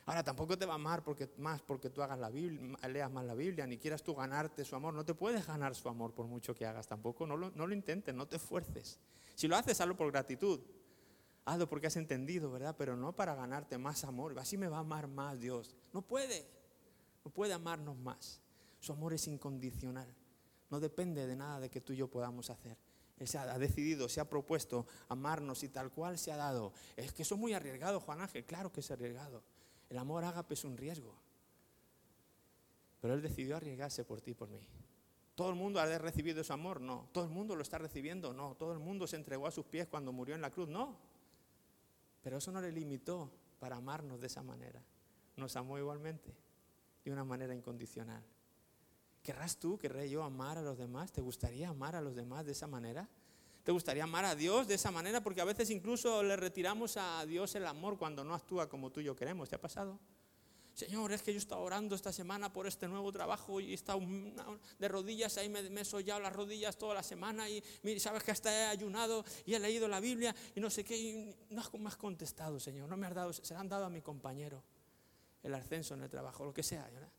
Ahora 0.07 0.23
tampoco 0.23 0.57
te 0.57 0.65
va 0.65 0.71
a 0.71 0.75
amar 0.75 1.03
porque, 1.03 1.29
más 1.37 1.61
porque 1.61 1.89
tú 1.89 2.01
hagas 2.01 2.17
la 2.17 2.29
Biblia, 2.29 2.77
leas 2.87 3.11
más 3.11 3.25
la 3.25 3.33
Biblia, 3.33 3.67
ni 3.67 3.77
quieras 3.77 4.01
tú 4.01 4.15
ganarte 4.15 4.63
su 4.63 4.73
amor. 4.73 4.93
No 4.93 5.03
te 5.03 5.13
puedes 5.13 5.45
ganar 5.45 5.75
su 5.75 5.89
amor 5.89 6.13
por 6.13 6.27
mucho 6.27 6.55
que 6.55 6.65
hagas 6.65 6.87
tampoco. 6.87 7.27
No 7.27 7.35
lo, 7.35 7.51
no 7.51 7.67
lo 7.67 7.73
intentes, 7.73 8.15
no 8.15 8.25
te 8.25 8.37
esfuerces. 8.37 9.01
Si 9.35 9.49
lo 9.49 9.57
haces, 9.57 9.81
hazlo 9.81 9.97
por 9.97 10.09
gratitud. 10.09 10.61
Hazlo 11.43 11.67
porque 11.67 11.87
has 11.87 11.97
entendido, 11.97 12.49
¿verdad? 12.49 12.73
Pero 12.77 12.95
no 12.95 13.13
para 13.17 13.35
ganarte 13.35 13.77
más 13.77 14.05
amor. 14.05 14.33
Así 14.39 14.57
me 14.57 14.69
va 14.69 14.77
a 14.77 14.79
amar 14.79 15.09
más 15.09 15.37
Dios. 15.41 15.75
No 15.91 16.01
puede. 16.01 16.47
No 17.25 17.29
puede 17.29 17.51
amarnos 17.51 17.97
más. 17.97 18.41
Su 18.79 18.93
amor 18.93 19.13
es 19.13 19.27
incondicional. 19.27 20.07
No 20.69 20.79
depende 20.79 21.27
de 21.27 21.35
nada 21.35 21.59
de 21.59 21.69
que 21.69 21.81
tú 21.81 21.91
y 21.91 21.97
yo 21.97 22.07
podamos 22.09 22.49
hacer. 22.49 22.77
Él 23.17 23.27
se 23.27 23.39
ha 23.39 23.59
decidido, 23.59 24.07
se 24.07 24.21
ha 24.21 24.29
propuesto 24.29 24.87
amarnos 25.09 25.63
y 25.63 25.67
tal 25.67 25.91
cual 25.91 26.17
se 26.17 26.31
ha 26.31 26.37
dado. 26.37 26.71
Es 26.95 27.11
que 27.11 27.23
eso 27.23 27.35
es 27.35 27.41
muy 27.41 27.53
arriesgado, 27.53 27.99
Juan 27.99 28.21
Ángel. 28.21 28.45
Claro 28.45 28.71
que 28.71 28.79
es 28.79 28.89
arriesgado. 28.89 29.43
El 29.89 29.97
amor 29.97 30.23
ágape 30.23 30.53
es 30.53 30.63
un 30.63 30.77
riesgo. 30.77 31.13
Pero 33.01 33.13
Él 33.13 33.21
decidió 33.21 33.57
arriesgarse 33.57 34.03
por 34.03 34.21
ti 34.21 34.31
y 34.31 34.33
por 34.33 34.49
mí. 34.49 34.59
¿Todo 35.35 35.49
el 35.49 35.55
mundo 35.55 35.79
ha 35.79 35.85
recibido 35.99 36.41
ese 36.41 36.51
amor? 36.51 36.81
No. 36.81 37.07
¿Todo 37.11 37.23
el 37.23 37.29
mundo 37.29 37.55
lo 37.55 37.61
está 37.61 37.77
recibiendo? 37.77 38.33
No. 38.33 38.55
¿Todo 38.55 38.73
el 38.73 38.79
mundo 38.79 39.05
se 39.05 39.15
entregó 39.15 39.45
a 39.45 39.51
sus 39.51 39.65
pies 39.65 39.87
cuando 39.87 40.11
murió 40.11 40.33
en 40.33 40.41
la 40.41 40.51
cruz? 40.51 40.67
No. 40.67 40.97
Pero 42.23 42.37
eso 42.37 42.51
no 42.51 42.59
le 42.59 42.71
limitó 42.71 43.29
para 43.59 43.77
amarnos 43.77 44.19
de 44.19 44.27
esa 44.27 44.41
manera. 44.41 44.81
Nos 45.35 45.55
amó 45.55 45.77
igualmente, 45.77 46.33
de 47.05 47.11
una 47.11 47.23
manera 47.23 47.53
incondicional. 47.53 48.23
¿Querrás 49.21 49.57
tú, 49.57 49.77
querré 49.77 50.09
yo 50.09 50.23
amar 50.23 50.57
a 50.57 50.61
los 50.61 50.77
demás? 50.77 51.11
¿Te 51.11 51.21
gustaría 51.21 51.69
amar 51.69 51.95
a 51.95 52.01
los 52.01 52.15
demás 52.15 52.45
de 52.45 52.53
esa 52.53 52.65
manera? 52.65 53.07
¿Te 53.67 53.73
gustaría 53.73 54.05
amar 54.05 54.23
a 54.23 54.33
Dios 54.33 54.65
de 54.65 54.75
esa 54.75 54.91
manera? 54.91 55.19
Porque 55.19 55.41
a 55.41 55.43
veces 55.43 55.69
incluso 55.71 56.23
le 56.23 56.37
retiramos 56.37 56.95
a 56.95 57.25
Dios 57.25 57.53
el 57.55 57.67
amor 57.67 57.97
cuando 57.97 58.23
no 58.23 58.33
actúa 58.33 58.69
como 58.69 58.93
tú 58.93 59.01
y 59.01 59.03
yo 59.03 59.13
queremos. 59.13 59.49
¿Te 59.49 59.57
ha 59.57 59.59
pasado? 59.59 59.99
Señor, 60.73 61.11
es 61.11 61.21
que 61.21 61.33
yo 61.33 61.37
he 61.37 61.41
estado 61.41 61.59
orando 61.59 61.93
esta 61.93 62.13
semana 62.13 62.53
por 62.53 62.65
este 62.65 62.87
nuevo 62.87 63.11
trabajo 63.11 63.59
y 63.59 63.71
he 63.71 63.73
estado 63.73 63.99
de 64.79 64.87
rodillas, 64.87 65.37
ahí 65.37 65.49
me, 65.49 65.59
he 65.59 65.83
sollado 65.83 66.21
las 66.21 66.31
rodillas 66.31 66.77
toda 66.77 66.93
la 66.93 67.03
semana 67.03 67.49
y 67.49 67.61
sabes 67.99 68.23
que 68.23 68.31
hasta 68.31 68.53
he 68.53 68.67
ayunado 68.67 69.25
y 69.45 69.53
he 69.53 69.59
leído 69.59 69.89
la 69.89 69.99
Biblia 69.99 70.33
y 70.55 70.61
no 70.61 70.69
sé 70.69 70.85
qué, 70.85 70.95
y 70.95 71.35
no 71.49 71.61
me 71.77 71.89
has 71.89 71.97
contestado, 71.97 72.61
Señor, 72.61 72.87
no 72.87 72.95
me 72.95 73.05
has 73.05 73.15
dado, 73.15 73.33
se 73.33 73.53
han 73.53 73.67
dado 73.67 73.83
a 73.83 73.89
mi 73.89 74.01
compañero 74.01 74.63
el 75.43 75.53
ascenso 75.53 75.93
en 75.93 76.03
el 76.03 76.09
trabajo, 76.09 76.45
lo 76.45 76.53
que 76.53 76.63
sea, 76.63 76.89
¿verdad? 76.89 77.11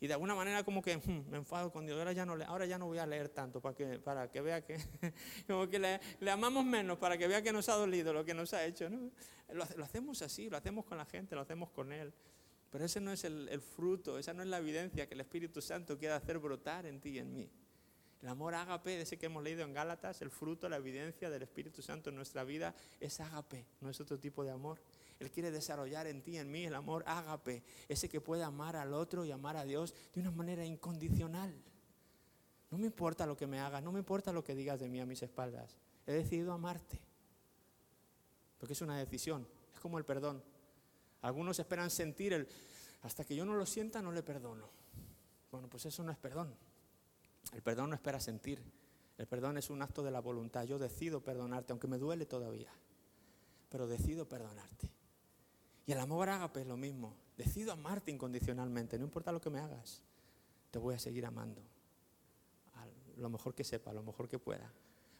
Y 0.00 0.06
de 0.06 0.12
alguna 0.12 0.34
manera 0.34 0.62
como 0.62 0.80
que 0.80 0.96
hmm, 0.96 1.30
me 1.30 1.38
enfado 1.38 1.72
con 1.72 1.86
Dios, 1.86 1.98
ahora 1.98 2.12
ya, 2.12 2.24
no, 2.24 2.36
ahora 2.46 2.66
ya 2.66 2.78
no 2.78 2.86
voy 2.86 2.98
a 2.98 3.06
leer 3.06 3.28
tanto 3.28 3.60
para 3.60 3.74
que, 3.74 3.98
para 3.98 4.30
que 4.30 4.40
vea 4.40 4.64
que, 4.64 4.78
como 5.46 5.68
que 5.68 5.78
le, 5.78 6.30
amamos 6.30 6.64
menos, 6.64 6.98
para 6.98 7.18
que 7.18 7.26
vea 7.26 7.42
que 7.42 7.52
nos 7.52 7.68
ha 7.68 7.74
dolido 7.74 8.12
lo 8.12 8.24
que 8.24 8.34
nos 8.34 8.54
ha 8.54 8.64
hecho. 8.64 8.88
¿no? 8.88 9.10
Lo, 9.52 9.64
hacemos 9.84 10.22
así, 10.22 10.48
lo 10.48 10.56
hacemos 10.56 10.84
con 10.84 10.98
la 10.98 11.04
gente, 11.04 11.34
lo 11.34 11.40
hacemos 11.40 11.70
con 11.70 11.92
Él. 11.92 12.12
Pero 12.70 12.84
ese 12.84 13.00
no 13.00 13.12
es 13.12 13.24
el, 13.24 13.48
el, 13.48 13.60
fruto, 13.60 14.18
esa 14.18 14.34
no 14.34 14.42
es 14.42 14.48
la 14.48 14.58
evidencia 14.58 15.08
que 15.08 15.14
el 15.14 15.20
Espíritu 15.20 15.62
Santo 15.62 15.98
quiere 15.98 16.14
hacer 16.14 16.38
brotar 16.38 16.86
en 16.86 17.00
ti 17.00 17.10
y 17.10 17.18
en 17.18 17.34
mí. 17.34 17.50
El 18.20 18.28
amor 18.28 18.54
ágape, 18.54 19.00
ese 19.00 19.16
que 19.16 19.26
hemos 19.26 19.42
leído 19.44 19.62
en 19.62 19.72
Gálatas, 19.72 20.20
el 20.22 20.30
fruto, 20.30 20.68
la 20.68 20.76
evidencia 20.76 21.30
del 21.30 21.42
Espíritu 21.42 21.82
Santo 21.82 22.10
en 22.10 22.16
nuestra 22.16 22.42
vida, 22.42 22.74
es 22.98 23.20
ágape, 23.20 23.64
no 23.80 23.90
es 23.90 24.00
otro 24.00 24.18
tipo 24.18 24.44
de 24.44 24.50
amor. 24.50 24.80
Él 25.18 25.30
quiere 25.30 25.50
desarrollar 25.50 26.06
en 26.06 26.22
ti, 26.22 26.38
en 26.38 26.50
mí, 26.50 26.64
el 26.64 26.74
amor 26.74 27.02
ágape, 27.06 27.64
ese 27.88 28.08
que 28.08 28.20
puede 28.20 28.44
amar 28.44 28.76
al 28.76 28.94
otro 28.94 29.24
y 29.24 29.32
amar 29.32 29.56
a 29.56 29.64
Dios 29.64 29.94
de 30.14 30.20
una 30.20 30.30
manera 30.30 30.64
incondicional. 30.64 31.52
No 32.70 32.78
me 32.78 32.86
importa 32.86 33.26
lo 33.26 33.36
que 33.36 33.46
me 33.46 33.58
hagas, 33.58 33.82
no 33.82 33.90
me 33.90 33.98
importa 33.98 34.32
lo 34.32 34.44
que 34.44 34.54
digas 34.54 34.78
de 34.78 34.88
mí 34.88 35.00
a 35.00 35.06
mis 35.06 35.22
espaldas. 35.22 35.76
He 36.06 36.12
decidido 36.12 36.52
amarte. 36.52 37.00
Porque 38.58 38.74
es 38.74 38.82
una 38.82 38.98
decisión, 38.98 39.46
es 39.72 39.80
como 39.80 39.98
el 39.98 40.04
perdón. 40.04 40.42
Algunos 41.22 41.58
esperan 41.58 41.90
sentir 41.90 42.32
el, 42.32 42.48
hasta 43.02 43.24
que 43.24 43.34
yo 43.34 43.44
no 43.44 43.54
lo 43.54 43.66
sienta, 43.66 44.02
no 44.02 44.12
le 44.12 44.22
perdono. 44.22 44.68
Bueno, 45.50 45.68
pues 45.68 45.86
eso 45.86 46.02
no 46.02 46.12
es 46.12 46.18
perdón. 46.18 46.54
El 47.52 47.62
perdón 47.62 47.90
no 47.90 47.96
espera 47.96 48.20
sentir. 48.20 48.62
El 49.16 49.26
perdón 49.26 49.58
es 49.58 49.70
un 49.70 49.82
acto 49.82 50.02
de 50.02 50.10
la 50.10 50.20
voluntad. 50.20 50.64
Yo 50.64 50.78
decido 50.78 51.22
perdonarte, 51.22 51.72
aunque 51.72 51.88
me 51.88 51.98
duele 51.98 52.26
todavía. 52.26 52.70
Pero 53.68 53.86
decido 53.86 54.28
perdonarte. 54.28 54.90
Y 55.88 55.92
el 55.92 55.98
amor 55.98 56.28
ágape 56.28 56.60
es 56.60 56.66
lo 56.68 56.76
mismo. 56.76 57.16
Decido 57.36 57.72
amarte 57.72 58.12
incondicionalmente, 58.12 58.96
no 58.96 59.04
importa 59.04 59.32
lo 59.32 59.40
que 59.40 59.50
me 59.50 59.58
hagas. 59.58 60.02
Te 60.70 60.78
voy 60.78 60.94
a 60.94 61.00
seguir 61.00 61.26
amando. 61.26 61.60
Lo 63.16 63.28
mejor 63.28 63.54
que 63.54 63.64
sepa, 63.64 63.92
lo 63.92 64.04
mejor 64.04 64.28
que 64.28 64.38
pueda 64.38 64.72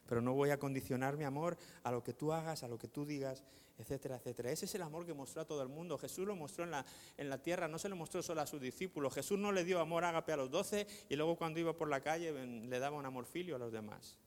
pero 0.09 0.21
no 0.21 0.33
voy 0.33 0.49
a 0.49 0.57
condicionar 0.57 1.17
mi 1.17 1.23
amor 1.23 1.55
a 1.83 1.91
lo 1.91 2.03
que 2.03 2.13
tú 2.13 2.33
hagas, 2.33 2.63
a 2.63 2.67
lo 2.67 2.79
que 2.79 2.87
tú 2.87 3.05
digas, 3.05 3.43
etcétera, 3.77 4.15
etcétera. 4.15 4.49
Ese 4.49 4.65
es 4.65 4.73
el 4.73 4.81
amor 4.81 5.05
que 5.05 5.13
mostró 5.13 5.43
a 5.43 5.45
todo 5.45 5.61
el 5.61 5.69
mundo. 5.69 5.99
Jesús 5.99 6.25
lo 6.25 6.35
mostró 6.35 6.63
en 6.63 6.71
la, 6.71 6.83
en 7.15 7.29
la 7.29 7.37
tierra, 7.37 7.67
no 7.67 7.77
se 7.77 7.89
lo 7.89 7.95
mostró 7.95 8.23
solo 8.23 8.41
a 8.41 8.47
sus 8.47 8.59
discípulos. 8.59 9.13
Jesús 9.13 9.37
no 9.37 9.51
le 9.51 9.63
dio 9.63 9.79
amor 9.79 10.03
ágape 10.03 10.33
a 10.33 10.37
los 10.37 10.49
doce 10.49 10.87
y 11.09 11.15
luego 11.15 11.35
cuando 11.35 11.59
iba 11.59 11.77
por 11.77 11.89
la 11.89 12.01
calle 12.01 12.31
le 12.33 12.79
daba 12.79 12.97
un 12.97 13.05
amor 13.05 13.27
filio 13.27 13.55
a 13.55 13.59
los 13.59 13.71
demás. 13.71 14.17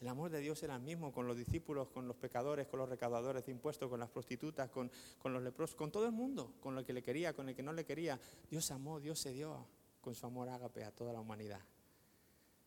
El 0.00 0.08
amor 0.08 0.30
de 0.30 0.40
Dios 0.40 0.62
era 0.62 0.76
el 0.76 0.82
mismo 0.82 1.12
con 1.12 1.26
los 1.26 1.36
discípulos, 1.36 1.88
con 1.88 2.06
los 2.06 2.16
pecadores, 2.16 2.68
con 2.68 2.78
los 2.78 2.88
recaudadores 2.88 3.44
de 3.44 3.52
impuestos, 3.52 3.88
con 3.88 3.98
las 3.98 4.08
prostitutas, 4.08 4.70
con, 4.70 4.90
con 5.18 5.32
los 5.32 5.42
leprosos, 5.42 5.74
con 5.74 5.90
todo 5.90 6.06
el 6.06 6.12
mundo, 6.12 6.54
con 6.60 6.78
el 6.78 6.84
que 6.84 6.92
le 6.92 7.02
quería, 7.02 7.34
con 7.34 7.48
el 7.48 7.56
que 7.56 7.62
no 7.62 7.72
le 7.72 7.84
quería. 7.84 8.20
Dios 8.48 8.70
amó, 8.70 9.00
Dios 9.00 9.18
se 9.18 9.32
dio 9.32 9.66
con 10.00 10.14
su 10.14 10.24
amor 10.26 10.48
ágape 10.48 10.84
a 10.84 10.92
toda 10.92 11.12
la 11.12 11.20
humanidad. 11.20 11.60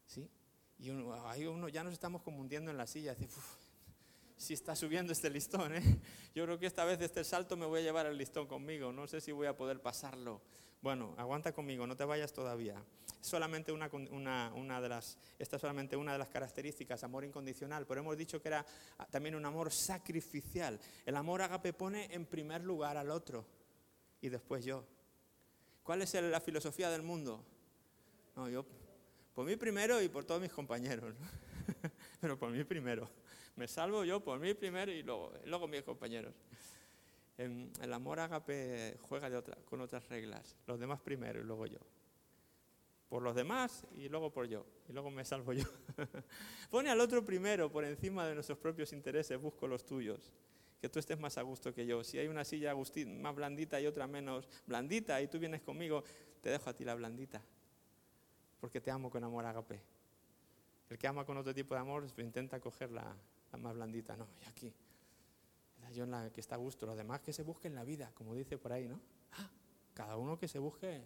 ¿Sí? 0.05 0.29
Y 0.79 0.89
uno, 0.89 1.13
ahí 1.27 1.45
uno 1.45 1.69
ya 1.69 1.83
nos 1.83 1.93
estamos 1.93 2.21
confundiendo 2.21 2.69
en 2.69 2.77
la 2.77 2.87
silla. 2.87 3.15
Si 4.41 4.56
está 4.56 4.75
subiendo 4.75 5.13
este 5.13 5.30
listón, 5.30 5.75
¿eh? 5.75 5.99
yo 6.34 6.45
creo 6.45 6.58
que 6.58 6.65
esta 6.65 6.84
vez 6.84 6.99
este 6.99 7.23
salto 7.23 7.56
me 7.56 7.67
voy 7.67 7.82
a 7.82 7.84
llevar 7.84 8.08
el 8.08 8.17
listón 8.17 8.47
conmigo. 8.47 8.91
No 8.91 9.06
sé 9.08 9.21
si 9.21 9.32
voy 9.32 9.45
a 9.45 9.56
poder 9.56 9.80
pasarlo. 9.82 10.41
Bueno, 10.82 11.13
aguanta 11.19 11.54
conmigo, 11.54 11.86
no 11.86 11.95
te 11.95 12.06
vayas 12.06 12.34
todavía. 12.34 12.84
Solamente 13.21 13.71
una, 13.71 13.88
de 14.82 14.89
las, 14.89 15.19
esta 15.38 15.58
es 15.58 15.62
solamente 15.62 15.95
una 15.95 16.13
de 16.13 16.17
las 16.17 16.30
características, 16.30 17.04
amor 17.04 17.23
incondicional, 17.23 17.86
pero 17.86 18.01
hemos 18.01 18.17
dicho 18.17 18.41
que 18.41 18.47
era 18.47 18.65
también 19.12 19.36
un 19.36 19.45
amor 19.45 19.71
sacrificial. 19.71 20.80
El 21.06 21.17
amor 21.17 21.43
agape 21.43 21.71
pone 21.71 22.12
en 22.12 22.25
primer 22.25 22.63
lugar 22.63 22.97
al 22.97 23.12
otro 23.12 23.45
y 24.21 24.30
después 24.30 24.65
yo. 24.65 24.84
¿Cuál 25.84 26.01
es 26.01 26.15
la 26.15 26.41
filosofía 26.41 26.89
del 26.89 27.04
mundo? 27.04 27.45
No, 28.36 28.49
yo 28.49 28.65
por 29.36 29.45
mí 29.45 29.56
primero 29.56 30.01
y 30.01 30.10
por 30.10 30.25
todos 30.25 30.41
mis 30.41 30.51
compañeros, 30.51 31.13
pero 32.19 32.39
por 32.39 32.49
mí 32.49 32.63
primero. 32.63 33.20
Me 33.55 33.67
salvo 33.67 34.03
yo 34.03 34.19
por 34.23 34.39
mí 34.39 34.53
primero 34.53 34.91
y 34.91 35.03
luego, 35.03 35.33
luego 35.45 35.67
mis 35.67 35.83
compañeros. 35.83 36.33
El 37.37 37.93
amor 37.93 38.19
ágape 38.19 38.97
juega 39.01 39.29
de 39.29 39.37
otra, 39.37 39.57
con 39.65 39.81
otras 39.81 40.07
reglas. 40.09 40.55
Los 40.67 40.79
demás 40.79 40.99
primero 41.01 41.41
y 41.41 41.43
luego 41.43 41.65
yo. 41.65 41.79
Por 43.09 43.23
los 43.23 43.35
demás 43.35 43.85
y 43.95 44.09
luego 44.09 44.31
por 44.31 44.47
yo. 44.47 44.65
Y 44.87 44.93
luego 44.93 45.09
me 45.09 45.25
salvo 45.25 45.53
yo. 45.53 45.65
Pone 46.69 46.89
al 46.89 46.99
otro 46.99 47.25
primero 47.25 47.71
por 47.71 47.83
encima 47.83 48.27
de 48.27 48.35
nuestros 48.35 48.57
propios 48.57 48.93
intereses, 48.93 49.41
busco 49.41 49.67
los 49.67 49.85
tuyos. 49.85 50.31
Que 50.79 50.89
tú 50.89 50.99
estés 50.99 51.19
más 51.19 51.37
a 51.37 51.41
gusto 51.41 51.73
que 51.73 51.85
yo. 51.85 52.03
Si 52.03 52.19
hay 52.19 52.27
una 52.27 52.43
silla 52.43 52.75
más 52.75 53.35
blandita 53.35 53.81
y 53.81 53.87
otra 53.87 54.07
menos 54.07 54.47
blandita 54.67 55.21
y 55.21 55.27
tú 55.27 55.39
vienes 55.39 55.61
conmigo, 55.61 56.03
te 56.41 56.49
dejo 56.49 56.69
a 56.69 56.73
ti 56.73 56.85
la 56.85 56.95
blandita 56.95 57.43
porque 58.61 58.79
te 58.79 58.91
amo 58.91 59.09
con 59.09 59.23
amor 59.23 59.43
agape. 59.45 59.81
El 60.89 60.97
que 60.97 61.07
ama 61.07 61.25
con 61.25 61.35
otro 61.35 61.53
tipo 61.53 61.73
de 61.73 61.81
amor 61.81 62.05
pues, 62.13 62.25
intenta 62.25 62.59
coger 62.59 62.91
la, 62.91 63.13
más 63.59 63.75
blandita, 63.75 64.15
no, 64.15 64.27
y 64.43 64.49
aquí. 64.49 64.73
Yo 65.93 66.05
en 66.05 66.11
la 66.11 66.29
que 66.31 66.39
está 66.39 66.55
a 66.55 66.57
gusto, 66.57 66.85
los 66.85 66.95
demás 66.95 67.19
que 67.19 67.33
se 67.33 67.43
busquen 67.43 67.75
la 67.75 67.83
vida, 67.83 68.11
como 68.13 68.33
dice 68.33 68.57
por 68.57 68.71
ahí, 68.71 68.87
¿no? 68.87 68.99
Ah, 69.33 69.49
cada 69.93 70.15
uno 70.15 70.39
que 70.39 70.47
se 70.47 70.57
busque, 70.57 71.01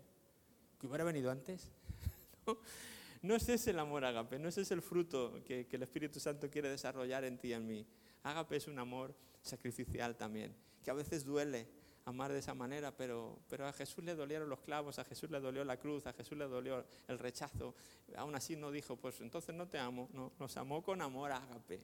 que 0.80 0.88
hubiera 0.88 1.04
venido 1.04 1.32
antes. 1.32 1.72
¿No? 2.46 2.58
no 3.24 3.36
ese 3.36 3.56
es 3.56 3.66
el 3.68 3.80
amor 3.80 4.06
agape, 4.06 4.38
no 4.38 4.50
ese 4.50 4.62
es 4.62 4.70
el 4.70 4.84
fruto 4.84 5.42
que, 5.44 5.68
el 5.72 5.84
Espíritu 5.84 6.20
Santo 6.20 6.50
quiere 6.52 6.70
desarrollar 6.70 7.24
en 7.24 7.40
ti 7.40 7.48
y 7.48 7.54
en 7.54 7.66
mí. 7.66 7.88
Agape 8.22 8.58
es 8.58 8.68
un 8.68 8.78
amor 8.78 9.16
sacrificial 9.42 10.16
también, 10.16 10.56
que 10.84 10.92
a 10.92 10.94
veces 10.94 11.26
duele, 11.26 11.68
amar 12.06 12.32
de 12.32 12.38
esa 12.38 12.54
manera, 12.54 12.96
pero, 12.96 13.40
pero 13.50 13.66
a 13.66 13.74
Jesús 13.74 14.04
le 14.04 14.14
dolieron 14.14 14.48
los 14.48 14.60
clavos, 14.60 15.00
a 15.00 15.04
Jesús 15.06 15.32
le 15.32 15.40
dolió 15.40 15.64
la 15.64 15.78
cruz, 15.78 16.06
a 16.06 16.14
Jesús 16.14 16.38
le 16.38 16.46
dolió 16.46 16.86
el 17.08 17.18
rechazo. 17.18 17.74
Aún 18.16 18.36
así 18.36 18.56
no 18.56 18.70
dijo, 18.70 18.96
pues 18.96 19.20
entonces 19.22 19.56
no 19.56 19.68
te 19.68 19.80
amo, 19.80 20.08
no, 20.14 20.32
nos 20.38 20.56
amó 20.58 20.84
con 20.84 21.02
amor 21.02 21.32
ágape, 21.32 21.84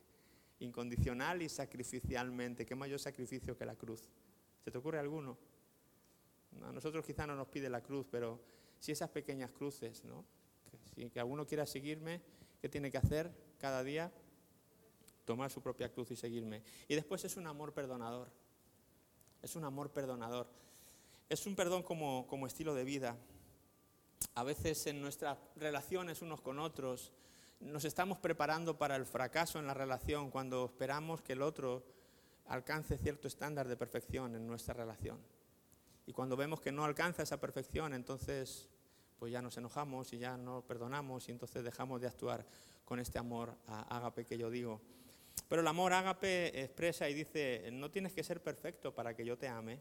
incondicional 0.61 1.41
y 1.41 1.49
sacrificialmente. 1.49 2.65
¿Qué 2.65 2.75
mayor 2.75 2.99
sacrificio 2.99 3.57
que 3.57 3.65
la 3.65 3.75
cruz? 3.75 4.09
¿Se 4.63 4.71
te 4.71 4.77
ocurre 4.77 4.99
alguno? 4.99 5.37
A 6.63 6.71
nosotros 6.71 7.05
quizá 7.05 7.27
no 7.27 7.35
nos 7.35 7.47
pide 7.47 7.69
la 7.69 7.81
cruz, 7.81 8.07
pero 8.09 8.41
si 8.79 8.91
esas 8.91 9.09
pequeñas 9.09 9.51
cruces, 9.51 10.03
¿no? 10.03 10.25
Si 10.95 11.09
que 11.09 11.19
alguno 11.19 11.45
quiera 11.45 11.65
seguirme, 11.65 12.21
¿qué 12.61 12.69
tiene 12.69 12.89
que 12.89 12.97
hacer 12.97 13.31
cada 13.59 13.83
día? 13.83 14.11
Tomar 15.25 15.51
su 15.51 15.61
propia 15.61 15.91
cruz 15.91 16.11
y 16.11 16.15
seguirme. 16.15 16.63
Y 16.87 16.95
después 16.95 17.23
es 17.25 17.37
un 17.37 17.47
amor 17.47 17.73
perdonador 17.73 18.31
es 19.41 19.55
un 19.55 19.63
amor 19.63 19.91
perdonador. 19.91 20.47
Es 21.29 21.45
un 21.45 21.55
perdón 21.55 21.83
como, 21.83 22.27
como 22.27 22.47
estilo 22.47 22.73
de 22.75 22.83
vida. 22.83 23.17
A 24.35 24.43
veces 24.43 24.85
en 24.87 25.01
nuestras 25.01 25.37
relaciones 25.55 26.21
unos 26.21 26.41
con 26.41 26.59
otros 26.59 27.11
nos 27.61 27.85
estamos 27.85 28.17
preparando 28.17 28.77
para 28.77 28.95
el 28.95 29.05
fracaso 29.05 29.59
en 29.59 29.67
la 29.67 29.73
relación 29.73 30.31
cuando 30.31 30.65
esperamos 30.65 31.21
que 31.21 31.33
el 31.33 31.41
otro 31.41 31.83
alcance 32.47 32.97
cierto 32.97 33.27
estándar 33.27 33.67
de 33.67 33.77
perfección 33.77 34.35
en 34.35 34.47
nuestra 34.47 34.73
relación. 34.73 35.19
Y 36.05 36.13
cuando 36.13 36.35
vemos 36.35 36.59
que 36.59 36.71
no 36.71 36.83
alcanza 36.83 37.23
esa 37.23 37.39
perfección, 37.39 37.93
entonces 37.93 38.67
pues 39.19 39.31
ya 39.31 39.41
nos 39.41 39.55
enojamos 39.57 40.11
y 40.13 40.17
ya 40.17 40.35
no 40.35 40.63
perdonamos 40.65 41.29
y 41.29 41.31
entonces 41.31 41.63
dejamos 41.63 42.01
de 42.01 42.07
actuar 42.07 42.45
con 42.83 42.99
este 42.99 43.19
amor 43.19 43.55
ágape 43.67 44.25
que 44.25 44.37
yo 44.37 44.49
digo. 44.49 44.81
Pero 45.47 45.61
el 45.61 45.67
amor 45.67 45.93
ágape 45.93 46.61
expresa 46.61 47.07
y 47.07 47.13
dice, 47.13 47.69
no 47.71 47.91
tienes 47.91 48.13
que 48.13 48.23
ser 48.23 48.41
perfecto 48.41 48.93
para 48.95 49.15
que 49.15 49.23
yo 49.23 49.37
te 49.37 49.47
ame 49.47 49.79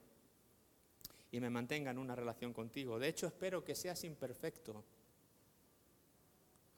y 1.33 1.41
me 1.41 1.49
mantenga 1.49 1.91
en 1.91 1.99
una 1.99 2.15
relación 2.15 2.53
contigo. 2.53 2.99
De 2.99 3.09
hecho, 3.09 3.27
espero 3.27 3.65
que 3.65 3.75
seas 3.75 4.05
imperfecto. 4.05 4.85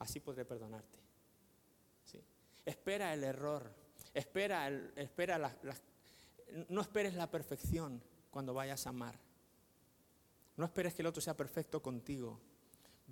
Así 0.02 0.20
podré 0.20 0.44
perdonarte. 0.44 0.98
Espera 2.64 3.12
el 3.12 3.24
error. 3.24 3.72
Espera, 4.14 4.68
espera 4.96 5.56
no 6.68 6.80
esperes 6.80 7.14
la 7.14 7.30
perfección 7.30 8.00
cuando 8.30 8.54
vayas 8.54 8.86
a 8.86 8.90
amar. 8.90 9.18
No 10.56 10.64
esperes 10.66 10.94
que 10.94 11.02
el 11.02 11.06
otro 11.06 11.20
sea 11.20 11.36
perfecto 11.36 11.82
contigo 11.82 12.40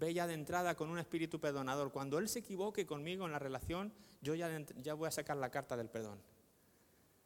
ve 0.00 0.14
ya 0.14 0.26
de 0.26 0.34
entrada 0.34 0.74
con 0.74 0.88
un 0.88 0.98
espíritu 0.98 1.38
perdonador. 1.38 1.92
Cuando 1.92 2.18
Él 2.18 2.28
se 2.28 2.40
equivoque 2.40 2.86
conmigo 2.86 3.26
en 3.26 3.32
la 3.32 3.38
relación, 3.38 3.92
yo 4.22 4.34
ya, 4.34 4.50
ya 4.76 4.94
voy 4.94 5.06
a 5.06 5.10
sacar 5.10 5.36
la 5.36 5.50
carta 5.50 5.76
del 5.76 5.90
perdón. 5.90 6.18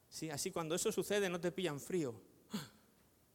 ¿Sí? 0.08 0.28
Así 0.28 0.50
cuando 0.50 0.74
eso 0.74 0.92
sucede 0.92 1.30
no 1.30 1.40
te 1.40 1.52
pillan 1.52 1.80
frío. 1.80 2.14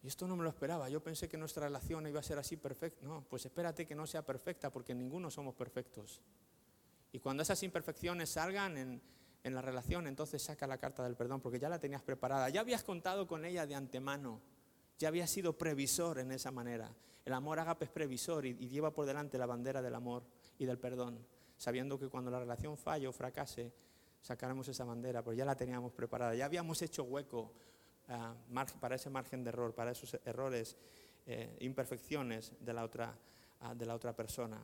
Y 0.01 0.07
esto 0.07 0.27
no 0.27 0.35
me 0.35 0.43
lo 0.43 0.49
esperaba. 0.49 0.89
Yo 0.89 1.03
pensé 1.03 1.27
que 1.27 1.37
nuestra 1.37 1.65
relación 1.65 2.07
iba 2.07 2.19
a 2.19 2.23
ser 2.23 2.39
así 2.39 2.57
perfecta. 2.57 3.05
No, 3.05 3.25
pues 3.29 3.45
espérate 3.45 3.85
que 3.85 3.95
no 3.95 4.07
sea 4.07 4.25
perfecta 4.25 4.71
porque 4.71 4.95
ninguno 4.95 5.29
somos 5.29 5.55
perfectos. 5.55 6.21
Y 7.11 7.19
cuando 7.19 7.43
esas 7.43 7.61
imperfecciones 7.63 8.29
salgan 8.29 8.77
en, 8.77 9.01
en 9.43 9.55
la 9.55 9.61
relación, 9.61 10.07
entonces 10.07 10.41
saca 10.41 10.67
la 10.67 10.77
carta 10.77 11.03
del 11.03 11.15
perdón 11.15 11.41
porque 11.41 11.59
ya 11.59 11.69
la 11.69 11.79
tenías 11.79 12.01
preparada. 12.01 12.49
Ya 12.49 12.61
habías 12.61 12.83
contado 12.83 13.27
con 13.27 13.43
ella 13.45 13.65
de 13.65 13.75
antemano. 13.75 14.41
Ya 14.97 15.09
habías 15.09 15.29
sido 15.29 15.57
previsor 15.57 16.19
en 16.19 16.31
esa 16.31 16.51
manera. 16.51 16.93
El 17.25 17.33
amor 17.33 17.59
agape 17.59 17.85
es 17.85 17.91
previsor 17.91 18.45
y, 18.45 18.55
lleva 18.55 18.91
por 18.91 19.05
delante 19.05 19.37
la 19.37 19.45
bandera 19.45 19.81
del 19.81 19.95
amor 19.95 20.23
y 20.57 20.65
del 20.65 20.79
perdón, 20.79 21.23
sabiendo 21.57 21.99
que 21.99 22.09
cuando 22.09 22.31
la 22.31 22.39
relación 22.39 22.75
falle 22.75 23.07
o 23.07 23.13
fracase, 23.13 23.71
sacaremos 24.21 24.67
esa 24.67 24.83
bandera, 24.83 25.23
porque 25.23 25.37
ya 25.37 25.45
la 25.45 25.55
teníamos 25.55 25.93
preparada, 25.93 26.33
ya 26.33 26.45
habíamos 26.45 26.81
hecho 26.81 27.03
hueco 27.03 27.53
ah, 28.09 28.35
para 28.79 28.95
ese 28.95 29.09
margen 29.09 29.43
de 29.43 29.49
error, 29.49 29.73
para 29.73 29.91
esos 29.91 30.17
errores, 30.25 30.75
eh, 31.25 31.55
imperfecciones 31.61 32.53
de 32.59 32.73
la 32.73 32.83
otra, 32.83 33.17
ah, 33.61 34.13
persona. 34.15 34.61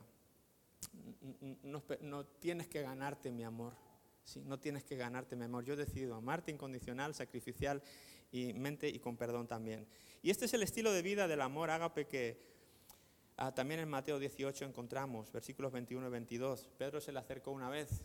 No, 1.62 1.82
no, 2.00 2.26
tienes 2.26 2.68
que 2.68 2.82
ganarte 2.82 3.32
mi 3.32 3.44
amor, 3.44 3.74
¿sí? 4.22 4.42
no 4.44 4.58
tienes 4.58 4.84
que 4.84 4.96
ganarte 4.96 5.36
mi 5.36 5.44
amor. 5.44 5.64
Yo 5.64 5.74
he 5.74 5.76
decidido 5.76 6.14
amarte 6.14 6.50
incondicional, 6.50 7.14
sacrificial 7.14 7.82
y 8.30 8.52
mente 8.52 8.88
y 8.88 8.98
con 8.98 9.16
perdón 9.16 9.46
también. 9.46 9.86
Y 10.22 10.30
este 10.30 10.44
es 10.44 10.54
el 10.54 10.62
estilo 10.62 10.92
de 10.92 11.02
vida 11.02 11.26
del 11.26 11.40
amor 11.40 11.70
ágape 11.70 12.06
que 12.06 12.56
Ah, 13.38 13.54
también 13.54 13.80
en 13.80 13.88
Mateo 13.90 14.18
18 14.18 14.64
encontramos 14.64 15.30
versículos 15.30 15.70
21 15.70 16.06
y 16.06 16.10
22. 16.10 16.70
Pedro 16.78 17.02
se 17.02 17.12
le 17.12 17.18
acercó 17.18 17.50
una 17.50 17.68
vez 17.68 18.02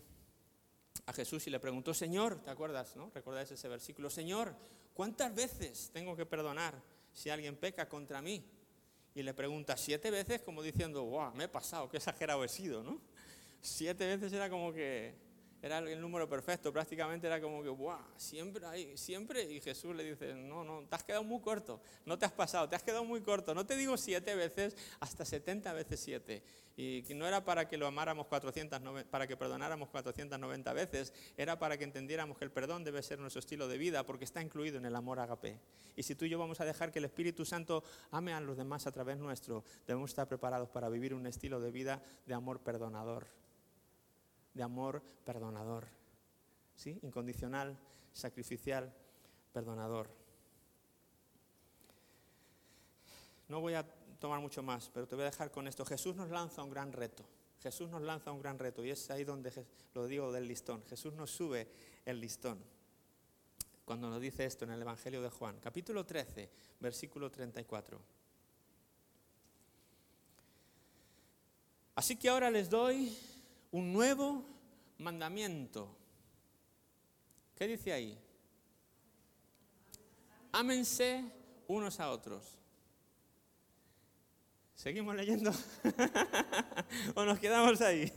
a 1.05 1.13
Jesús 1.13 1.45
y 1.47 1.49
le 1.49 1.59
preguntó, 1.59 1.93
Señor, 1.93 2.41
¿te 2.43 2.49
acuerdas? 2.51 2.95
No? 2.95 3.11
¿Recordáis 3.13 3.51
ese 3.51 3.67
versículo? 3.67 4.09
Señor, 4.09 4.55
¿cuántas 4.93 5.33
veces 5.33 5.89
tengo 5.93 6.15
que 6.15 6.25
perdonar 6.25 6.81
si 7.13 7.29
alguien 7.29 7.55
peca 7.55 7.87
contra 7.89 8.21
mí? 8.21 8.43
Y 9.13 9.23
le 9.23 9.33
pregunta, 9.33 9.75
siete 9.75 10.09
veces, 10.09 10.41
como 10.41 10.61
diciendo, 10.61 11.03
wow, 11.03 11.33
me 11.33 11.45
he 11.45 11.47
pasado, 11.49 11.89
qué 11.89 11.97
exagerado 11.97 12.43
he 12.43 12.47
sido, 12.47 12.81
¿no? 12.83 13.01
Siete 13.61 14.05
veces 14.05 14.31
era 14.31 14.49
como 14.49 14.71
que 14.71 15.15
era 15.63 15.77
el 15.77 16.01
número 16.01 16.27
perfecto, 16.27 16.73
prácticamente 16.73 17.27
era 17.27 17.39
como 17.39 17.61
que, 17.61 17.69
¡buah! 17.69 18.01
Siempre 18.17 18.65
hay, 18.65 18.97
siempre. 18.97 19.43
Y 19.43 19.61
Jesús 19.61 19.95
le 19.95 20.03
dice, 20.03 20.33
no, 20.33 20.63
no, 20.63 20.87
te 20.87 20.95
has 20.95 21.03
quedado 21.03 21.23
muy 21.23 21.39
corto, 21.39 21.79
no 22.03 22.17
te 22.17 22.25
has 22.25 22.31
pasado, 22.31 22.67
te 22.67 22.75
has 22.75 22.81
quedado 22.81 23.03
muy 23.03 23.21
corto. 23.21 23.53
No 23.53 23.63
te 23.63 23.75
digo 23.75 23.95
siete 23.95 24.33
veces, 24.33 24.75
hasta 24.99 25.23
70 25.23 25.71
veces 25.73 25.99
siete. 25.99 26.41
Y 26.75 27.03
no 27.13 27.27
era 27.27 27.45
para 27.45 27.67
que 27.67 27.77
lo 27.77 27.85
amáramos 27.85 28.25
490, 28.25 29.11
para 29.11 29.27
que 29.27 29.37
perdonáramos 29.37 29.89
490 29.89 30.73
veces, 30.73 31.13
era 31.37 31.59
para 31.59 31.77
que 31.77 31.83
entendiéramos 31.83 32.39
que 32.39 32.45
el 32.45 32.51
perdón 32.51 32.83
debe 32.83 33.03
ser 33.03 33.19
nuestro 33.19 33.39
estilo 33.39 33.67
de 33.67 33.77
vida, 33.77 34.03
porque 34.03 34.25
está 34.25 34.41
incluido 34.41 34.79
en 34.79 34.85
el 34.85 34.95
amor 34.95 35.19
agape. 35.19 35.59
Y 35.95 36.01
si 36.01 36.15
tú 36.15 36.25
y 36.25 36.29
yo 36.29 36.39
vamos 36.39 36.59
a 36.59 36.65
dejar 36.65 36.91
que 36.91 36.97
el 36.97 37.05
Espíritu 37.05 37.45
Santo 37.45 37.83
ame 38.09 38.33
a 38.33 38.41
los 38.41 38.57
demás 38.57 38.87
a 38.87 38.91
través 38.91 39.17
nuestro, 39.17 39.63
debemos 39.85 40.09
estar 40.09 40.27
preparados 40.27 40.69
para 40.69 40.89
vivir 40.89 41.13
un 41.13 41.27
estilo 41.27 41.59
de 41.59 41.69
vida 41.69 42.01
de 42.25 42.33
amor 42.33 42.61
perdonador 42.61 43.40
de 44.53 44.63
amor 44.63 45.01
perdonador. 45.25 45.87
¿Sí? 46.75 46.99
Incondicional, 47.03 47.77
sacrificial, 48.13 48.93
perdonador. 49.53 50.09
No 53.47 53.59
voy 53.59 53.73
a 53.73 53.85
tomar 54.19 54.39
mucho 54.39 54.63
más, 54.63 54.89
pero 54.93 55.07
te 55.07 55.15
voy 55.15 55.23
a 55.23 55.31
dejar 55.31 55.51
con 55.51 55.67
esto. 55.67 55.85
Jesús 55.85 56.15
nos 56.15 56.29
lanza 56.29 56.63
un 56.63 56.69
gran 56.69 56.91
reto. 56.93 57.25
Jesús 57.61 57.89
nos 57.89 58.01
lanza 58.01 58.31
un 58.31 58.39
gran 58.39 58.57
reto 58.57 58.83
y 58.83 58.89
es 58.89 59.09
ahí 59.11 59.23
donde 59.23 59.51
lo 59.93 60.07
digo 60.07 60.31
del 60.31 60.47
listón. 60.47 60.83
Jesús 60.85 61.13
nos 61.13 61.29
sube 61.31 61.67
el 62.05 62.19
listón. 62.19 62.59
Cuando 63.85 64.09
nos 64.09 64.21
dice 64.21 64.45
esto 64.45 64.65
en 64.65 64.71
el 64.71 64.81
Evangelio 64.81 65.21
de 65.21 65.29
Juan, 65.29 65.59
capítulo 65.59 66.05
13, 66.05 66.49
versículo 66.79 67.29
34. 67.29 67.99
Así 71.95 72.15
que 72.15 72.29
ahora 72.29 72.49
les 72.49 72.69
doy 72.69 73.15
un 73.71 73.93
nuevo 73.93 74.45
mandamiento. 74.97 75.95
¿Qué 77.55 77.67
dice 77.67 77.93
ahí? 77.93 78.17
Ámense 80.51 81.23
unos 81.67 81.99
a 81.99 82.11
otros. 82.11 82.57
¿Seguimos 84.75 85.15
leyendo? 85.15 85.51
¿O 87.15 87.23
nos 87.23 87.39
quedamos 87.39 87.79
ahí? 87.81 88.11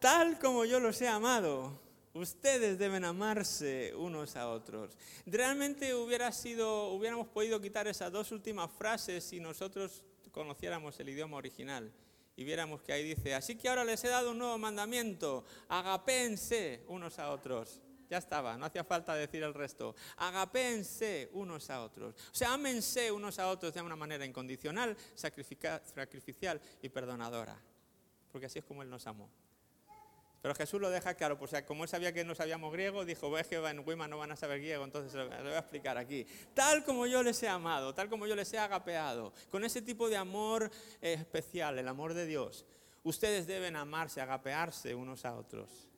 Tal 0.00 0.38
como 0.38 0.64
yo 0.64 0.80
los 0.80 1.00
he 1.02 1.08
amado, 1.08 1.80
ustedes 2.14 2.78
deben 2.78 3.04
amarse 3.04 3.94
unos 3.94 4.36
a 4.36 4.48
otros. 4.48 4.96
Realmente 5.26 5.94
hubiera 5.94 6.32
sido, 6.32 6.88
hubiéramos 6.92 7.28
podido 7.28 7.60
quitar 7.60 7.86
esas 7.86 8.10
dos 8.10 8.32
últimas 8.32 8.70
frases 8.72 9.22
si 9.22 9.38
nosotros 9.38 10.02
conociéramos 10.32 10.98
el 10.98 11.10
idioma 11.10 11.36
original 11.36 11.92
y 12.36 12.44
viéramos 12.44 12.82
que 12.82 12.92
ahí 12.92 13.02
dice, 13.02 13.34
así 13.34 13.56
que 13.56 13.68
ahora 13.68 13.82
les 13.84 14.04
he 14.04 14.08
dado 14.08 14.32
un 14.32 14.38
nuevo 14.38 14.58
mandamiento, 14.58 15.44
agapéense 15.68 16.84
unos 16.88 17.18
a 17.18 17.30
otros. 17.30 17.80
Ya 18.08 18.18
estaba, 18.18 18.56
no 18.56 18.66
hacía 18.66 18.84
falta 18.84 19.14
decir 19.14 19.42
el 19.42 19.52
resto. 19.52 19.96
Agapéense 20.18 21.28
unos 21.32 21.68
a 21.70 21.82
otros. 21.82 22.14
O 22.14 22.34
sea, 22.34 22.52
ámense 22.52 23.10
unos 23.10 23.38
a 23.40 23.48
otros 23.48 23.74
de 23.74 23.82
una 23.82 23.96
manera 23.96 24.24
incondicional, 24.24 24.96
sacrificial 25.14 26.60
y 26.82 26.88
perdonadora. 26.88 27.60
Porque 28.30 28.46
así 28.46 28.60
es 28.60 28.64
como 28.64 28.82
Él 28.82 28.90
nos 28.90 29.06
amó. 29.08 29.28
Pero 30.42 30.54
Jesús 30.54 30.80
lo 30.80 30.90
deja 30.90 31.14
claro, 31.14 31.38
pues 31.38 31.52
como 31.66 31.82
él 31.82 31.88
sabía 31.88 32.12
que 32.12 32.24
no 32.24 32.34
sabíamos 32.34 32.72
griego, 32.72 33.04
dijo, 33.04 33.30
ves 33.30 33.46
que 33.46 33.56
en 33.56 33.82
Wima 33.86 34.06
no 34.06 34.18
van 34.18 34.32
a 34.32 34.36
saber 34.36 34.60
griego, 34.60 34.84
entonces 34.84 35.12
lo, 35.14 35.26
voy 35.28 35.52
a 35.52 35.58
explicar 35.58 35.98
aquí. 35.98 36.26
Tal 36.54 36.84
como 36.84 37.06
yo 37.06 37.22
les 37.22 37.42
he 37.42 37.48
amado, 37.48 37.94
tal 37.94 38.08
como 38.08 38.26
yo 38.26 38.36
les 38.36 38.52
he 38.52 38.58
agapeado, 38.58 39.32
con 39.50 39.64
ese 39.64 39.82
tipo 39.82 40.08
de 40.08 40.16
amor 40.16 40.70
eh, 41.00 41.14
especial, 41.14 41.78
el 41.78 41.88
amor 41.88 42.14
de 42.14 42.26
Dios, 42.26 42.64
ustedes 43.02 43.46
deben 43.46 43.76
amarse, 43.76 44.20
agapearse 44.20 44.94
unos 44.94 45.24
a 45.24 45.34
otros. 45.34 45.88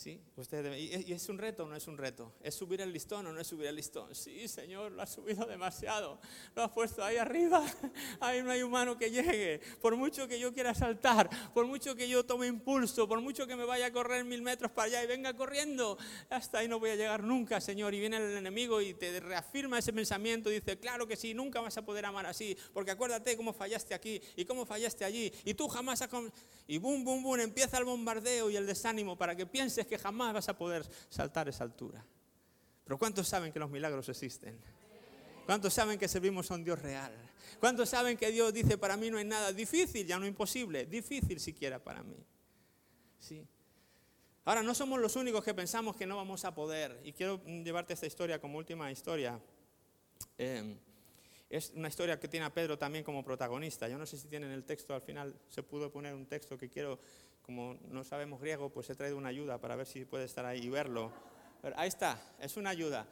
¿Sí? 0.00 0.18
Usted 0.36 0.72
¿Y 0.78 1.12
es 1.12 1.28
un 1.28 1.36
reto 1.36 1.64
o 1.64 1.68
no 1.68 1.76
es 1.76 1.86
un 1.86 1.98
reto? 1.98 2.32
¿Es 2.40 2.54
subir 2.54 2.80
el 2.80 2.90
listón 2.90 3.26
o 3.26 3.32
no 3.34 3.38
es 3.38 3.46
subir 3.46 3.66
el 3.66 3.76
listón? 3.76 4.14
Sí, 4.14 4.48
Señor, 4.48 4.92
lo 4.92 5.02
has 5.02 5.12
subido 5.12 5.44
demasiado. 5.44 6.18
Lo 6.56 6.62
has 6.62 6.70
puesto 6.70 7.04
ahí 7.04 7.18
arriba. 7.18 7.62
Ahí 8.20 8.42
no 8.42 8.50
hay 8.50 8.62
humano 8.62 8.96
que 8.96 9.10
llegue. 9.10 9.60
Por 9.82 9.96
mucho 9.96 10.26
que 10.26 10.40
yo 10.40 10.54
quiera 10.54 10.74
saltar, 10.74 11.28
por 11.52 11.66
mucho 11.66 11.94
que 11.94 12.08
yo 12.08 12.24
tome 12.24 12.46
impulso, 12.46 13.06
por 13.06 13.20
mucho 13.20 13.46
que 13.46 13.56
me 13.56 13.66
vaya 13.66 13.86
a 13.86 13.92
correr 13.92 14.24
mil 14.24 14.40
metros 14.40 14.72
para 14.72 14.86
allá 14.86 15.04
y 15.04 15.06
venga 15.06 15.36
corriendo, 15.36 15.98
hasta 16.30 16.60
ahí 16.60 16.68
no 16.68 16.80
voy 16.80 16.90
a 16.90 16.96
llegar 16.96 17.22
nunca, 17.22 17.60
Señor. 17.60 17.92
Y 17.92 18.00
viene 18.00 18.16
el 18.16 18.38
enemigo 18.38 18.80
y 18.80 18.94
te 18.94 19.20
reafirma 19.20 19.78
ese 19.78 19.92
pensamiento. 19.92 20.48
Dice, 20.48 20.78
claro 20.78 21.06
que 21.06 21.16
sí, 21.16 21.34
nunca 21.34 21.60
vas 21.60 21.76
a 21.76 21.84
poder 21.84 22.06
amar 22.06 22.24
así. 22.24 22.56
Porque 22.72 22.90
acuérdate 22.90 23.36
cómo 23.36 23.52
fallaste 23.52 23.92
aquí 23.92 24.18
y 24.34 24.46
cómo 24.46 24.64
fallaste 24.64 25.04
allí. 25.04 25.30
Y 25.44 25.52
tú 25.52 25.68
jamás 25.68 26.00
has... 26.00 26.08
Y 26.66 26.78
boom, 26.78 27.04
boom, 27.04 27.22
boom, 27.22 27.40
empieza 27.40 27.76
el 27.76 27.84
bombardeo 27.84 28.48
y 28.48 28.56
el 28.56 28.66
desánimo 28.66 29.18
para 29.18 29.36
que 29.36 29.44
pienses 29.44 29.89
que 29.90 29.98
jamás 29.98 30.32
vas 30.32 30.48
a 30.48 30.56
poder 30.56 30.88
saltar 31.10 31.48
esa 31.48 31.64
altura. 31.64 32.02
Pero 32.84 32.98
¿cuántos 32.98 33.28
saben 33.28 33.52
que 33.52 33.58
los 33.58 33.70
milagros 33.70 34.08
existen? 34.08 34.58
¿Cuántos 35.44 35.74
saben 35.74 35.98
que 35.98 36.08
servimos 36.08 36.50
a 36.50 36.54
un 36.54 36.64
Dios 36.64 36.80
real? 36.80 37.12
¿Cuántos 37.58 37.90
saben 37.90 38.16
que 38.16 38.30
Dios 38.30 38.54
dice, 38.54 38.78
para 38.78 38.96
mí 38.96 39.10
no 39.10 39.18
hay 39.18 39.24
nada 39.24 39.52
difícil, 39.52 40.06
ya 40.06 40.18
no 40.18 40.26
imposible, 40.26 40.86
difícil 40.86 41.40
siquiera 41.40 41.78
para 41.78 42.02
mí? 42.02 42.16
Sí. 43.18 43.46
Ahora, 44.44 44.62
no 44.62 44.74
somos 44.74 44.98
los 45.00 45.16
únicos 45.16 45.44
que 45.44 45.52
pensamos 45.52 45.96
que 45.96 46.06
no 46.06 46.16
vamos 46.16 46.44
a 46.44 46.54
poder. 46.54 47.00
Y 47.04 47.12
quiero 47.12 47.44
llevarte 47.44 47.92
esta 47.92 48.06
historia 48.06 48.40
como 48.40 48.58
última 48.58 48.90
historia. 48.90 49.38
Eh, 50.38 50.76
es 51.50 51.72
una 51.74 51.88
historia 51.88 52.18
que 52.18 52.28
tiene 52.28 52.46
a 52.46 52.54
Pedro 52.54 52.78
también 52.78 53.02
como 53.02 53.24
protagonista. 53.24 53.88
Yo 53.88 53.98
no 53.98 54.06
sé 54.06 54.16
si 54.16 54.28
tienen 54.28 54.52
el 54.52 54.64
texto, 54.64 54.94
al 54.94 55.02
final 55.02 55.34
se 55.48 55.64
pudo 55.64 55.90
poner 55.90 56.14
un 56.14 56.26
texto 56.26 56.56
que 56.56 56.70
quiero, 56.70 57.00
como 57.50 57.76
no 57.88 58.04
sabemos 58.04 58.40
griego, 58.40 58.70
pues 58.70 58.88
he 58.90 58.94
traído 58.94 59.16
una 59.16 59.30
ayuda 59.30 59.60
para 59.60 59.74
ver 59.74 59.84
si 59.84 60.04
puede 60.04 60.24
estar 60.24 60.46
ahí 60.46 60.60
y 60.60 60.68
verlo. 60.68 61.10
ahí 61.74 61.88
está, 61.88 62.22
es 62.38 62.56
una 62.56 62.70
ayuda. 62.70 63.08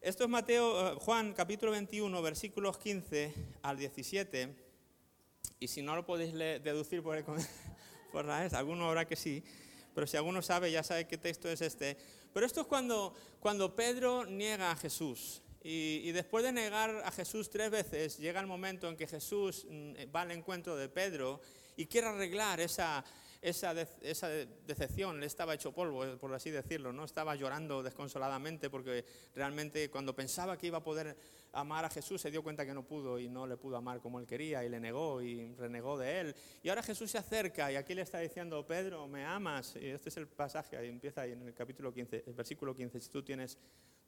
Esto 0.00 0.24
es 0.24 0.28
Mateo, 0.28 0.88
eh, 0.88 0.96
Juan 0.98 1.34
capítulo 1.34 1.70
21, 1.70 2.20
versículos 2.20 2.78
15 2.78 3.32
al 3.62 3.78
17. 3.78 4.56
Y 5.60 5.68
si 5.68 5.82
no 5.82 5.94
lo 5.94 6.04
podéis 6.04 6.34
deducir 6.34 7.00
por, 7.00 7.16
el, 7.16 7.24
por 8.12 8.24
la 8.24 8.44
es, 8.44 8.54
alguno 8.54 8.88
habrá 8.88 9.06
que 9.06 9.14
sí, 9.14 9.44
pero 9.94 10.08
si 10.08 10.16
alguno 10.16 10.42
sabe, 10.42 10.72
ya 10.72 10.82
sabe 10.82 11.06
qué 11.06 11.16
texto 11.16 11.48
es 11.48 11.60
este. 11.60 11.96
Pero 12.34 12.44
esto 12.44 12.62
es 12.62 12.66
cuando, 12.66 13.14
cuando 13.38 13.76
Pedro 13.76 14.26
niega 14.26 14.72
a 14.72 14.76
Jesús. 14.76 15.42
Y, 15.62 16.10
después 16.10 16.42
de 16.44 16.50
negar 16.50 17.02
a 17.04 17.12
Jesús 17.12 17.50
tres 17.50 17.70
veces, 17.70 18.18
llega 18.18 18.40
el 18.40 18.46
momento 18.48 18.88
en 18.88 18.96
que 18.96 19.06
Jesús 19.06 19.64
mm, 19.70 19.92
va 20.14 20.22
al 20.22 20.32
encuentro 20.32 20.76
de 20.76 20.88
Pedro 20.88 21.40
y 21.76 21.86
quiere 21.86 22.08
arreglar 22.08 22.60
esa, 22.60 23.04
esa, 23.40 23.72
esa, 24.02 24.28
decepción, 24.28 25.20
le 25.20 25.26
estaba 25.26 25.54
hecho 25.54 25.72
polvo, 25.72 26.18
por 26.18 26.34
así 26.34 26.50
decirlo, 26.50 26.92
¿no? 26.92 27.04
Estaba 27.04 27.36
llorando 27.36 27.82
desconsoladamente 27.82 28.70
porque 28.70 29.04
realmente 29.34 29.90
cuando 29.90 30.14
pensaba 30.14 30.56
que 30.56 30.66
iba 30.66 30.78
a 30.78 30.82
poder 30.82 31.16
amar 31.52 31.84
a 31.84 31.90
Jesús 31.90 32.20
se 32.20 32.30
dio 32.30 32.42
cuenta 32.42 32.66
que 32.66 32.74
no 32.74 32.86
pudo 32.86 33.18
y 33.18 33.28
no 33.28 33.46
le 33.46 33.56
pudo 33.56 33.76
amar 33.76 34.00
como 34.00 34.18
él 34.18 34.26
quería 34.26 34.64
y 34.64 34.68
le 34.68 34.80
negó 34.80 35.22
y 35.22 35.54
renegó 35.54 35.98
de 35.98 36.20
él. 36.20 36.36
Y 36.62 36.68
ahora 36.68 36.82
Jesús 36.82 37.10
se 37.10 37.18
acerca 37.18 37.70
y 37.72 37.76
aquí 37.76 37.94
le 37.94 38.02
está 38.02 38.18
diciendo, 38.18 38.66
Pedro, 38.66 39.06
¿me 39.06 39.24
amas? 39.24 39.76
Y 39.76 39.86
este 39.86 40.08
es 40.08 40.16
el 40.16 40.26
pasaje, 40.26 40.76
ahí 40.76 40.88
empieza 40.88 41.22
ahí 41.22 41.32
en 41.32 41.42
el 41.42 41.54
capítulo 41.54 41.92
15, 41.92 42.24
el 42.26 42.34
versículo 42.34 42.74
15, 42.74 43.00
si 43.00 43.08
tú 43.08 43.22
tienes 43.22 43.58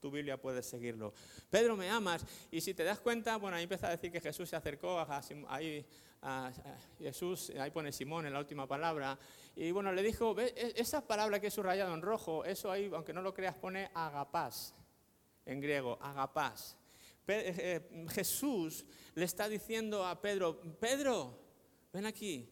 tu 0.00 0.10
Biblia 0.10 0.40
puedes 0.40 0.66
seguirlo. 0.66 1.12
Pedro, 1.50 1.76
me 1.76 1.88
amas. 1.90 2.24
Y 2.50 2.60
si 2.60 2.74
te 2.74 2.84
das 2.84 3.00
cuenta, 3.00 3.36
bueno, 3.36 3.56
ahí 3.56 3.64
empieza 3.64 3.88
a 3.88 3.90
decir 3.90 4.10
que 4.10 4.20
Jesús 4.20 4.48
se 4.48 4.56
acercó 4.56 4.98
a, 4.98 5.22
ahí, 5.48 5.86
a, 6.22 6.50
Jesús, 6.98 7.52
ahí 7.58 7.70
pone 7.70 7.92
Simón 7.92 8.26
en 8.26 8.32
la 8.32 8.38
última 8.38 8.66
palabra. 8.66 9.18
Y 9.54 9.70
bueno, 9.70 9.92
le 9.92 10.02
dijo, 10.02 10.34
e, 10.40 10.74
esa 10.76 11.06
palabra 11.06 11.38
que 11.40 11.48
he 11.48 11.50
subrayado 11.50 11.94
en 11.94 12.02
rojo, 12.02 12.44
eso 12.44 12.70
ahí, 12.70 12.90
aunque 12.92 13.12
no 13.12 13.22
lo 13.22 13.34
creas, 13.34 13.54
pone 13.54 13.90
agapaz 13.94 14.74
en 15.44 15.60
griego, 15.60 15.98
agapaz. 16.00 16.76
Eh, 17.26 17.54
eh, 17.58 18.06
Jesús 18.10 18.84
le 19.14 19.24
está 19.24 19.48
diciendo 19.48 20.04
a 20.04 20.20
Pedro, 20.20 20.60
Pedro, 20.80 21.38
ven 21.92 22.06
aquí. 22.06 22.48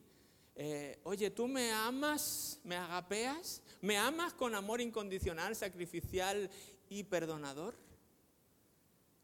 Eh, 0.55 0.99
oye, 1.05 1.31
¿tú 1.31 1.47
me 1.49 1.71
amas? 1.73 2.61
¿Me 2.65 2.77
agapeas? 2.77 3.63
¿Me 3.81 3.97
amas 3.97 4.35
con 4.35 4.55
amor 4.55 4.81
incondicional, 4.81 5.55
sacrificial 5.55 6.51
y 6.89 7.05
perdonador? 7.05 7.77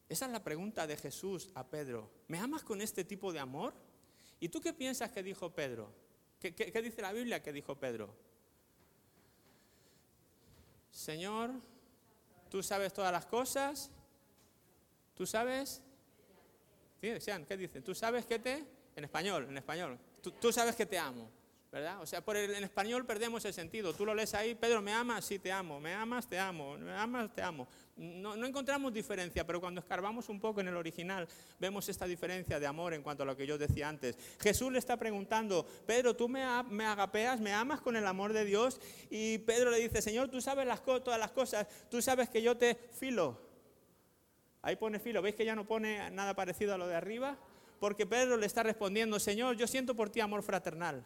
Esa 0.08 0.26
es 0.26 0.32
la 0.32 0.42
pregunta 0.42 0.86
de 0.86 0.96
Jesús 0.96 1.50
a 1.54 1.66
Pedro. 1.66 2.10
¿Me 2.28 2.38
amas 2.38 2.62
con 2.62 2.80
este 2.80 3.04
tipo 3.04 3.32
de 3.32 3.40
amor? 3.40 3.74
¿Y 4.40 4.48
tú 4.48 4.60
qué 4.60 4.72
piensas 4.72 5.10
que 5.10 5.22
dijo 5.22 5.50
Pedro? 5.50 5.92
¿Qué, 6.38 6.82
dice 6.82 7.00
la 7.00 7.12
Biblia 7.12 7.42
que 7.42 7.52
dijo 7.52 7.74
Pedro? 7.74 8.14
Señor, 10.90 11.50
tú 12.50 12.62
sabes 12.62 12.92
todas 12.92 13.10
las 13.10 13.26
cosas. 13.26 13.90
¿Tú 15.14 15.26
sabes? 15.26 15.82
Sean, 17.20 17.44
¿qué 17.46 17.56
dicen? 17.56 17.82
¿Tú 17.82 17.94
sabes 17.94 18.26
que 18.26 18.38
te? 18.38 18.64
En 18.96 19.04
español, 19.04 19.46
en 19.48 19.56
español. 19.56 19.98
tú 20.40 20.52
sabes 20.52 20.76
que 20.76 20.86
te 20.86 20.98
amo. 20.98 21.43
¿Verdad? 21.74 22.00
O 22.00 22.06
sea, 22.06 22.24
por 22.24 22.36
el, 22.36 22.54
en 22.54 22.62
español 22.62 23.04
perdemos 23.04 23.44
el 23.44 23.52
sentido. 23.52 23.92
Tú 23.92 24.06
lo 24.06 24.14
lees 24.14 24.32
ahí, 24.34 24.54
Pedro, 24.54 24.80
¿me 24.80 24.92
amas? 24.92 25.24
Sí, 25.24 25.40
te 25.40 25.50
amo. 25.50 25.80
¿Me 25.80 25.92
amas? 25.92 26.28
Te 26.28 26.38
amo. 26.38 26.78
¿Me 26.78 26.92
amas? 26.92 27.32
Te 27.32 27.42
amo. 27.42 27.66
No, 27.96 28.36
no, 28.36 28.46
encontramos 28.46 28.92
diferencia, 28.92 29.44
pero 29.44 29.60
cuando 29.60 29.80
escarbamos 29.80 30.28
un 30.28 30.38
poco 30.38 30.60
en 30.60 30.68
el 30.68 30.76
original, 30.76 31.26
vemos 31.58 31.88
esta 31.88 32.06
diferencia 32.06 32.60
de 32.60 32.66
amor 32.68 32.94
en 32.94 33.02
cuanto 33.02 33.24
a 33.24 33.26
lo 33.26 33.36
que 33.36 33.44
yo 33.44 33.58
decía 33.58 33.88
antes. 33.88 34.16
Jesús 34.38 34.70
le 34.70 34.78
está 34.78 34.96
preguntando, 34.96 35.66
Pedro, 35.84 36.14
¿tú 36.14 36.28
me, 36.28 36.44
me 36.70 36.84
agapeas? 36.84 37.40
¿Me 37.40 37.52
amas 37.52 37.80
con 37.80 37.96
el 37.96 38.06
amor 38.06 38.32
de 38.32 38.44
Dios? 38.44 38.80
Y 39.10 39.38
Pedro 39.38 39.72
le 39.72 39.78
dice, 39.78 40.00
Señor, 40.00 40.28
tú 40.28 40.40
sabes 40.40 40.68
las, 40.68 40.84
todas 40.84 41.18
las 41.18 41.32
cosas, 41.32 41.66
tú 41.90 42.00
sabes 42.00 42.28
que 42.28 42.40
yo 42.40 42.56
te 42.56 42.76
filo. 42.92 43.36
Ahí 44.62 44.76
pone 44.76 45.00
filo, 45.00 45.22
¿veis 45.22 45.34
que 45.34 45.44
ya 45.44 45.56
no 45.56 45.66
pone 45.66 46.08
nada 46.12 46.34
parecido 46.36 46.72
a 46.72 46.78
lo 46.78 46.86
de 46.86 46.94
arriba? 46.94 47.36
Porque 47.80 48.06
Pedro 48.06 48.36
le 48.36 48.46
está 48.46 48.62
respondiendo, 48.62 49.18
Señor, 49.18 49.56
yo 49.56 49.66
siento 49.66 49.96
por 49.96 50.08
ti 50.08 50.20
amor 50.20 50.44
fraternal. 50.44 51.04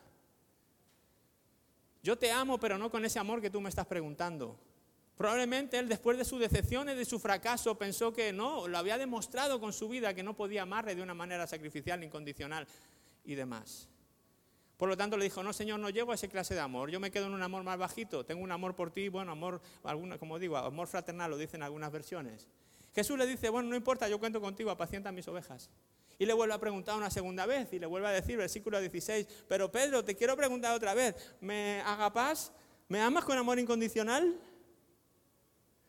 Yo 2.02 2.16
te 2.16 2.30
amo, 2.30 2.58
pero 2.58 2.78
no 2.78 2.90
con 2.90 3.04
ese 3.04 3.18
amor 3.18 3.40
que 3.40 3.50
tú 3.50 3.60
me 3.60 3.68
estás 3.68 3.86
preguntando. 3.86 4.58
Probablemente 5.16 5.78
él 5.78 5.88
después 5.88 6.16
de 6.16 6.24
su 6.24 6.38
decepción 6.38 6.88
y 6.88 6.94
de 6.94 7.04
su 7.04 7.18
fracaso 7.18 7.76
pensó 7.76 8.12
que 8.12 8.32
no, 8.32 8.68
lo 8.68 8.78
había 8.78 8.96
demostrado 8.96 9.58
con 9.60 9.72
su 9.72 9.88
vida 9.88 10.14
que 10.14 10.22
no 10.22 10.36
podía 10.36 10.62
amarle 10.62 10.94
de 10.94 11.02
una 11.02 11.14
manera 11.14 11.46
sacrificial, 11.48 12.04
incondicional 12.04 12.68
y 13.24 13.34
demás. 13.34 13.88
Por 14.76 14.88
lo 14.88 14.96
tanto 14.96 15.16
le 15.16 15.24
dijo, 15.24 15.42
no 15.42 15.52
Señor, 15.52 15.80
no 15.80 15.90
llego 15.90 16.12
a 16.12 16.14
esa 16.14 16.28
clase 16.28 16.54
de 16.54 16.60
amor, 16.60 16.88
yo 16.88 17.00
me 17.00 17.10
quedo 17.10 17.26
en 17.26 17.34
un 17.34 17.42
amor 17.42 17.64
más 17.64 17.76
bajito, 17.76 18.24
tengo 18.24 18.44
un 18.44 18.52
amor 18.52 18.76
por 18.76 18.92
ti, 18.92 19.08
bueno, 19.08 19.32
amor, 19.32 19.60
alguna, 19.82 20.18
como 20.18 20.38
digo, 20.38 20.56
amor 20.56 20.86
fraternal, 20.86 21.32
lo 21.32 21.36
dicen 21.36 21.64
algunas 21.64 21.90
versiones. 21.90 22.46
Jesús 22.94 23.18
le 23.18 23.26
dice, 23.26 23.48
bueno, 23.48 23.70
no 23.70 23.74
importa, 23.74 24.08
yo 24.08 24.20
cuento 24.20 24.40
contigo, 24.40 24.70
apacienta 24.70 25.10
mis 25.10 25.26
ovejas. 25.26 25.68
Y 26.18 26.26
le 26.26 26.32
vuelve 26.32 26.54
a 26.54 26.58
preguntar 26.58 26.96
una 26.96 27.10
segunda 27.10 27.46
vez 27.46 27.72
y 27.72 27.78
le 27.78 27.86
vuelve 27.86 28.08
a 28.08 28.10
decir, 28.10 28.36
versículo 28.36 28.80
16, 28.80 29.44
pero 29.46 29.70
Pedro, 29.70 30.04
te 30.04 30.16
quiero 30.16 30.36
preguntar 30.36 30.74
otra 30.74 30.92
vez, 30.94 31.14
¿me 31.40 31.80
haga 31.82 32.12
paz? 32.12 32.52
¿Me 32.88 33.00
amas 33.00 33.24
con 33.24 33.38
amor 33.38 33.58
incondicional? 33.58 34.36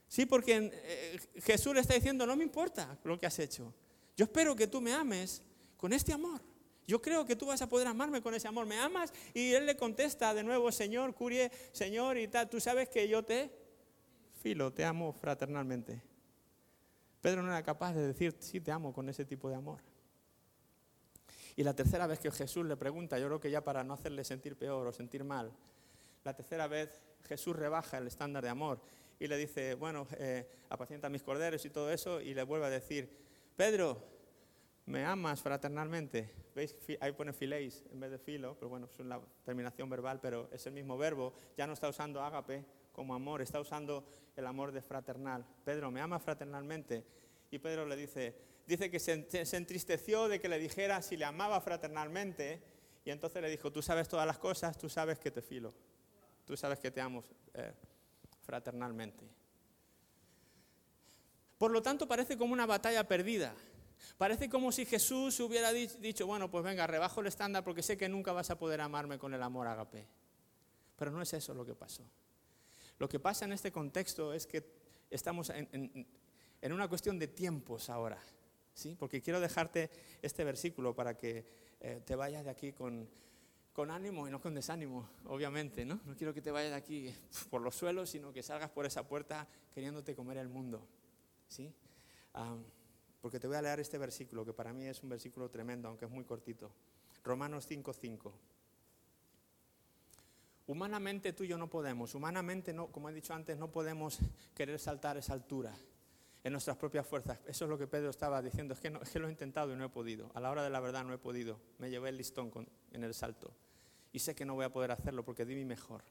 Sí, 0.07 0.25
porque 0.25 0.71
eh, 0.71 1.19
Jesús 1.41 1.73
le 1.73 1.81
está 1.81 1.93
diciendo, 1.93 2.25
no 2.25 2.35
me 2.35 2.43
importa 2.43 2.97
lo 3.03 3.17
que 3.17 3.25
has 3.25 3.39
hecho. 3.39 3.73
Yo 4.15 4.25
espero 4.25 4.55
que 4.55 4.67
tú 4.67 4.81
me 4.81 4.93
ames 4.93 5.41
con 5.77 5.93
este 5.93 6.13
amor. 6.13 6.41
Yo 6.85 7.01
creo 7.01 7.25
que 7.25 7.35
tú 7.35 7.45
vas 7.45 7.61
a 7.61 7.69
poder 7.69 7.87
amarme 7.87 8.21
con 8.21 8.33
ese 8.33 8.47
amor. 8.47 8.65
¿Me 8.65 8.79
amas? 8.79 9.13
Y 9.33 9.53
él 9.53 9.67
le 9.67 9.77
contesta 9.77 10.33
de 10.33 10.43
nuevo, 10.43 10.71
Señor, 10.71 11.13
Curie, 11.13 11.51
Señor, 11.71 12.17
y 12.17 12.27
tal, 12.27 12.49
tú 12.49 12.59
sabes 12.59 12.89
que 12.89 13.07
yo 13.07 13.23
te 13.23 13.51
filo, 14.41 14.73
te 14.73 14.83
amo 14.83 15.13
fraternalmente. 15.13 16.01
Pedro 17.21 17.43
no 17.43 17.49
era 17.49 17.61
capaz 17.61 17.93
de 17.93 18.07
decir, 18.07 18.35
sí, 18.39 18.59
te 18.59 18.71
amo 18.71 18.91
con 18.91 19.07
ese 19.09 19.25
tipo 19.25 19.49
de 19.49 19.55
amor. 19.55 19.81
Y 21.59 21.63
la 21.65 21.73
tercera 21.73 22.07
vez 22.07 22.19
que 22.19 22.31
Jesús 22.31 22.65
le 22.65 22.77
pregunta, 22.77 23.19
yo 23.19 23.25
creo 23.27 23.41
que 23.41 23.51
ya 23.51 23.61
para 23.61 23.83
no 23.83 23.93
hacerle 23.93 24.23
sentir 24.23 24.55
peor 24.55 24.87
o 24.87 24.93
sentir 24.93 25.25
mal, 25.25 25.51
la 26.23 26.33
tercera 26.33 26.67
vez 26.67 27.01
Jesús 27.27 27.53
rebaja 27.53 27.97
el 27.97 28.07
estándar 28.07 28.41
de 28.41 28.49
amor 28.49 28.79
y 29.19 29.27
le 29.27 29.35
dice, 29.35 29.75
bueno, 29.75 30.07
eh, 30.19 30.49
apacienta 30.69 31.09
mis 31.09 31.21
corderos 31.21 31.65
y 31.65 31.69
todo 31.69 31.91
eso, 31.91 32.21
y 32.21 32.33
le 32.33 32.43
vuelve 32.43 32.67
a 32.67 32.69
decir, 32.69 33.09
Pedro, 33.57 34.01
¿me 34.85 35.03
amas 35.03 35.41
fraternalmente? 35.41 36.33
¿Veis? 36.55 36.77
Ahí 37.01 37.11
pone 37.11 37.33
filéis 37.33 37.83
en 37.91 37.99
vez 37.99 38.11
de 38.11 38.19
filo, 38.19 38.55
pero 38.57 38.69
bueno, 38.69 38.87
es 38.89 38.97
una 38.97 39.19
terminación 39.43 39.89
verbal, 39.89 40.21
pero 40.21 40.47
es 40.53 40.65
el 40.65 40.71
mismo 40.71 40.97
verbo. 40.97 41.33
Ya 41.57 41.67
no 41.67 41.73
está 41.73 41.89
usando 41.89 42.21
ágape 42.21 42.63
como 42.93 43.13
amor, 43.13 43.41
está 43.41 43.59
usando 43.59 44.05
el 44.37 44.47
amor 44.47 44.71
de 44.71 44.81
fraternal. 44.81 45.45
Pedro, 45.65 45.91
¿me 45.91 45.99
amas 45.99 46.23
fraternalmente? 46.23 47.03
Y 47.51 47.59
Pedro 47.59 47.85
le 47.85 47.95
dice, 47.95 48.35
dice 48.67 48.91
que 48.91 48.99
se, 48.99 49.57
entristeció 49.57 50.27
de 50.27 50.39
que 50.39 50.47
le 50.47 50.59
dijera 50.59 51.01
si 51.01 51.17
le 51.17 51.25
amaba 51.25 51.59
fraternalmente 51.59 52.62
y 53.03 53.09
entonces 53.09 53.41
le 53.41 53.49
dijo, 53.49 53.71
tú 53.71 53.81
sabes 53.81 54.07
todas 54.07 54.27
las 54.27 54.38
cosas, 54.38 54.77
tú 54.77 54.89
sabes 54.89 55.17
que 55.17 55.31
te 55.31 55.41
filo, 55.41 55.73
tú 56.45 56.55
sabes 56.55 56.79
que 56.79 56.91
te 56.91 57.01
amo 57.01 57.23
eh, 57.55 57.73
fraternalmente. 58.41 59.27
Por 61.57 61.71
lo 61.71 61.81
tanto, 61.81 62.07
parece 62.07 62.38
como 62.38 62.53
una 62.53 62.65
batalla 62.65 63.07
perdida. 63.07 63.53
Parece 64.17 64.49
como 64.49 64.71
si 64.71 64.85
Jesús 64.85 65.39
hubiera 65.41 65.73
dicho, 65.73 66.25
bueno, 66.25 66.49
pues 66.49 66.63
venga, 66.63 66.88
rebajo 66.88 67.19
el 67.19 67.27
estándar 67.27 67.63
porque 67.65 67.83
sé 67.83 67.97
que 67.97 68.07
nunca 68.07 68.31
vas 68.31 68.49
a 68.49 68.57
poder 68.57 68.79
amarme 68.79 69.17
con 69.17 69.33
el 69.33 69.43
amor 69.43 69.67
agape. 69.67 70.07
Pero 70.95 71.12
no 71.12 71.21
es 71.21 71.33
eso 71.33 71.53
lo 71.53 71.65
que 71.65 71.75
pasó. 71.75 72.03
Lo 72.97 73.09
que 73.09 73.19
pasa 73.19 73.45
en 73.45 73.53
este 73.53 73.71
contexto 73.71 74.33
es 74.33 74.45
que 74.47 74.63
estamos 75.09 75.49
en, 75.49 75.67
en 75.73 76.07
una 76.61 76.87
cuestión 76.87 77.19
de 77.19 77.27
tiempos 77.27 77.89
ahora. 77.89 78.19
Porque 78.97 79.21
quiero 79.21 79.39
dejarte 79.39 79.89
este 80.21 80.43
versículo 80.43 80.95
para 80.95 81.17
que 81.17 81.45
eh, 81.81 82.01
te 82.05 82.15
vayas 82.15 82.45
de 82.45 82.49
aquí 82.49 82.71
con, 82.71 83.09
ánimo 83.89 84.27
y 84.27 84.31
no 84.31 84.41
con 84.41 84.53
desánimo, 84.53 85.09
obviamente, 85.25 85.85
¿no? 85.85 86.01
No 86.05 86.13
quiero 86.15 86.33
que 86.33 86.41
te 86.41 86.51
vayas 86.51 86.71
de 86.71 86.75
aquí 86.75 87.15
por 87.49 87.61
los 87.61 87.75
suelos, 87.75 88.09
sino 88.09 88.33
que 88.33 88.43
salgas 88.43 88.69
por 88.69 88.85
esa 88.85 89.07
puerta 89.07 89.47
queriéndote 89.73 90.15
comer 90.15 90.37
el 90.37 90.49
mundo, 90.49 90.85
¿sí? 91.47 91.73
porque 93.21 93.39
te 93.39 93.47
voy 93.47 93.57
a 93.57 93.61
leer 93.61 93.79
este 93.81 93.97
versículo, 93.97 94.45
que 94.45 94.53
para 94.53 94.71
mí 94.71 94.85
es 94.85 95.01
un 95.03 95.09
versículo 95.09 95.49
tremendo, 95.49 95.89
aunque 95.89 96.05
es 96.05 96.11
muy 96.11 96.23
cortito. 96.23 96.71
Romanos 97.23 97.69
5:5. 97.69 98.31
Humanamente 100.67 101.33
tú 101.33 101.43
y 101.43 101.47
yo 101.47 101.57
no 101.57 101.69
podemos, 101.69 102.15
humanamente 102.15 102.73
no, 102.73 102.87
como 102.87 103.09
he 103.09 103.13
dicho 103.13 103.33
antes, 103.33 103.57
no 103.57 103.71
podemos 103.71 104.19
querer 104.55 104.77
saltar 104.77 105.17
esa 105.17 105.33
altura 105.33 105.73
en 106.43 106.52
nuestras 106.52 106.78
propias 106.78 107.06
fuerzas. 107.06 107.39
Eso 107.45 107.65
es 107.65 107.69
lo 107.69 107.78
que 107.78 107.88
Pedro 107.88 108.10
estaba 108.10 108.41
diciendo, 108.41 108.73
es 108.73 108.80
que, 108.80 108.89
no, 108.89 108.99
lo 108.99 109.28
he 109.28 109.32
intentado 109.32 109.73
y 109.73 109.75
no 109.75 109.86
he 109.86 109.89
podido. 109.89 110.32
A 110.34 110.39
la 110.39 110.49
hora 110.52 110.63
de 110.63 110.69
la 110.69 110.80
verdad 110.80 111.04
no 111.04 111.13
he 111.13 111.17
podido. 111.17 111.60
Me 111.78 111.89
llevé 111.89 112.10
el 112.10 112.17
listón 112.17 112.52
en 112.91 113.04
el 113.04 113.13
salto. 113.13 113.54
Y 114.12 114.19
sé 114.19 114.34
que 114.34 114.45
no 114.45 114.56
voy 114.56 114.65
a 114.65 114.71
poder 114.71 114.91
hacerlo 114.91 115.23
porque 115.23 115.45
di 115.45 115.56
mi 115.56 115.65
mejor. 115.65 116.02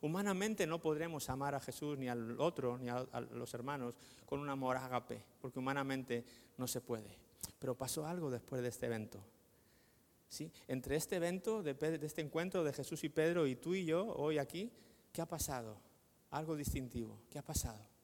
Humanamente 0.00 0.66
no 0.66 0.80
podremos 0.80 1.28
amar 1.28 1.54
a 1.54 1.60
Jesús 1.60 1.98
ni 1.98 2.08
al 2.08 2.38
otro, 2.40 2.78
ni 2.78 2.88
a, 2.88 3.04
los 3.32 3.52
hermanos, 3.54 3.94
con 4.26 4.38
un 4.38 4.48
amor 4.48 4.76
ágape, 4.76 5.24
porque 5.40 5.58
humanamente 5.58 6.24
no 6.56 6.68
se 6.68 6.80
puede. 6.80 7.18
Pero 7.58 7.76
pasó 7.76 8.06
algo 8.06 8.30
después 8.30 8.62
de 8.62 8.68
este 8.68 8.86
evento. 8.86 9.24
¿Sí? 10.28 10.52
Entre 10.68 10.94
este 10.94 11.16
evento, 11.16 11.62
de 11.62 11.74
este 12.02 12.20
encuentro 12.20 12.62
de 12.62 12.72
Jesús 12.72 13.02
y 13.02 13.08
Pedro 13.08 13.46
y 13.46 13.56
tú 13.56 13.74
y 13.74 13.86
yo, 13.86 14.06
hoy 14.06 14.38
aquí, 14.38 14.70
¿qué 15.10 15.22
ha 15.22 15.26
pasado? 15.26 15.80
Algo 16.30 16.54
distintivo. 16.54 17.22
¿Qué 17.30 17.38
ha 17.38 17.42
pasado? 17.42 17.97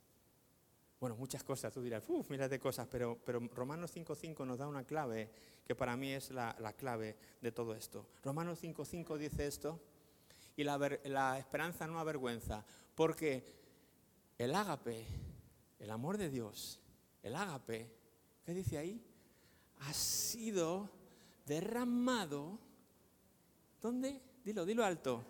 Bueno, 1.00 1.16
muchas 1.16 1.44
cosas, 1.44 1.72
tú 1.72 1.83
dirás, 1.83 2.04
uff, 2.09 2.30
de 2.30 2.61
cosas, 2.61 2.87
pero, 2.90 3.18
pero 3.24 3.40
Romanos 3.54 3.94
5.5 3.94 4.46
nos 4.46 4.59
da 4.59 4.66
una 4.66 4.85
clave 4.85 5.30
que 5.66 5.74
para 5.74 5.96
mí 5.96 6.12
es 6.12 6.30
la, 6.30 6.54
clave 6.76 7.16
de 7.40 7.52
todo 7.52 7.74
esto. 7.74 8.07
Romanos 8.22 8.62
5.5 8.62 9.16
dice 9.18 9.46
esto, 9.46 9.80
y 10.57 10.64
la, 10.64 10.78
la 11.04 11.38
esperanza 11.38 11.87
no 11.87 11.98
avergüenza, 11.98 12.64
porque 12.94 13.44
el 14.38 14.54
ágape, 14.54 15.04
el 15.78 15.90
amor 15.90 16.16
de 16.16 16.30
Dios, 16.30 16.80
el 17.22 17.35
ágape, 17.35 17.90
¿qué 18.44 18.54
dice 18.54 18.78
ahí? 18.78 19.04
Ha 19.80 19.92
sido 19.92 20.90
derramado, 21.46 22.59
¿dónde? 23.80 24.20
Dilo, 24.44 24.64
dilo 24.64 24.85
alto. 24.85 25.24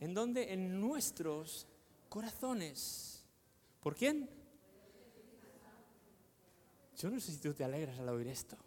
¿En 0.00 0.14
dónde? 0.14 0.52
En 0.52 0.80
nuestros 0.80 1.66
corazones. 2.08 3.24
¿Por 3.80 3.94
quién? 3.94 4.39
Yo 7.00 7.08
no 7.08 7.18
sé 7.18 7.32
si 7.32 7.38
tú 7.38 7.54
te 7.54 7.64
alegras 7.64 7.98
al 7.98 8.10
oír 8.10 8.28
esto. 8.28 8.58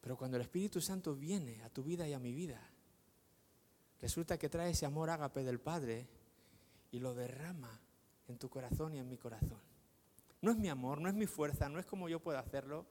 Pero 0.00 0.16
cuando 0.16 0.36
el 0.36 0.44
Espíritu 0.44 0.80
Santo 0.80 1.16
viene 1.16 1.60
a 1.64 1.68
tu 1.68 1.82
vida 1.82 2.06
y 2.06 2.12
a 2.12 2.20
mi 2.20 2.32
vida, 2.32 2.60
resulta 4.00 4.38
que 4.38 4.48
trae 4.48 4.70
ese 4.70 4.86
amor 4.86 5.10
ágape 5.10 5.42
del 5.42 5.58
Padre 5.58 6.06
y 6.92 7.00
lo 7.00 7.12
derrama 7.12 7.80
en 8.28 8.38
tu 8.38 8.48
corazón 8.48 8.94
y 8.94 8.98
en 8.98 9.08
mi 9.08 9.18
corazón. 9.18 9.60
No 10.42 10.52
es 10.52 10.56
mi 10.58 10.68
amor, 10.68 11.00
no 11.00 11.08
es 11.08 11.14
mi 11.16 11.26
fuerza, 11.26 11.68
no 11.68 11.80
es 11.80 11.86
como 11.86 12.08
yo 12.08 12.20
puedo 12.20 12.38
hacerlo, 12.38 12.86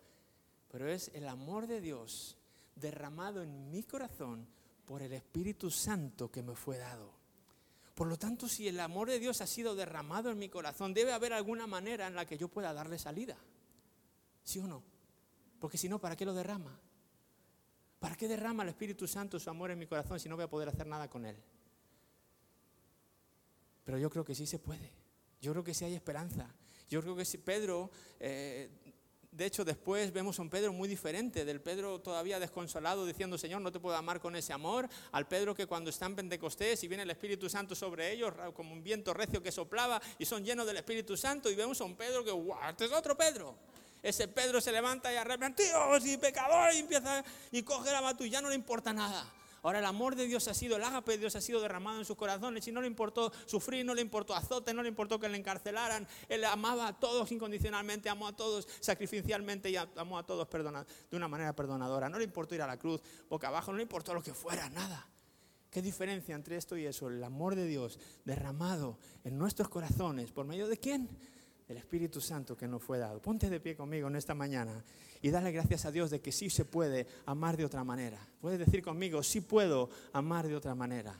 pero 0.70 0.90
es 0.90 1.10
el 1.14 1.30
amor 1.30 1.68
de 1.68 1.80
Dios 1.80 2.36
derramado 2.76 3.42
en 3.42 3.72
mi 3.72 3.84
corazón 3.84 4.46
por 4.86 5.02
el 5.02 5.14
Espíritu 5.14 5.72
Santo 5.72 6.30
que 6.30 6.44
me 6.44 6.54
fue 6.54 6.78
dado. 6.78 7.17
Por 7.98 8.08
lo 8.08 8.16
tanto, 8.16 8.48
si 8.48 8.68
el 8.68 8.80
amor 8.80 9.10
de 9.10 9.18
Dios 9.18 9.42
ha 9.42 9.48
sido 9.48 9.74
derramado 9.74 10.30
en 10.30 10.38
mi 10.38 10.50
corazón, 10.50 10.94
debe 10.94 11.14
haber 11.14 11.34
alguna 11.34 11.66
manera 11.66 12.06
en 12.06 12.14
la 12.14 12.28
que 12.28 12.38
yo 12.38 12.48
pueda 12.48 12.72
darle 12.72 13.00
salida. 13.00 13.36
¿Sí 14.44 14.60
o 14.60 14.68
no? 14.68 14.84
Porque 15.60 15.80
si 15.80 15.90
no, 15.90 16.00
¿para 16.00 16.16
qué 16.16 16.24
lo 16.24 16.36
derrama? 16.36 16.80
¿Para 17.98 18.16
qué 18.16 18.28
derrama 18.28 18.62
el 18.62 18.70
Espíritu 18.70 19.08
Santo 19.08 19.40
su 19.40 19.50
amor 19.50 19.72
en 19.72 19.80
mi 19.80 19.88
corazón 19.88 20.20
si 20.20 20.30
no 20.30 20.36
voy 20.36 20.46
a 20.46 20.48
poder 20.48 20.70
hacer 20.70 20.86
nada 20.86 21.10
con 21.10 21.26
él? 21.26 21.38
Pero 23.84 23.98
yo 23.98 24.12
creo 24.12 24.24
que 24.24 24.36
sí 24.36 24.46
se 24.46 24.60
puede. 24.60 24.92
Yo 25.42 25.52
creo 25.54 25.64
que 25.64 25.74
sí 25.74 25.84
hay 25.84 25.96
esperanza. 25.96 26.54
Yo 26.88 27.02
creo 27.02 27.16
que 27.16 27.26
si 27.26 27.40
Pedro 27.40 27.90
eh, 28.20 28.87
de 29.38 29.46
hecho, 29.46 29.64
después 29.64 30.12
vemos 30.12 30.40
a 30.40 30.42
un 30.42 30.50
Pedro 30.50 30.74
muy 30.74 30.90
diferente, 30.90 31.46
del 31.46 31.62
Pedro 31.62 32.02
todavía 32.02 32.40
desconsolado, 32.40 33.06
diciendo, 33.06 33.38
Señor, 33.38 33.62
no 33.62 33.72
te 33.72 33.80
puedo 33.80 33.96
amar 33.96 34.20
con 34.20 34.36
ese 34.36 34.52
amor, 34.52 34.90
al 35.12 35.28
Pedro 35.28 35.54
que 35.54 35.68
cuando 35.68 35.92
está 35.92 36.08
en 36.08 36.16
Pentecostés 36.16 36.84
y 36.84 36.88
viene 36.88 37.04
el 37.04 37.12
Espíritu 37.12 37.48
Santo 37.48 37.76
sobre 37.76 38.12
ellos, 38.12 38.34
como 38.56 38.74
un 38.74 38.84
viento 38.84 39.14
recio 39.14 39.42
que 39.44 39.52
soplaba 39.52 40.02
y 40.18 40.26
son 40.26 40.44
llenos 40.44 40.66
del 40.66 40.78
Espíritu 40.78 41.16
Santo, 41.16 41.52
y 41.52 41.56
vemos 41.56 41.80
a 41.80 41.84
un 41.84 41.96
Pedro 41.96 42.24
que, 42.24 42.32
¡guau! 42.32 42.68
Este 42.68 42.86
es 42.86 42.92
otro 42.92 43.16
Pedro. 43.16 43.56
Ese 44.02 44.28
Pedro 44.28 44.60
se 44.60 44.72
levanta 44.72 45.14
y 45.14 45.18
arrepentidos 45.18 46.04
y 46.06 46.18
pecador 46.18 46.74
y 46.74 46.80
empieza 46.80 47.24
y 47.52 47.62
coge 47.62 47.92
la 47.92 48.18
ya 48.18 48.42
no 48.42 48.50
le 48.50 48.56
importa 48.56 48.92
nada. 48.92 49.37
Ahora 49.64 49.80
el 49.80 49.86
amor 49.86 50.16
de 50.16 50.28
Dios 50.28 50.48
ha 50.48 50.54
sido, 50.54 50.78
el 50.78 50.84
ágape 50.84 51.14
de 51.14 51.18
Dios 51.20 51.36
ha 51.36 51.42
sido 51.42 51.62
derramado 51.62 52.00
en 52.00 52.06
sus 52.06 52.16
corazones 52.16 52.68
y 52.68 52.72
no 52.72 52.82
le 52.82 52.88
importó 52.88 53.32
sufrir, 53.46 53.86
no 53.86 53.94
le 53.94 54.02
importó 54.02 54.36
azote, 54.36 54.74
no 54.74 54.84
le 54.84 54.90
importó 54.90 55.20
que 55.20 55.30
le 55.30 55.38
encarcelaran. 55.38 56.08
Él 56.30 56.44
amaba 56.46 56.88
a 56.88 57.00
todos 57.00 57.32
incondicionalmente, 57.32 58.10
amó 58.10 58.28
a 58.28 58.36
todos 58.36 58.68
sacrificialmente 58.80 59.70
y 59.70 59.76
amó 59.76 60.18
a 60.18 60.26
todos 60.26 60.48
de 60.50 61.18
una 61.18 61.28
manera 61.28 61.56
perdonadora. 61.56 62.10
No 62.10 62.18
le 62.18 62.24
importó 62.24 62.56
ir 62.56 62.62
a 62.62 62.68
la 62.68 62.78
cruz 62.78 63.02
boca 63.30 63.48
abajo, 63.48 63.72
no 63.72 63.78
le 63.78 63.84
importó 63.84 64.14
lo 64.14 64.22
que 64.22 64.34
fuera, 64.34 64.70
nada. 64.70 65.08
¿Qué 65.70 65.82
diferencia 65.82 66.34
entre 66.34 66.56
esto 66.56 66.78
y 66.78 66.86
eso? 66.86 67.08
El 67.08 67.24
amor 67.24 67.56
de 67.56 67.68
Dios 67.68 68.00
derramado 68.26 68.98
en 69.24 69.38
nuestros 69.38 69.70
corazones. 69.70 70.32
¿Por 70.32 70.46
medio 70.46 70.68
de 70.68 70.78
quién? 70.78 71.10
El 71.68 71.78
Espíritu 71.78 72.22
Santo 72.22 72.56
que 72.56 72.68
nos 72.68 72.82
fue 72.82 72.98
dado. 72.98 73.22
Ponte 73.22 73.50
de 73.50 73.60
pie 73.60 73.76
conmigo 73.76 74.08
en 74.08 74.16
esta 74.16 74.34
mañana 74.34 74.84
y 75.22 75.30
dale 75.30 75.52
gracias 75.52 75.86
a 75.86 75.92
Dios 75.92 76.10
de 76.10 76.22
que 76.22 76.32
sí 76.32 76.50
se 76.50 76.64
puede 76.64 77.08
amar 77.26 77.58
de 77.58 77.66
otra 77.66 77.84
manera. 77.84 78.26
Puedes 78.40 78.60
decir 78.60 78.82
conmigo, 78.82 79.22
sí 79.22 79.42
puedo 79.42 79.90
amar 80.14 80.48
de 80.48 80.56
otra 80.56 80.76
manera. 80.76 81.14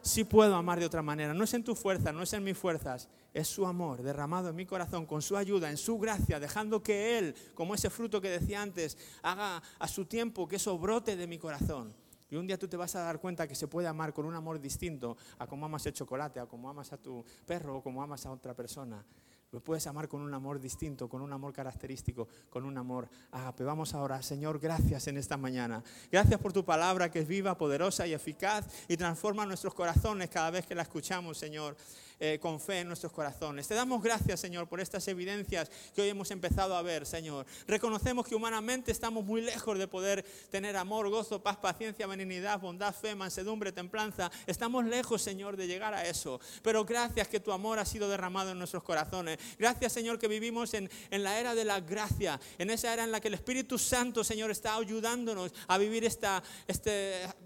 Sí 0.00 0.24
puedo 0.24 0.54
amar 0.54 0.78
de 0.78 0.86
otra 0.86 1.02
manera. 1.02 1.34
No 1.34 1.44
es 1.44 1.54
en 1.54 1.64
tu 1.64 1.74
fuerza, 1.74 2.12
no 2.12 2.22
es 2.22 2.32
en 2.32 2.44
mis 2.44 2.56
fuerzas. 2.56 3.08
Es 3.34 3.48
su 3.48 3.66
amor 3.66 4.02
derramado 4.02 4.48
en 4.50 4.56
mi 4.56 4.66
corazón, 4.66 5.06
con 5.06 5.22
su 5.22 5.36
ayuda, 5.36 5.70
en 5.70 5.76
su 5.76 5.98
gracia, 5.98 6.38
dejando 6.38 6.82
que 6.82 7.18
Él, 7.18 7.34
como 7.54 7.74
ese 7.74 7.90
fruto 7.90 8.20
que 8.20 8.28
decía 8.28 8.62
antes, 8.62 8.98
haga 9.22 9.62
a 9.78 9.88
su 9.88 10.04
tiempo 10.04 10.46
que 10.46 10.56
eso 10.56 10.78
brote 10.78 11.16
de 11.16 11.26
mi 11.26 11.38
corazón. 11.38 11.94
Y 12.30 12.36
un 12.36 12.46
día 12.46 12.58
tú 12.58 12.66
te 12.66 12.76
vas 12.76 12.96
a 12.96 13.00
dar 13.00 13.20
cuenta 13.20 13.46
que 13.46 13.54
se 13.54 13.68
puede 13.68 13.86
amar 13.88 14.12
con 14.12 14.24
un 14.24 14.34
amor 14.34 14.60
distinto 14.60 15.16
a 15.38 15.46
como 15.46 15.66
amas 15.66 15.84
el 15.86 15.92
chocolate, 15.92 16.40
a 16.40 16.46
como 16.46 16.68
amas 16.68 16.92
a 16.92 16.96
tu 16.96 17.24
perro 17.46 17.76
o 17.76 17.82
como 17.82 18.02
amas 18.02 18.24
a 18.24 18.32
otra 18.32 18.54
persona. 18.54 19.04
Lo 19.52 19.60
puedes 19.60 19.86
amar 19.86 20.08
con 20.08 20.22
un 20.22 20.32
amor 20.32 20.58
distinto, 20.58 21.10
con 21.10 21.20
un 21.20 21.30
amor 21.30 21.52
característico, 21.52 22.26
con 22.48 22.64
un 22.64 22.78
amor 22.78 23.10
agape. 23.32 23.64
Vamos 23.64 23.92
ahora, 23.92 24.22
Señor, 24.22 24.58
gracias 24.58 25.08
en 25.08 25.18
esta 25.18 25.36
mañana. 25.36 25.84
Gracias 26.10 26.40
por 26.40 26.54
tu 26.54 26.64
palabra 26.64 27.10
que 27.10 27.18
es 27.18 27.28
viva, 27.28 27.58
poderosa 27.58 28.06
y 28.06 28.14
eficaz 28.14 28.66
y 28.88 28.96
transforma 28.96 29.44
nuestros 29.44 29.74
corazones 29.74 30.30
cada 30.30 30.50
vez 30.50 30.64
que 30.64 30.74
la 30.74 30.80
escuchamos, 30.80 31.36
Señor. 31.36 31.76
Eh, 32.24 32.38
con 32.38 32.60
fe 32.60 32.78
en 32.78 32.86
nuestros 32.86 33.10
corazones. 33.10 33.66
Te 33.66 33.74
damos 33.74 34.00
gracias, 34.00 34.38
Señor, 34.38 34.68
por 34.68 34.78
estas 34.78 35.08
evidencias 35.08 35.68
que 35.92 36.02
hoy 36.02 36.08
hemos 36.08 36.30
empezado 36.30 36.76
a 36.76 36.80
ver, 36.80 37.04
Señor. 37.04 37.44
Reconocemos 37.66 38.28
que 38.28 38.36
humanamente 38.36 38.92
estamos 38.92 39.24
muy 39.24 39.40
lejos 39.40 39.76
de 39.76 39.88
poder 39.88 40.24
tener 40.48 40.76
amor, 40.76 41.08
gozo, 41.10 41.42
paz, 41.42 41.56
paciencia, 41.56 42.06
benignidad, 42.06 42.60
bondad, 42.60 42.94
fe, 42.94 43.16
mansedumbre, 43.16 43.72
templanza. 43.72 44.30
Estamos 44.46 44.84
lejos, 44.84 45.20
Señor, 45.20 45.56
de 45.56 45.66
llegar 45.66 45.94
a 45.94 46.06
eso. 46.06 46.40
Pero 46.62 46.84
gracias 46.84 47.26
que 47.26 47.40
tu 47.40 47.50
amor 47.50 47.80
ha 47.80 47.84
sido 47.84 48.08
derramado 48.08 48.52
en 48.52 48.58
nuestros 48.58 48.84
corazones. 48.84 49.40
Gracias, 49.58 49.92
Señor, 49.92 50.20
que 50.20 50.28
vivimos 50.28 50.74
en, 50.74 50.88
en 51.10 51.24
la 51.24 51.40
era 51.40 51.56
de 51.56 51.64
la 51.64 51.80
gracia, 51.80 52.38
en 52.56 52.70
esa 52.70 52.92
era 52.92 53.02
en 53.02 53.10
la 53.10 53.20
que 53.20 53.26
el 53.26 53.34
Espíritu 53.34 53.80
Santo, 53.80 54.22
Señor, 54.22 54.52
está 54.52 54.76
ayudándonos 54.76 55.52
a 55.66 55.76
vivir 55.76 56.04
esta, 56.04 56.40
esta 56.68 56.92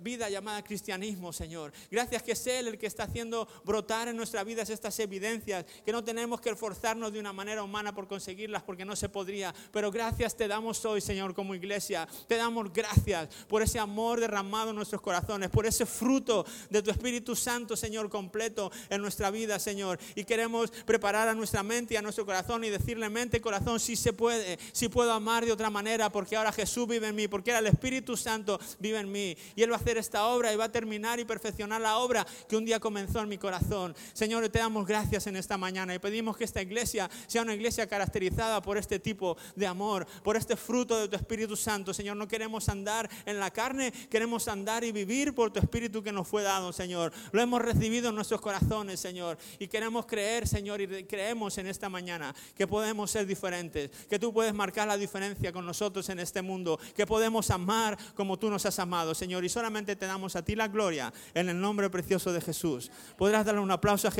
vida 0.02 0.28
llamada 0.28 0.62
cristianismo, 0.62 1.32
Señor. 1.32 1.72
Gracias 1.90 2.22
que 2.22 2.32
es 2.32 2.46
Él 2.46 2.68
el 2.68 2.76
que 2.76 2.88
está 2.88 3.04
haciendo 3.04 3.48
brotar 3.64 4.08
en 4.08 4.18
nuestra 4.18 4.44
vida 4.44 4.65
estas 4.70 4.98
evidencias, 5.00 5.64
que 5.84 5.92
no 5.92 6.02
tenemos 6.02 6.40
que 6.40 6.50
esforzarnos 6.50 7.12
de 7.12 7.20
una 7.20 7.32
manera 7.32 7.62
humana 7.62 7.94
por 7.94 8.06
conseguirlas 8.08 8.62
porque 8.62 8.84
no 8.84 8.96
se 8.96 9.08
podría. 9.08 9.54
Pero 9.72 9.90
gracias 9.90 10.36
te 10.36 10.48
damos 10.48 10.84
hoy, 10.84 11.00
Señor, 11.00 11.34
como 11.34 11.54
iglesia. 11.54 12.08
Te 12.26 12.36
damos 12.36 12.72
gracias 12.72 13.28
por 13.48 13.62
ese 13.62 13.78
amor 13.78 14.20
derramado 14.20 14.70
en 14.70 14.76
nuestros 14.76 15.00
corazones, 15.00 15.50
por 15.50 15.66
ese 15.66 15.86
fruto 15.86 16.44
de 16.70 16.82
tu 16.82 16.90
Espíritu 16.90 17.36
Santo, 17.36 17.76
Señor, 17.76 18.08
completo 18.08 18.70
en 18.90 19.00
nuestra 19.00 19.30
vida, 19.30 19.58
Señor. 19.58 19.98
Y 20.14 20.24
queremos 20.24 20.70
preparar 20.84 21.28
a 21.28 21.34
nuestra 21.34 21.62
mente 21.62 21.94
y 21.94 21.96
a 21.96 22.02
nuestro 22.02 22.24
corazón 22.24 22.64
y 22.64 22.70
decirle, 22.70 23.08
mente, 23.08 23.40
corazón, 23.40 23.80
si 23.80 23.96
se 23.96 24.12
puede, 24.12 24.58
si 24.72 24.88
puedo 24.88 25.12
amar 25.12 25.44
de 25.44 25.52
otra 25.52 25.70
manera, 25.70 26.10
porque 26.10 26.36
ahora 26.36 26.52
Jesús 26.52 26.86
vive 26.88 27.08
en 27.08 27.14
mí, 27.14 27.28
porque 27.28 27.50
ahora 27.50 27.60
el 27.60 27.74
Espíritu 27.74 28.16
Santo 28.16 28.58
vive 28.78 29.00
en 29.00 29.10
mí. 29.10 29.36
Y 29.54 29.62
Él 29.62 29.70
va 29.70 29.76
a 29.76 29.78
hacer 29.78 29.98
esta 29.98 30.26
obra 30.26 30.52
y 30.52 30.56
va 30.56 30.64
a 30.64 30.72
terminar 30.72 31.20
y 31.20 31.24
perfeccionar 31.24 31.80
la 31.80 31.98
obra 31.98 32.26
que 32.48 32.56
un 32.56 32.64
día 32.64 32.80
comenzó 32.80 33.20
en 33.20 33.28
mi 33.28 33.38
corazón. 33.38 33.94
Señor, 34.12 34.48
te 34.48 34.55
damos 34.58 34.86
gracias 34.86 35.26
en 35.26 35.36
esta 35.36 35.56
mañana 35.56 35.94
y 35.94 35.98
pedimos 35.98 36.36
que 36.36 36.44
esta 36.44 36.62
iglesia 36.62 37.10
sea 37.26 37.42
una 37.42 37.54
iglesia 37.54 37.86
caracterizada 37.86 38.62
por 38.62 38.78
este 38.78 38.98
tipo 38.98 39.36
de 39.54 39.66
amor, 39.66 40.06
por 40.22 40.36
este 40.36 40.56
fruto 40.56 40.98
de 40.98 41.08
tu 41.08 41.16
Espíritu 41.16 41.56
Santo. 41.56 41.92
Señor, 41.92 42.16
no 42.16 42.28
queremos 42.28 42.68
andar 42.68 43.08
en 43.24 43.38
la 43.38 43.50
carne, 43.50 43.92
queremos 44.10 44.48
andar 44.48 44.84
y 44.84 44.92
vivir 44.92 45.34
por 45.34 45.50
tu 45.50 45.60
Espíritu 45.60 46.02
que 46.02 46.12
nos 46.12 46.28
fue 46.28 46.42
dado, 46.42 46.72
Señor. 46.72 47.12
Lo 47.32 47.40
hemos 47.40 47.62
recibido 47.62 48.10
en 48.10 48.14
nuestros 48.14 48.40
corazones, 48.40 49.00
Señor, 49.00 49.38
y 49.58 49.68
queremos 49.68 50.06
creer, 50.06 50.46
Señor, 50.46 50.80
y 50.80 51.04
creemos 51.04 51.58
en 51.58 51.66
esta 51.66 51.88
mañana 51.88 52.34
que 52.56 52.66
podemos 52.66 53.10
ser 53.10 53.26
diferentes, 53.26 53.90
que 54.08 54.18
tú 54.18 54.32
puedes 54.32 54.54
marcar 54.54 54.88
la 54.88 54.96
diferencia 54.96 55.52
con 55.52 55.66
nosotros 55.66 56.08
en 56.08 56.18
este 56.18 56.42
mundo, 56.42 56.78
que 56.94 57.06
podemos 57.06 57.50
amar 57.50 57.98
como 58.14 58.38
tú 58.38 58.50
nos 58.50 58.66
has 58.66 58.78
amado, 58.78 59.14
Señor, 59.14 59.44
y 59.44 59.48
solamente 59.48 59.96
te 59.96 60.06
damos 60.06 60.36
a 60.36 60.42
ti 60.42 60.54
la 60.54 60.68
gloria 60.68 61.12
en 61.34 61.48
el 61.48 61.60
nombre 61.60 61.90
precioso 61.90 62.32
de 62.32 62.40
Jesús. 62.40 62.90
Podrás 63.16 63.44
darle 63.44 63.60
un 63.60 63.70
aplauso 63.70 64.08
a 64.08 64.10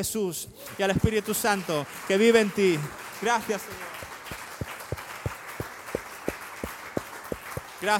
Y 0.78 0.82
al 0.82 0.90
Espíritu 0.90 1.34
Santo 1.34 1.86
que 2.06 2.16
vive 2.16 2.40
en 2.40 2.50
ti. 2.50 2.78
Gracias, 3.22 3.62
Señor. 3.62 3.95